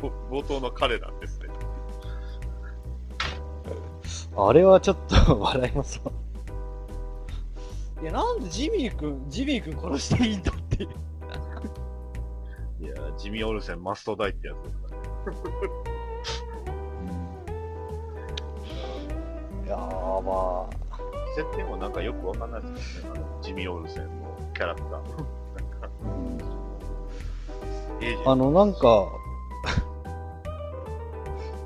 [0.02, 1.48] ぼ冒頭の彼なんですね。
[4.36, 4.96] あれはちょっ
[5.26, 6.12] と 笑いますわ。
[8.02, 10.90] いや、なんでジミー君、ジミー君殺していいんだっていう。
[12.80, 15.08] いや、ジミー・オルセンマストダイってやつですからね。
[19.64, 20.83] いやー、まあ。
[21.34, 23.20] 設定もなんかよくわかんないですけどね。
[23.20, 24.10] あのジミー・オルセンの
[24.54, 25.44] キャラクター。
[28.26, 29.06] あの、なんか、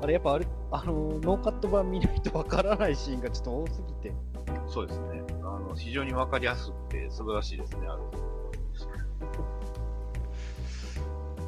[0.01, 4.13] あれ、やっぱあれ、あの、ノーカット版見ないとわからないシーンがちょっと多すぎて。
[4.67, 5.21] そうですね。
[5.41, 8.01] あの、非常にわかりやすくて素晴らしいですね、ある。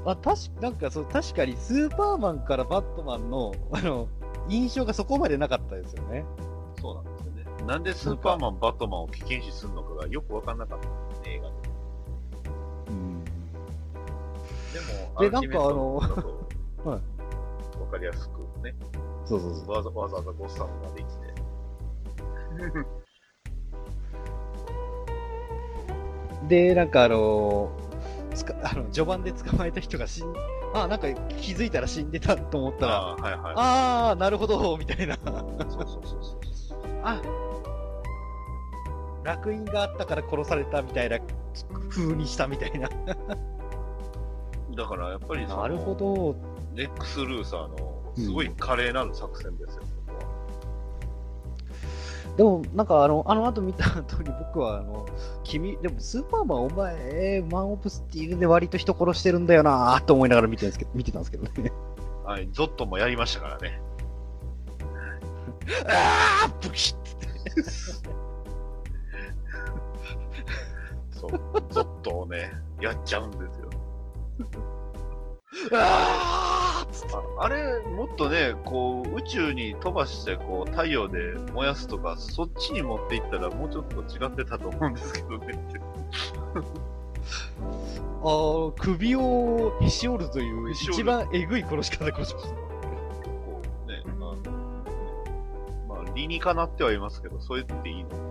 [0.05, 4.07] あ、確か、なんかそう、確かにスーパーマンからバットマンの、あの、
[4.49, 6.25] 印象がそこまでなかったですよね。
[6.81, 7.10] そうなんですよね。
[7.65, 10.93] なんでスーパーマン、バットマンを危険視するのかがよくわかんなかったね、
[11.35, 11.53] 映画で。
[12.87, 13.23] うん。
[13.23, 13.31] で
[14.81, 16.07] も、でなんかあのはい
[17.79, 18.75] わかりやすくね、
[19.25, 19.71] そうそうそう。
[19.71, 21.31] わざわざわざゴッサムまで行って。
[26.47, 27.71] で、なんかあの
[28.33, 30.33] つかあの序盤で捕まえた人が死ん
[30.73, 31.07] あ、なんか
[31.37, 33.53] 気づいたら死んでたと思ったら、あはいはい。
[33.57, 35.17] あー、なるほど、みたいな。
[35.17, 35.31] そう
[35.69, 36.39] そうそうそう。
[37.03, 37.21] あ、
[39.23, 41.19] 楽印があったから殺されたみたいな
[41.89, 42.89] 風にしたみたいな。
[44.75, 46.35] だからやっぱりなるほど。
[46.75, 50.21] レックス・ルーサーのすごい華麗なる作戦ですよ、ここは
[52.37, 55.05] でも、なんかあの、あの後見た通り僕はあの、
[55.43, 61.71] 君、でもスーパーマンお前、マン・オブ・スティールで割と人殺してるんだよなーと思いながら見てるんですけど、見てたんですけどね。
[62.23, 63.81] はい、ゾットもやりましたからね。
[65.87, 67.01] あーブキッ
[71.21, 71.31] そう、
[71.69, 73.69] ゾットをね、やっちゃうんですよ。
[75.77, 76.85] あ
[77.37, 85.59] ああれ、もっとね、こう、宇宙に飛ばして、こう、太陽で燃やすとか、そっちに持っていったら、もうちょっと違ってたと思うんですけどね。
[88.23, 92.55] あー首をへし折るという一番えぐい殺し方殺しました。
[92.55, 94.35] こう、ね、あの、
[95.87, 98.30] まあ、理にかなってはいますけど、そう言っていいの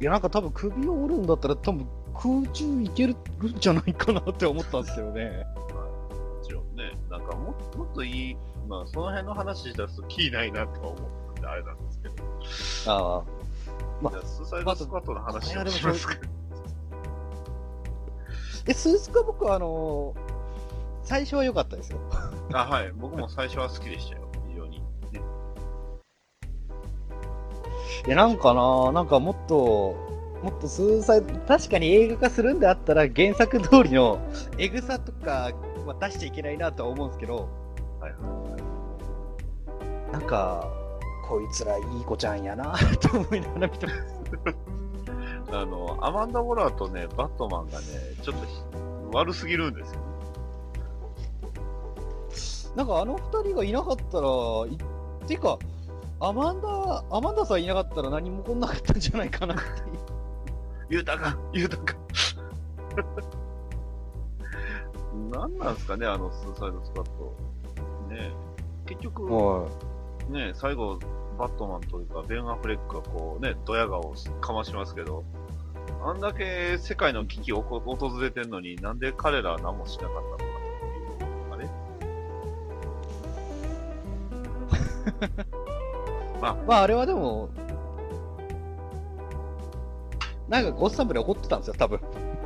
[0.00, 3.16] いや、なんか多分首を折るんだったら多分空中いけるん
[3.58, 5.44] じゃないかなって思ったんですけどね。
[6.40, 8.36] もちろんね、なんかももっといい、
[8.68, 12.92] まあその辺の話し出すとキーないなとは思ってあれなんですけど。
[12.92, 13.24] ああ。
[14.00, 16.14] まあスーサイドスクワットの話をしますか。
[18.66, 20.38] え、スースカ僕はあのー
[21.08, 21.98] 最初は良かったですよ。
[22.52, 22.92] あ、はい。
[22.92, 24.27] 僕も最初は好きでしたよ。
[28.06, 29.96] いや、なんかな、なんかもっと、
[30.42, 34.20] もっとスーサイド、確かに映画化するんであったら原作通りの
[34.56, 35.52] エグさとか
[35.84, 37.48] は出しちゃいけないなとは思うんですけど、
[38.00, 38.56] はいは
[40.08, 40.12] い。
[40.12, 40.70] なんか、
[41.28, 43.98] こいつらいい子ちゃんやなと思いながら見てます。
[45.52, 47.86] あの、アマンダ・ウォラーとね、バットマンがね、
[48.22, 48.62] ちょっとひ
[49.12, 50.00] 悪すぎるんですよ。
[52.76, 54.28] なんかあの二人がいなかったら、
[54.70, 55.58] いてか、
[56.20, 59.68] アマンダ、アマンダさんいなかったら何も起こんなかったんじゃないかなっていう。
[60.90, 61.96] 豊か、豊か。
[65.30, 67.36] 何なんですかね、あのスーサイドスクワット。
[68.12, 68.32] ね
[68.86, 69.68] 結局、は
[70.28, 70.98] ね最後、
[71.38, 75.24] バットマンというか、ベン・アフレックがこうね、ドヤ顔をかましますけど、
[76.04, 82.08] あんだけ世界の危機をこ訪れてんのになんで彼らは何もしなかったのかってい
[85.28, 85.77] う、あ れ
[86.40, 87.48] まあ、まああれはでも、
[90.48, 92.00] なんかゴッサムで怒ってたんですよ、多分。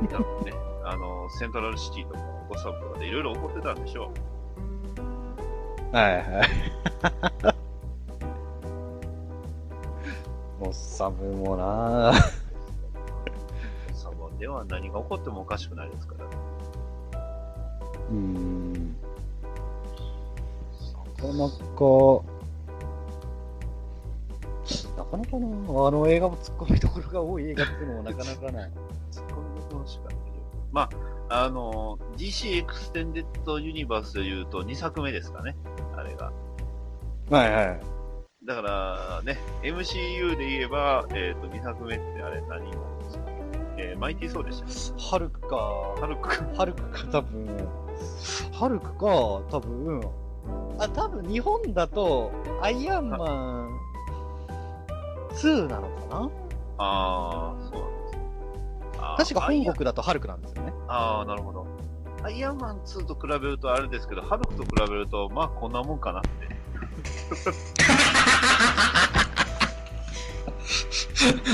[0.09, 0.53] 多分ね、
[0.83, 4.11] あの、セントラルシティとか、ゴサムとかでいろいろ起こってたんでしょ
[5.91, 6.25] はいはい。
[10.59, 12.13] ゴッサムもなう。
[13.93, 16.25] サモンでは何が起こってもおかしくないですから。
[16.25, 18.73] うーん。
[18.73, 18.79] な
[21.21, 21.53] かなか、
[24.97, 25.47] なかなかな、
[25.87, 28.71] あの映画も突っ込みどころが多い映画っていうのもなかなかない。
[29.11, 30.21] 突っ込みどころしかないよ
[30.71, 30.89] ま
[31.29, 35.55] あ、あの、DC エクステンデッドユニバースで言うと2作目ですかね、
[35.95, 36.31] あれが。
[37.29, 37.79] はいはい。
[38.45, 43.23] だからね、MCU で言えば、えっ、と、2作目ってあれ何なんですか
[43.77, 45.95] えー、マイティーソーでしたっハルクか。
[45.95, 46.55] けハルクか。
[46.55, 47.67] ハルクか、多分。
[48.51, 49.05] ハルクか、
[49.49, 50.01] 多分。
[50.77, 52.31] あ、多分日本だと、
[52.61, 53.17] アイアンマ
[53.69, 53.72] ン
[55.35, 56.29] 2なのかな？
[56.77, 58.23] あー、そうなんですね。
[59.17, 60.73] 確か本国だとハルクなんですよね。
[60.87, 61.65] ああ、なるほど。
[62.23, 66.29] アイアンマン2と比べるとあれですけど、ハルクと比べると、まあこんなもんかなって。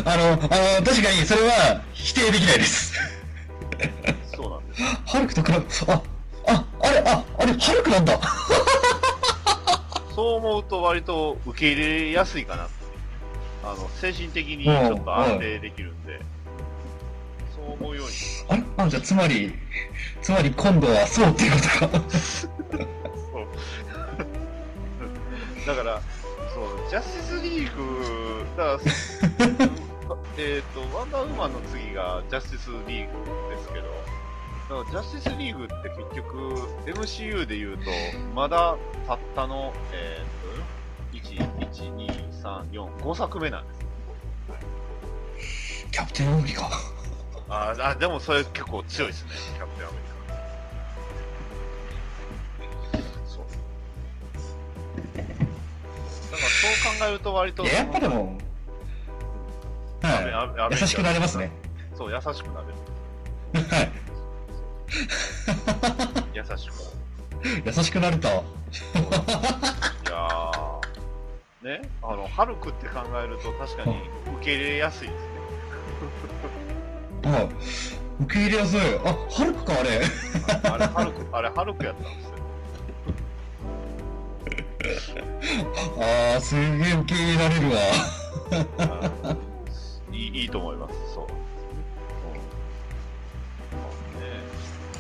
[0.06, 0.40] あの、あの、
[0.86, 2.94] 確かにそれは否定できないです。
[4.36, 4.82] そうなんです。
[5.06, 5.58] ハルクと比べ、
[5.94, 6.02] あ、
[6.48, 8.20] あ、あれ、あ、あれ、ハルクなんだ。
[10.16, 12.79] そう思うと割と受け入れやすいかなって。
[13.64, 16.22] あの、精神的にちょっと安定できるんで、
[17.56, 18.64] そう思うようにしあれ？
[18.78, 19.54] あ、じゃあつまり、
[20.22, 22.10] つまり今度はそうっていうことか。
[22.10, 23.48] そう。
[25.68, 26.02] だから、
[26.54, 28.80] そう、ジャスティスリーグ、だか
[29.60, 29.70] ら、
[30.38, 33.88] えっと、ワンダーウーマンの次がジャスティスリーグですけど、
[34.84, 36.54] だからジャスティスリーグって結局、
[36.86, 37.92] MCU で言うと、
[38.34, 40.28] まだたったの、えっ、
[41.12, 43.80] と、1、1、2、3、4、5作目なんです。
[45.92, 46.70] キャプテンオービか。
[47.50, 50.04] あーあ、でもそれ結構強いですね、キャプテンアメリ
[53.04, 53.10] カ。
[53.28, 53.46] そう。
[56.32, 58.38] だからそう考えると割といや、やっぱでも、
[60.04, 60.70] アメアメアはい。
[60.76, 61.52] メ優しくなれますね。
[61.98, 62.68] そう、優しくなれ
[63.62, 63.68] る。
[63.68, 63.92] はい。
[66.36, 66.74] 優しく。
[67.66, 68.28] 優しくなると。
[68.28, 70.59] いやー、
[71.64, 73.92] ね、あの、ハルクって考えると確かに
[74.38, 75.20] 受け入れやすいです
[77.24, 77.32] ね。
[77.32, 77.50] はい。
[78.24, 78.80] 受け入れやすい。
[78.80, 78.82] あ、
[79.30, 80.02] ハルクか、あれ。
[80.70, 82.10] ああれ、ハルク、あれ、ハルクやったんで
[85.00, 85.18] すよ。
[86.00, 86.64] あー、すげえ
[86.94, 87.76] 受け入れられるわ。
[90.14, 91.26] いいいいと思います、そう。
[91.26, 91.30] うん
[93.78, 93.86] まあ
[94.22, 94.26] ね、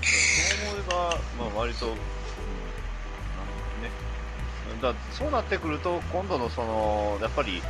[0.01, 0.95] そう思えば、
[1.45, 1.95] まあ、割と。
[4.81, 7.61] だそうなってくると、今度のその、やっぱり、1、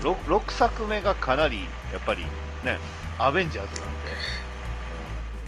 [0.00, 1.58] 2、3、6, 6作目がかなり、
[1.92, 2.22] やっぱり
[2.64, 2.78] ね、
[3.18, 4.52] アベンジャーズなんで、うん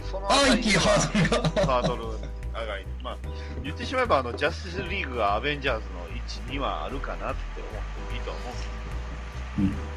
[0.05, 1.65] そのあハードルが。
[1.65, 3.17] ハードル上がり、まあ、
[3.63, 6.07] 言ってしまえば、あの、ジャスティスリーグがアベンジャーズの
[6.49, 7.73] 1、2はあるかなって思っ
[8.09, 9.95] ていいとは思うんです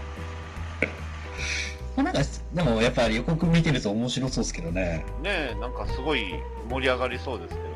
[1.97, 2.21] まあなんか、
[2.55, 5.05] でもやっぱり予告見てると面白そうですけどね。
[5.23, 6.35] ねえ、なんかすごい
[6.69, 7.69] 盛り上がりそうですけど、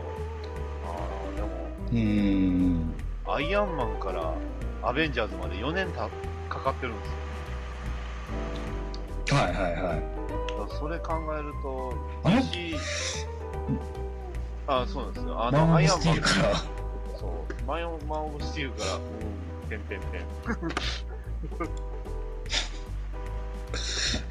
[1.93, 2.94] うーん。
[3.27, 4.35] アイアンマンから
[4.82, 6.09] アベンジャーズまで4年た
[6.48, 7.09] かかってるんです
[9.32, 9.39] よ。
[9.39, 10.02] はいはいはい。
[10.78, 11.94] それ考えると、
[12.24, 12.78] あの DC
[14.66, 15.44] あ、そうなんですよ。
[15.44, 16.56] あの、アイアンマンから、
[17.19, 20.20] そう、マイオンマン・オブ・スティールから、うん、てんてんてん。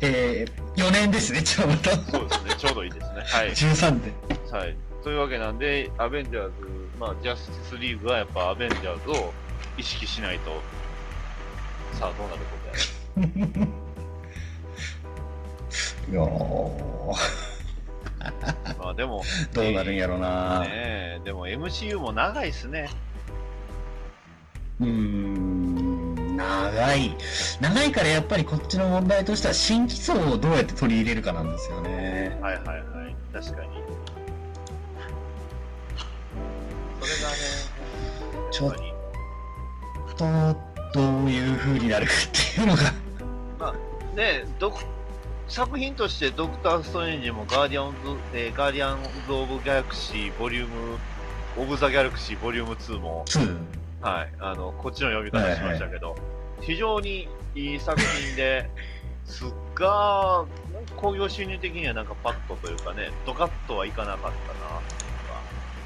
[0.01, 1.75] えー、4年ですね、ちょうど。
[2.19, 3.23] そうですね、ちょうどいいですね。
[3.25, 3.51] はい。
[3.51, 4.11] 13で。
[4.57, 4.75] はい。
[5.03, 6.53] というわけなんで、アベンジャーズ、
[6.99, 9.33] まあ、ジャスティスリーグはやっぱアベンジャーズを
[9.77, 10.61] 意識しないと、
[11.93, 13.71] さあどうなることやら。
[16.11, 17.15] いやー、
[18.79, 19.23] まあでも、
[19.53, 20.59] どうなるんやろな。
[20.61, 22.89] ねえ、でも MCU も長いっすね。
[24.79, 27.15] うーん、長い。
[27.59, 32.37] 長いからやっぱりこっちの問題としては新規層をどうやって取り入れるかなんですよね。
[32.41, 32.73] はいはいは
[33.09, 33.15] い。
[33.33, 33.81] 確かに。
[38.69, 40.53] ちょ
[40.93, 42.81] と、どういう風になるかっていうのが。
[44.15, 44.83] ねドク
[45.47, 47.97] 作品としてドクター・ストレンジもガーディアンズ、
[48.33, 50.97] えーガーディアンズ・オブ・ギャラクシー、ボリューム、
[51.57, 53.57] オブ・ザ・ギャラクシー、ボリューム2も、2。
[54.01, 56.15] はい、あの、こっちの読み方しましたけど、
[56.61, 58.69] 非常にいい作品で、
[59.25, 60.45] すっが、
[60.95, 64.81] 興行収入的にはなんかパッとというかね、ドカッとはいかなかったな、とか、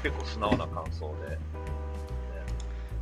[0.02, 1.38] 結構素直な感想で。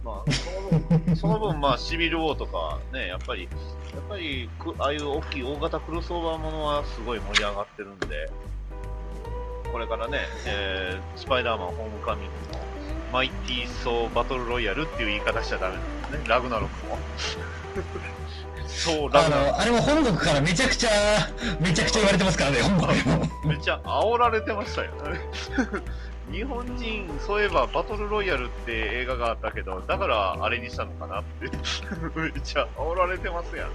[0.04, 8.30] ねまあ、その分、その分、まあ、シビル・ウォーとかね、やっぱり、やっぱりく、ああいう大きい大型クロスオーバーものはすごい盛り上がってるんで、
[9.72, 12.64] これからね、えー、スパイダーマンホームカミングも、
[13.12, 16.24] マイティーソーバトルロイヤルっていう言い方しちゃダメなんですね。
[16.28, 16.98] ラグナロクも。
[18.66, 20.90] そう、ラあグナロの、あれも本国からめちゃくちゃ、
[21.60, 23.26] めちゃくちゃ言われてますからね、本国でも。
[23.42, 23.48] ク。
[23.48, 24.92] めっちゃ煽られてましたよ。
[26.30, 31.50] 日本人、そういえばバトルロイヤルって映画があったけど、だからあれにしたのかなって。
[32.18, 33.70] めっちゃ煽られてますやん。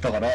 [0.00, 0.28] だから、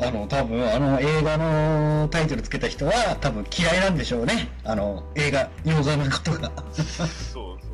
[0.00, 4.50] あの、多分、あの映画のタイトルつけた人は、多分嫌いなんでしょうね。
[4.64, 6.50] あの、映画、洋画のことが。
[6.72, 7.68] そうそ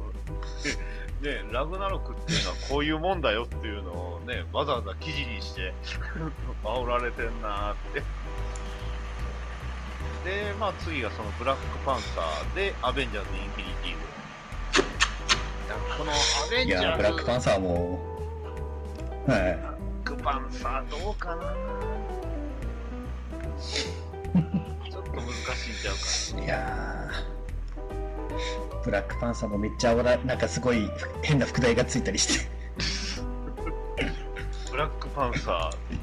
[1.20, 1.22] う。
[1.22, 5.74] で、ね、ラグナロクっていうのはこういうもんだよっていうのをね、わざわざ記事にして、
[6.62, 8.02] 煽られてんなーって。
[10.24, 14.08] で、まあ次がそのブラックパンサーで、アベンジャーズ・インフィニティーグ。
[15.98, 16.14] このア
[16.50, 17.98] ベンいや、ジャーズ、ブラックパンサーも、
[19.26, 19.36] はい。
[19.36, 21.42] ブラックパンサーどうかな
[24.90, 25.24] ちょっと難
[25.56, 25.94] しいんちゃう
[26.38, 30.90] かいやー、ブラックパンサーもめっちゃおら、なんかすごい
[31.22, 32.50] 変な副題がついたりして。
[34.70, 35.98] ブラックパンサーって、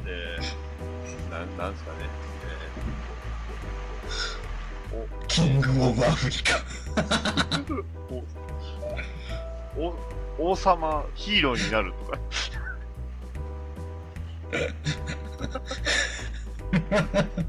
[1.32, 2.25] なん、なんですかね。
[4.96, 6.62] えーキングオブアフリカ。
[10.40, 12.18] 王様、ヒーローになるとか。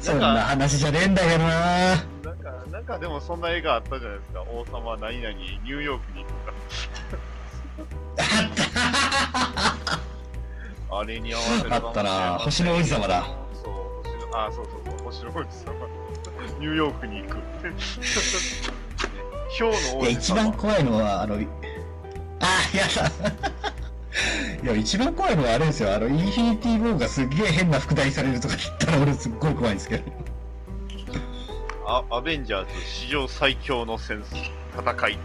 [0.00, 2.04] そんな話じゃねえんだけどななん
[2.38, 4.42] か、なんかでもそんな映画あったじゃないですか。
[4.42, 6.52] 王様何々、ニューヨークに行くか。
[10.90, 13.24] あれに合わせるあったな星の王子様だ。
[13.52, 16.03] そう、星の、あ、そうそうそう、星の王子様。
[16.58, 17.36] ニューヨークに行く。
[19.50, 20.00] ヒョウの王子様。
[20.00, 23.10] いや、一番怖いのは、あの、あー、やだ。
[24.62, 25.94] いや、一番怖いのはあれですよ。
[25.94, 30.12] あの、インフィニティ・ウォーがすっげえ変な副題されるとか言ったら俺すっごい怖いんですけど。
[31.86, 34.36] あアベンジャーズ史上最強の戦争
[34.78, 35.12] 戦い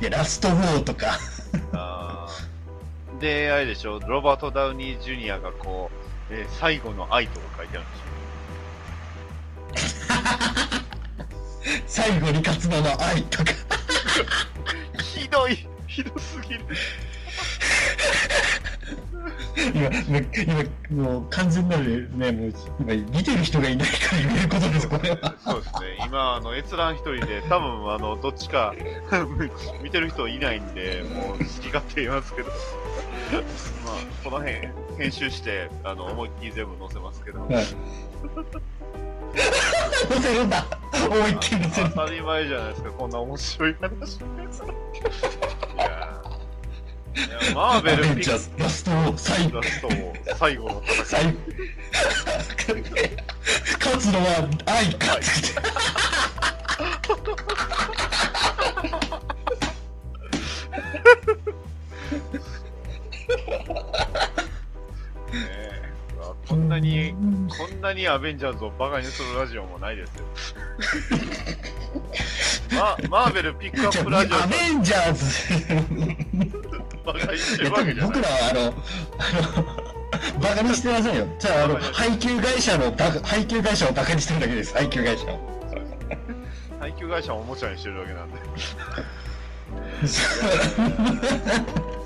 [0.00, 1.18] いや、ラスト・ウォーとか。
[1.52, 1.68] とか。
[1.72, 6.01] あーで、あれでしょ、ロバート・ダウニー・ジュニアがこう、
[6.32, 7.90] えー最後の愛とか書いてあるん
[9.72, 9.86] でし
[11.86, 13.52] 最後に勝つのの愛とか。
[14.98, 15.02] ょ。
[15.02, 16.60] ひどいひどすぎる。
[19.74, 20.26] 今、もう
[20.90, 25.36] 今、もう完全なるね、もう、今、見てる人がいないから言えることです、これは。
[25.44, 28.74] そうですね、今、あの、閲覧一人で、多分、あの、どっちか、
[29.82, 32.50] 見てる人いないんで、もう、好き勝手言いますけど。
[33.32, 34.68] まあ、この辺、
[34.98, 37.40] 編集して、あの、思いっきり全部載せますけど。
[37.40, 37.64] はい。
[40.08, 41.90] 載せるんだ思いっきり載せる。
[41.94, 44.16] 当たり前じゃないですか、こんな面白い話。
[44.18, 44.20] い
[45.78, 46.42] やー
[47.14, 51.06] いやマーベルピッラストを最後クラ、ストを最後の戦い。
[51.06, 51.38] 最後。
[53.80, 55.24] 勝つのは愛かって。
[66.52, 67.14] こんなに、
[67.48, 70.26] こんなにアベンジャーズをバカにするラジオもないですよ。
[72.78, 75.24] マ マーベルピックアップラジオアベンジャーズ。
[77.06, 78.12] バカにしてるわけじゃない。
[78.12, 78.28] 分僕ら。
[78.28, 79.32] はあのあ
[80.36, 81.26] のバカにしてませんよ。
[81.38, 84.74] じゃああの配給会社のバカ配給会社をバカにしてるだけです。
[84.74, 85.40] 配給会社を。
[86.80, 88.36] 配給会社をおもちゃにしてるだけなんで。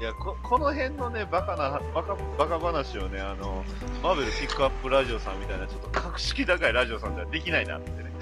[0.00, 3.64] いやここの辺のねバカなバカバカ話をねあの
[4.00, 8.12] マーベルピックアップラジオさんみたいなちょっと格式高いラジオさんではできないなってね。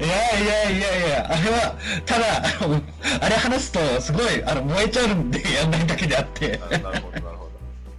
[0.00, 1.76] いやいやいやいや、あれは、
[2.06, 2.26] ただ、
[3.20, 7.50] あれ話すと、すごい、あの、燃えちゃうんでやんないだけであって、あなるほどなるほ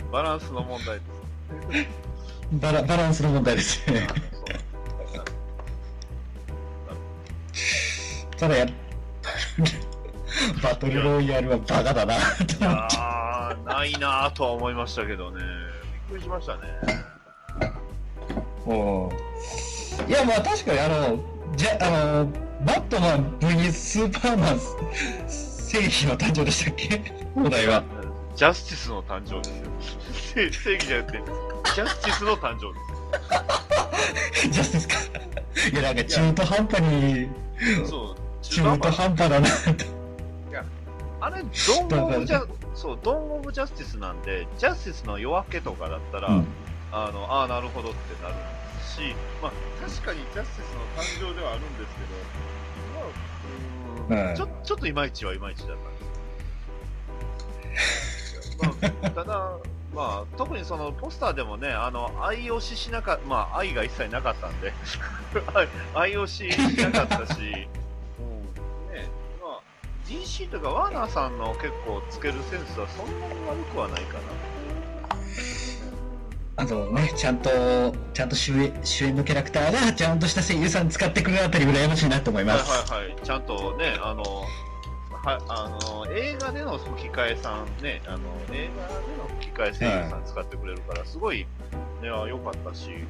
[0.01, 0.11] ど。
[0.11, 1.87] バランスの問題です。
[2.53, 3.91] バラバランスの問題です。
[3.91, 4.07] ね。
[8.37, 8.65] ただや、
[10.61, 12.21] バトルロイヤルはバカだな、と
[12.65, 12.97] 思って。
[12.99, 15.41] あーないなぁとは思いましたけどね。
[16.09, 16.61] びっくりしましたね。
[18.67, 20.09] うん。
[20.09, 21.19] いや、まあ確かに、あの、
[21.55, 22.25] じゃ、あの、
[22.65, 24.59] バットマン VS スーパーマン
[25.27, 27.01] 正義の誕生でしたっけ？
[27.35, 27.83] お題は。
[28.35, 29.71] ジャスティスの誕生ですよ。
[30.35, 31.17] 正正義じゃなくて
[31.75, 32.79] ジャスティスの誕生で
[34.43, 34.49] す。
[34.51, 34.95] ジャスティスか。
[35.71, 37.29] いや、なんか中途半端に、
[37.87, 39.51] そう中途半端だな、と。
[41.21, 42.45] あれ、ドンゴブジャ、
[42.75, 46.47] そう、ドンゴブジャスティスなんで、ジャスティスの夜明けとかだったら、うん
[46.91, 48.35] あの、ああ、なるほどってなる
[48.85, 49.51] し、まあ、
[49.81, 52.15] 確かにジャスティスの誕生ではあるんですけど、
[52.93, 53.07] まあ、
[54.07, 58.75] うーんはいちょちょっといまいちはいまいちだったんですよ。
[59.01, 59.51] まあ、ただ、
[59.93, 64.73] まあ、特にそのポスターでもね、あの、愛押ししなかった、まあ、愛が一切なかったんで、
[65.53, 67.67] 愛愛押ししなかったし、
[70.07, 74.21] DC とかワーナーさんの結構つけるセンスはそんなに悪くはないかな。
[76.57, 77.49] あとね、ちゃんと、
[78.13, 82.69] ちゃんと主演主演のキャラクターが、ちゃんとした声優さん使ってくれるあたり羨ましいなと思います。
[82.69, 83.21] はいはいはい。
[83.21, 84.23] ちゃんとね、あの、
[85.25, 88.19] はあの映画での吹き替えさんね、あの
[88.53, 91.47] 映画での吹き替え声優さん使ってくれるから、すごい、
[92.03, 93.07] 良かったし、うん、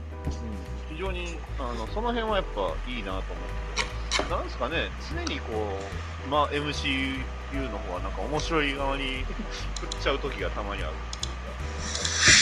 [0.89, 3.23] 非常にあのその辺はやっぱいいなと思っ
[3.75, 3.84] て。
[4.23, 5.77] なんですかね、常にこ
[6.25, 7.19] う、まあ、MCU
[7.71, 9.25] の方はなんか面白い側に
[9.79, 10.93] 振っちゃう時がたまにある。
[10.95, 11.15] なんで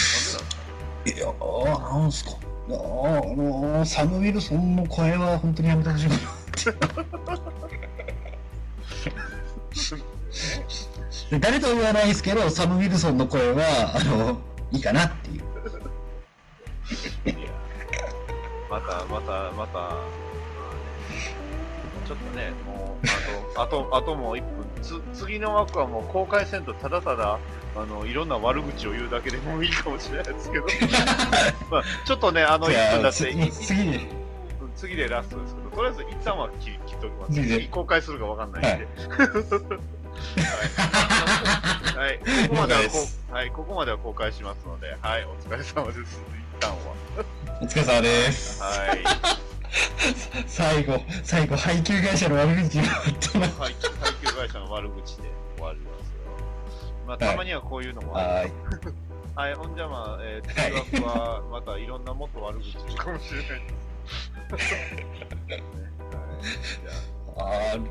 [0.03, 0.43] なんですか
[1.05, 2.31] いやー、なんすか。
[2.65, 6.15] あのー、サム・ウィルソンの声は本当にやめてほしいな
[11.31, 14.39] で 誰とは言わないですけど、サム・ウィルソンの声は、あの、
[14.71, 15.43] いいかなっていう。
[17.25, 17.51] いや
[18.69, 19.97] また、また、また、
[22.05, 23.07] ちょっとね、もう、
[23.55, 24.63] あと、あと、あともう1分。
[24.81, 27.39] つ、次の枠はもう公開せんとただただ、
[27.75, 30.65] あの、いろんな悪口を言うだけでもいいかもしれないですけど。
[31.71, 34.07] まあ、ちょっとね、あの、じゃ1分だあ、って、次に、
[34.75, 37.33] 次でラストですけど、とりあえず一旦は切切っておきます。
[37.33, 38.69] 次公開するかわかんないんで。
[38.69, 38.85] はい。
[41.97, 42.19] はい。
[42.47, 43.51] ここまではこはい。
[43.51, 45.25] ここまでは公開しますので、はい。
[45.25, 46.21] お疲れ様です。
[46.59, 46.77] 一旦は。
[47.61, 48.61] お疲れ様です。
[48.61, 49.52] はい。
[50.47, 53.47] 最後、最後、配給会社の悪口を言ったな。
[53.47, 55.23] 配給配給会社の悪口で
[55.55, 56.23] 終わりますよ。
[57.07, 58.51] まあ、たまにはこういうのもあはる。
[59.35, 64.75] はい、ほんじゃまあ、えー、通学はまたいろんなもっと悪口言うかもしれないです。
[64.75, 64.83] ね
[67.35, 67.87] はい、あー、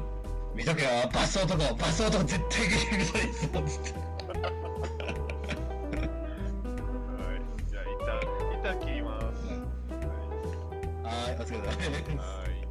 [0.55, 3.95] 見とけよ、バス男、バス男絶対許さないぞ、つって。
[4.35, 4.53] あ、は
[7.35, 8.21] い、じゃあ一旦、
[8.53, 9.02] 一旦 切ります。
[11.13, 11.91] はい、お疲れ様です。
[11.91, 12.03] はい。
[12.17, 12.63] はい。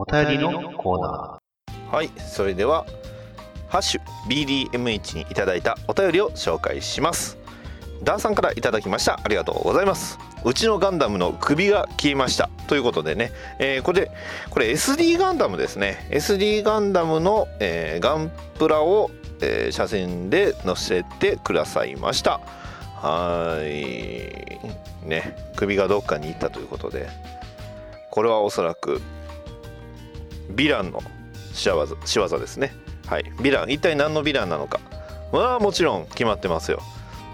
[0.00, 2.86] お便りのコーナーはいそれでは
[3.68, 7.36] ハッシュ BDMH にいただいたお便りを紹介します
[8.02, 9.20] ダーさんからいただきました。
[9.22, 10.18] ありがとうございます。
[10.44, 12.48] うちのガンダムの首が消えました。
[12.68, 14.10] ということでね、えーこれ
[14.50, 16.06] これ SD ガンダムですね。
[16.10, 19.10] SD ガンダムの、えーガンプラを、
[19.40, 22.40] えー写真で載せてくださいました。
[23.00, 23.66] はい。
[25.06, 25.36] ね。
[25.56, 27.08] 首がどっかに行ったということで。
[28.10, 29.00] これはおそらく
[30.54, 31.02] ヴィランの
[31.52, 32.72] 仕業仕業ですね。
[33.06, 33.24] はい。
[33.38, 33.70] ヴィラン。
[33.70, 34.80] 一体何のヴィランなのか。
[35.32, 36.80] まあもちろん決まってますよ、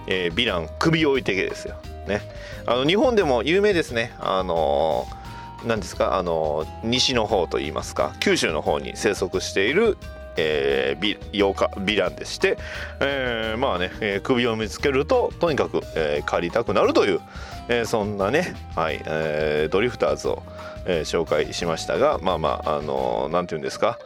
[0.07, 1.77] えーヴィラン首を置いてけですよ。
[2.07, 2.21] ね。
[2.67, 4.13] あの日本でも有名ですね。
[4.19, 5.25] あのー
[5.69, 6.19] 何ですか？
[6.19, 8.15] あのー西の方といいますか。
[8.21, 9.97] 九州の方に生息している
[10.37, 12.59] えー、ビ8日ヴィランでして、
[13.01, 17.21] えーまあね、えー首を見つけるととにかく、えー狩りたくなるという、
[17.69, 20.43] えーそんなね、はいえードリフターズを、
[20.87, 23.97] えー紹介しましたがまあまああのーなんていうんですか？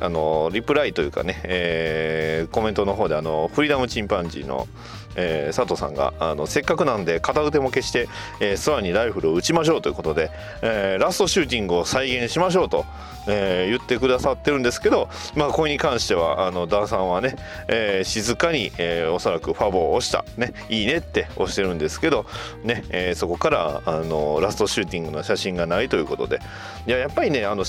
[0.00, 4.68] あのーリプライというかね、えーコメントの方であのフリーダムチンパンジーの、
[5.16, 8.08] えー佐藤さんがあのせっかくなんで片腕も消して、
[8.40, 10.30] えー、スワにライフルを撃ちましょうということで、
[10.62, 12.84] えーラストシューティングを再現しましょうと、
[13.28, 17.36] えー言ってくださってるんですけど、まあ、これに関してはあのダーさんはね、
[17.68, 22.26] えー静かに、えーおそらくファボを押した、ね、いいねって押してるんですけど、
[22.64, 26.40] ねえーそこからあのラストシューティングの写真がないということで
[26.86, 27.64] いややっぱりねあの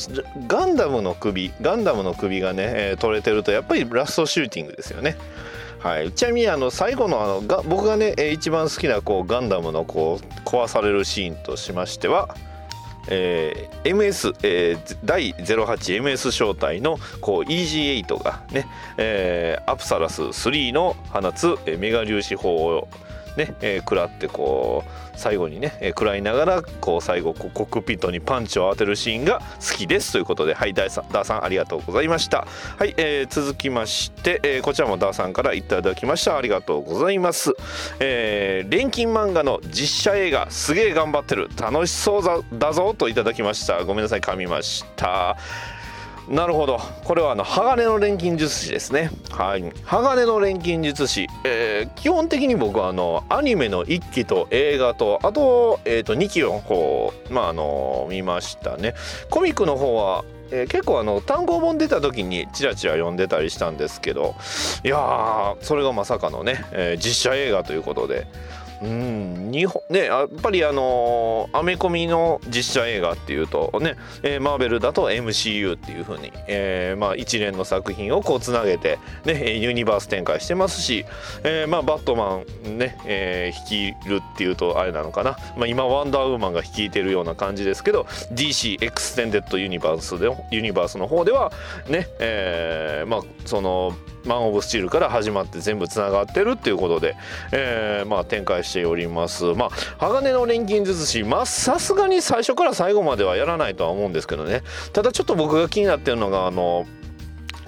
[0.47, 5.17] ガンダムの首ガンダムの首がね、えー取れてるとやっぱりラストシューティングですよね。
[5.83, 12.33] はい、ちなみにあの最後のあのが僕がね一番好きなこうガンダムのこう壊されるシーンとしましては、
[13.09, 18.65] えー MS、えー第 08MS 正体のこう EG8 がね、
[18.95, 22.87] えーアプサラス3の放つメガ粒子砲を
[23.37, 32.47] ね、えー食らってこう最後にね、えー食らいながらこう最後こうコックピットにパンチを当てるシーンが好きですということではいダーさんダーさんありがとうございました。
[32.77, 36.37] はい、えー続きまして、えーこちらもダーさんからいただきました。
[36.37, 37.53] ありがとうございます。
[37.99, 41.49] えー錬金漫画の実写映画すげえ頑張ってる。
[41.59, 43.83] 楽しそうだぞといただきました。
[43.83, 45.37] ごめんなさい噛みました。
[46.29, 46.79] なるほど。
[47.03, 49.09] これはあの鋼の錬金術師ですね。
[49.29, 49.63] はい。
[49.83, 58.93] 鋼の錬金術師、えー基本的に僕はあのアニメの1期と映画とあと,、えー、と2期の方まああの見ましたね。
[59.29, 64.35] コミックの方はえー結構あの単行本出た時にチラチラ読んでたりしたんですけど
[64.83, 68.27] いやーそれがまさかのね、えー実写映画ということで。
[68.83, 81.05] うん日本ねやっぱりあのアメコミの実写映画っていうとね、えーマーベルだと MCU っていう風に、えーまあ、一連の作品をこうつなげて、ね、ユニバース展開してますし、
[81.43, 88.01] えーまあ、バットマンね、えー率いるっていうとあれなのかな、まあ、今ワンダーウーマンが率いてるような感じですけど
[88.33, 91.51] DC エクステンデッドユニバースでユニバースの方では
[91.87, 93.93] ね、えーまあその
[94.25, 97.15] マン・オブ・スチールから始まって全部つながってるっていうことで、
[97.51, 99.45] えーまあ、展開しております。
[99.53, 104.61] まあ鋼の錬金術師まあさすがに最初から最後まではやらないとは思うんですけどね。
[104.93, 106.85] ただちょっと僕が気になってるのがあの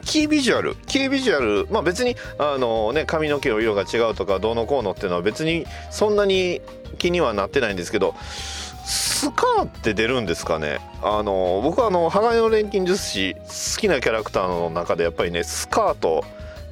[0.04, 0.76] キービジュアル。
[0.88, 6.62] キービジュアルまあ別にあのね髪の毛の色が違うとかどうのこうのっていうのは別にそんなに
[6.98, 8.16] 気にはなってないんですけど
[8.86, 10.80] スカーって出るんですかね。
[11.02, 16.24] あの僕はあの鋼の錬金術師好きなキャラクターの中でやっぱりねスカート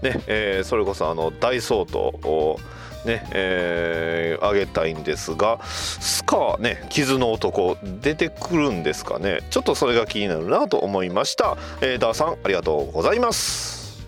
[0.03, 2.59] ね、えーそれこそあの大相当を
[3.05, 9.39] ねえー、あげたいんですがスカーね傷の男出てくるんですかね。
[9.49, 14.07] ちょっとそれが気になるなと思いました、えー、ダーさんありがとうございます。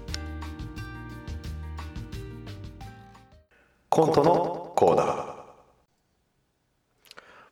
[3.90, 5.36] コントのコーナー。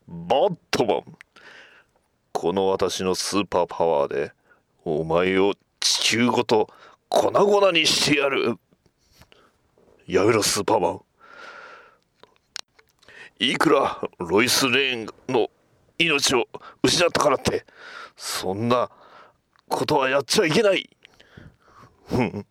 [0.08, 1.02] バットマン
[2.32, 4.32] この私のスーパーパワーで
[4.84, 6.68] お前を地球ごと
[7.14, 8.56] 粉々にしてやる。
[10.06, 11.00] やめろスーパーマン。
[13.38, 15.48] いくらロイス・レーンの
[15.96, 16.46] 命を
[16.82, 17.64] 失ったからって
[18.16, 18.90] そんな
[19.68, 20.90] ことはやっちゃいけない。
[22.12, 22.46] うん。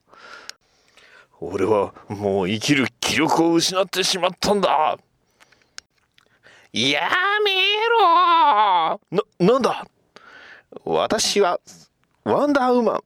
[1.42, 4.98] 俺はもう生きる気力を失ってしまったんだ。
[6.72, 7.10] や
[7.44, 7.52] め
[8.02, 9.00] ろ！
[9.12, 9.86] な、なんだ？
[10.86, 11.60] 私は
[12.24, 13.04] ワンダーウーマン。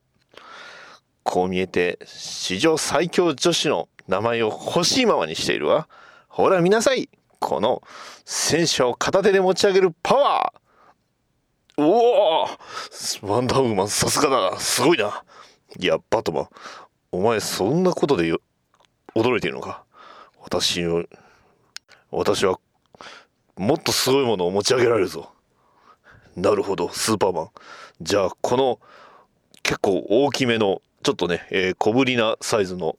[1.30, 5.90] こう見えて史上最強女子の名前を欲しいままにしているわ。
[6.30, 7.10] ほら見なさい。
[7.40, 7.84] この
[8.24, 11.84] 戦車を片手で持ち上げるパワー。
[11.84, 12.48] おお！
[13.30, 14.58] ワンダーウーマンさすがだな。
[14.58, 15.22] すごいな。
[15.78, 16.48] いやバトマン
[17.12, 18.34] お前そんなことで
[19.14, 19.84] 驚いているのか？
[20.42, 21.04] 私の
[22.10, 22.58] 私は
[23.58, 25.30] もっとすごいものを持ち上げられるぞ。
[26.38, 27.50] なるほどスーパーマン。
[28.00, 28.80] じゃあこの
[29.62, 32.96] 結構大きめのちょっとね、えー小ぶりなサイズの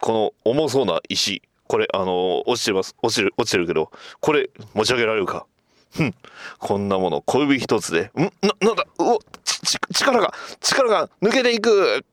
[0.00, 1.42] この重そうな石。
[1.66, 2.96] これあのー落ちてます。
[3.02, 3.90] 落ちる落ちてるけど
[4.20, 5.46] これ持ち上げられるか？
[5.90, 6.14] ふん。
[6.58, 8.10] こんなもの小指一つで。
[8.16, 8.20] ん？
[8.20, 8.86] ななんだ？
[8.98, 12.04] うおち力が力が抜けていく！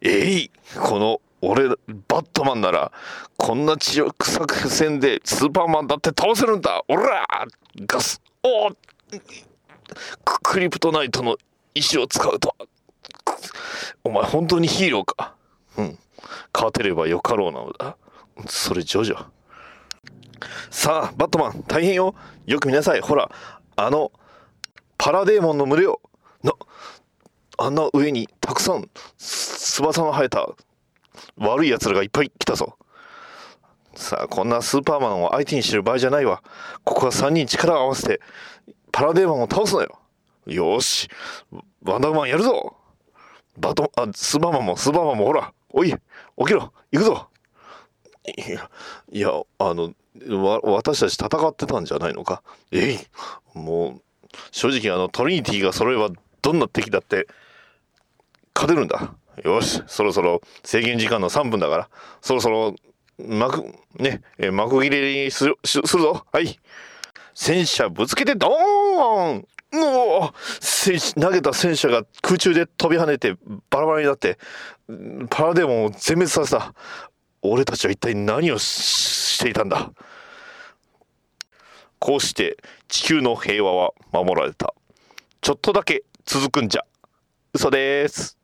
[0.00, 0.50] えい！
[0.78, 2.92] この俺バットマンなら
[3.36, 6.82] こんな血を臭く戦でスーパーマンだって倒せるんだ！
[6.88, 7.26] おら！
[7.86, 8.20] ガス！
[8.42, 8.76] おー！
[10.24, 11.36] ククリプトナイトの
[11.74, 12.66] 石を使うとは。
[14.04, 15.34] お前本当にヒーローか？
[15.76, 15.98] うん。
[16.52, 17.96] 勝てればよかろうなのだ。
[18.48, 19.24] それジョジョ。
[20.70, 22.14] さあバットマン大変よ。
[22.46, 23.00] よく見なさい。
[23.00, 23.30] ほら
[23.76, 24.12] あの
[24.98, 26.00] パラデーモンの群れを
[26.42, 26.52] な
[27.58, 28.88] あんな上にたくさん
[29.18, 30.48] 翼の生えた
[31.38, 32.76] 悪い奴らがいっぱい来たぞ。
[33.94, 36.42] さあこんなスーパーマンを相手にしてる場合じゃないわ。
[36.84, 38.20] ここは3人力を合わせて
[38.92, 39.98] パラデーマンを倒すのよ。
[40.46, 41.08] よし。
[41.82, 42.75] ワンダーマンやるぞ。
[43.58, 45.98] バトンあスーパーマもスーパーマもほらおい起
[46.44, 47.28] きろ行くぞ。
[48.26, 48.70] いや
[49.12, 49.92] いやあの
[50.42, 52.42] わ私たち戦ってたんじゃないのか。
[52.72, 52.98] えい
[53.54, 54.02] もう
[54.50, 57.26] 正直あのトリニティが揃えばどんな敵だって
[58.54, 59.14] 勝てるんだ。
[59.44, 61.88] よしそろそろ制限時間の3分だから
[62.22, 62.74] そろそろ
[63.18, 63.64] 幕
[63.98, 66.26] ねえ幕切れにするするぞ。
[66.32, 66.58] はい。
[67.34, 73.36] 戦車ぶつけてドーンもう投げた戦車が空中で飛び跳ねて
[73.70, 74.38] バラバラになって
[75.30, 76.74] パラデーモンを全滅させた。
[77.42, 79.92] 俺たちは一体何をししていたんだ。
[81.98, 82.56] こうして
[82.88, 84.74] 地球の平和は守られた。
[85.40, 86.82] ちょっとだけ続くんじゃ。
[87.52, 88.35] 嘘です。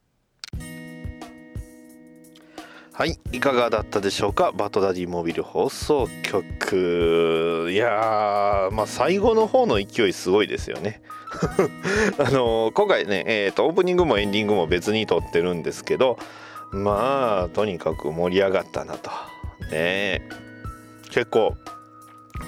[3.03, 4.53] はいいかがだったでしょうか？
[4.53, 7.69] バトダディモビル放送局。
[7.73, 11.03] いやーまあ最後の方の勢いすごいですよね。
[12.19, 16.17] あのー今回ねえーとオープニングもエンディングも別に撮ってるんですけど
[16.71, 19.11] まあとにかく盛り上がったなと。
[19.73, 20.23] ね。
[21.11, 21.57] 結構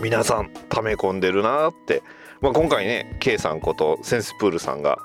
[0.00, 2.04] 皆さん溜め込んでるなって、
[2.40, 4.98] まあ、今回ね K さんことセンスプールさんが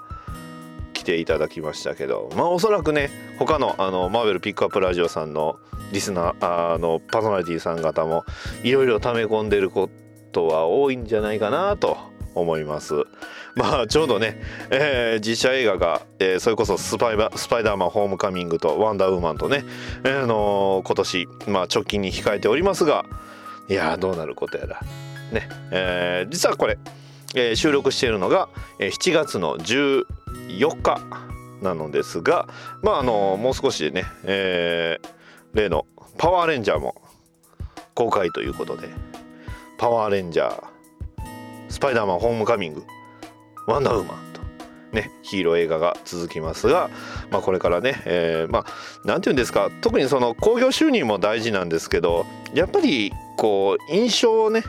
[1.09, 3.09] ていただきましたけどまあおそらくね
[3.39, 5.57] 他のあのマーベルピックアップラジオさんの
[5.91, 8.23] リスナーあのパーソナリティさん方も
[8.63, 9.89] いろいろ溜め込んでるこ
[10.31, 11.97] とは多いんじゃないかなと
[12.35, 12.93] 思います。
[13.55, 19.63] まあちょうどね、えー実写映画が、えーそれこそスパイバスパイダーマンホームカミングとワンダーウーマンとね、
[20.03, 23.03] えーのー今年、まあ、直近に控えておりますが
[23.67, 24.81] いやどうなることやら。
[25.31, 26.77] ね、えー実はこれ、
[27.35, 29.57] えー収録しているのが、えー7月の
[30.57, 30.99] 4日
[31.61, 32.47] なのですが
[32.81, 35.19] まああのもう少しでね、えー
[35.53, 35.85] 例の
[36.17, 36.95] パワーレンジャーも
[37.95, 38.89] 公開ということで
[39.77, 40.63] パワーレンジャー
[41.69, 42.83] スパイダーマンホームカミング
[43.67, 44.41] ワンダーウーマンと
[44.95, 46.89] ねヒーロー映画が続きますが、
[47.31, 54.63] まあ、これからね、えーまあなんていうんですか特にその興行収入も大事なんですけどやっぱりこう印象をね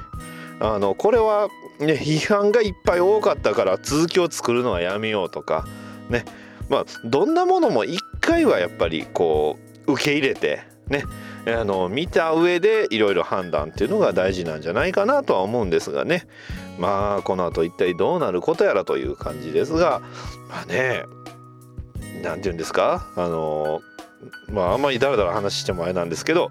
[0.61, 1.49] あのこれは
[1.87, 5.67] ね批判がいっぱい多かったから続きを作るのはやめようとか
[6.09, 6.25] ね。
[6.69, 11.05] まあどんなものも一回はやっぱりこう受け入れてね。
[11.47, 16.27] あの見た上でいろいろ判断っていうのが大事なんじゃないかなとは思うんですがね。
[16.79, 20.01] まあこの後一体どうなることやらという感じですが
[20.51, 21.05] まあね
[22.23, 23.11] なんて言うんですか？
[23.17, 23.81] あの
[24.49, 26.51] まああんまりだらだら話してもあれなんですけど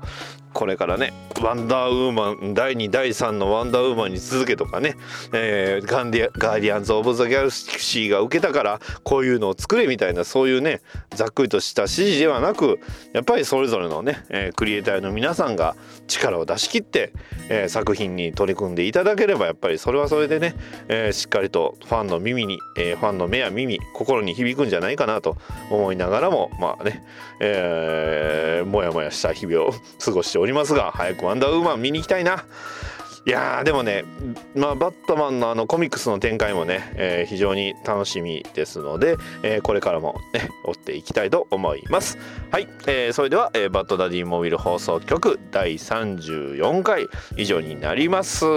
[0.54, 4.96] これからね「ワンダーウーマン」第2第3の「ワンダーウーマン」に続けとかね
[5.32, 10.82] 「えーガンディアガーディアンズ・オブ・ザ・ギャラクシー」が受けたからこういうのを作れみたいなそういうね
[11.16, 12.80] ざっくりとした指示ではなく
[13.14, 15.76] やっぱりそれぞれのね、えークリエイターの皆さんが
[16.08, 17.14] 力を出し切って、
[17.50, 20.56] えー作品に取り組んでいただければやっぱりそれはそれでね、
[20.88, 25.38] えーしっかりとファンの耳に、えーファンの目や耳心に響くんじゃないかなと
[25.70, 27.04] 思いながらもまあね、
[27.40, 29.74] えーもやもやした日々を
[30.04, 32.46] 過ごしておりますが早くワンダーウーマン見に行きたいな。
[33.26, 34.06] いやでもね、
[34.56, 42.18] まあ、バットマンのあのコミックスの展開もね、えー非常に楽しみですので、えーこれからもね追っていきたいと思います。
[42.50, 48.46] はい、えーそれでは、えーバッドダディモビル放送局第34回以上になります。
[48.46, 48.52] バ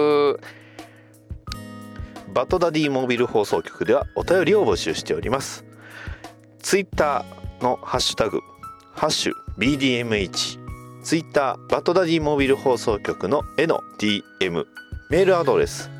[2.44, 5.64] ッドダディモビル放送局ではお便りを募集しております。
[6.60, 8.40] ツイッターのハッシュタグ
[8.94, 10.61] ハッシュ BDMH
[11.02, 14.66] ツイッターバッドダディモビル放送局の絵の DM
[15.10, 15.90] メールアドレス。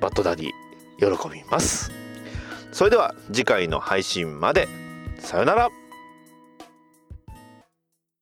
[0.00, 0.52] バッドダディ
[0.98, 1.92] 喜びます。
[2.72, 4.66] それでは次回の配信まで。
[5.18, 5.68] さよなら。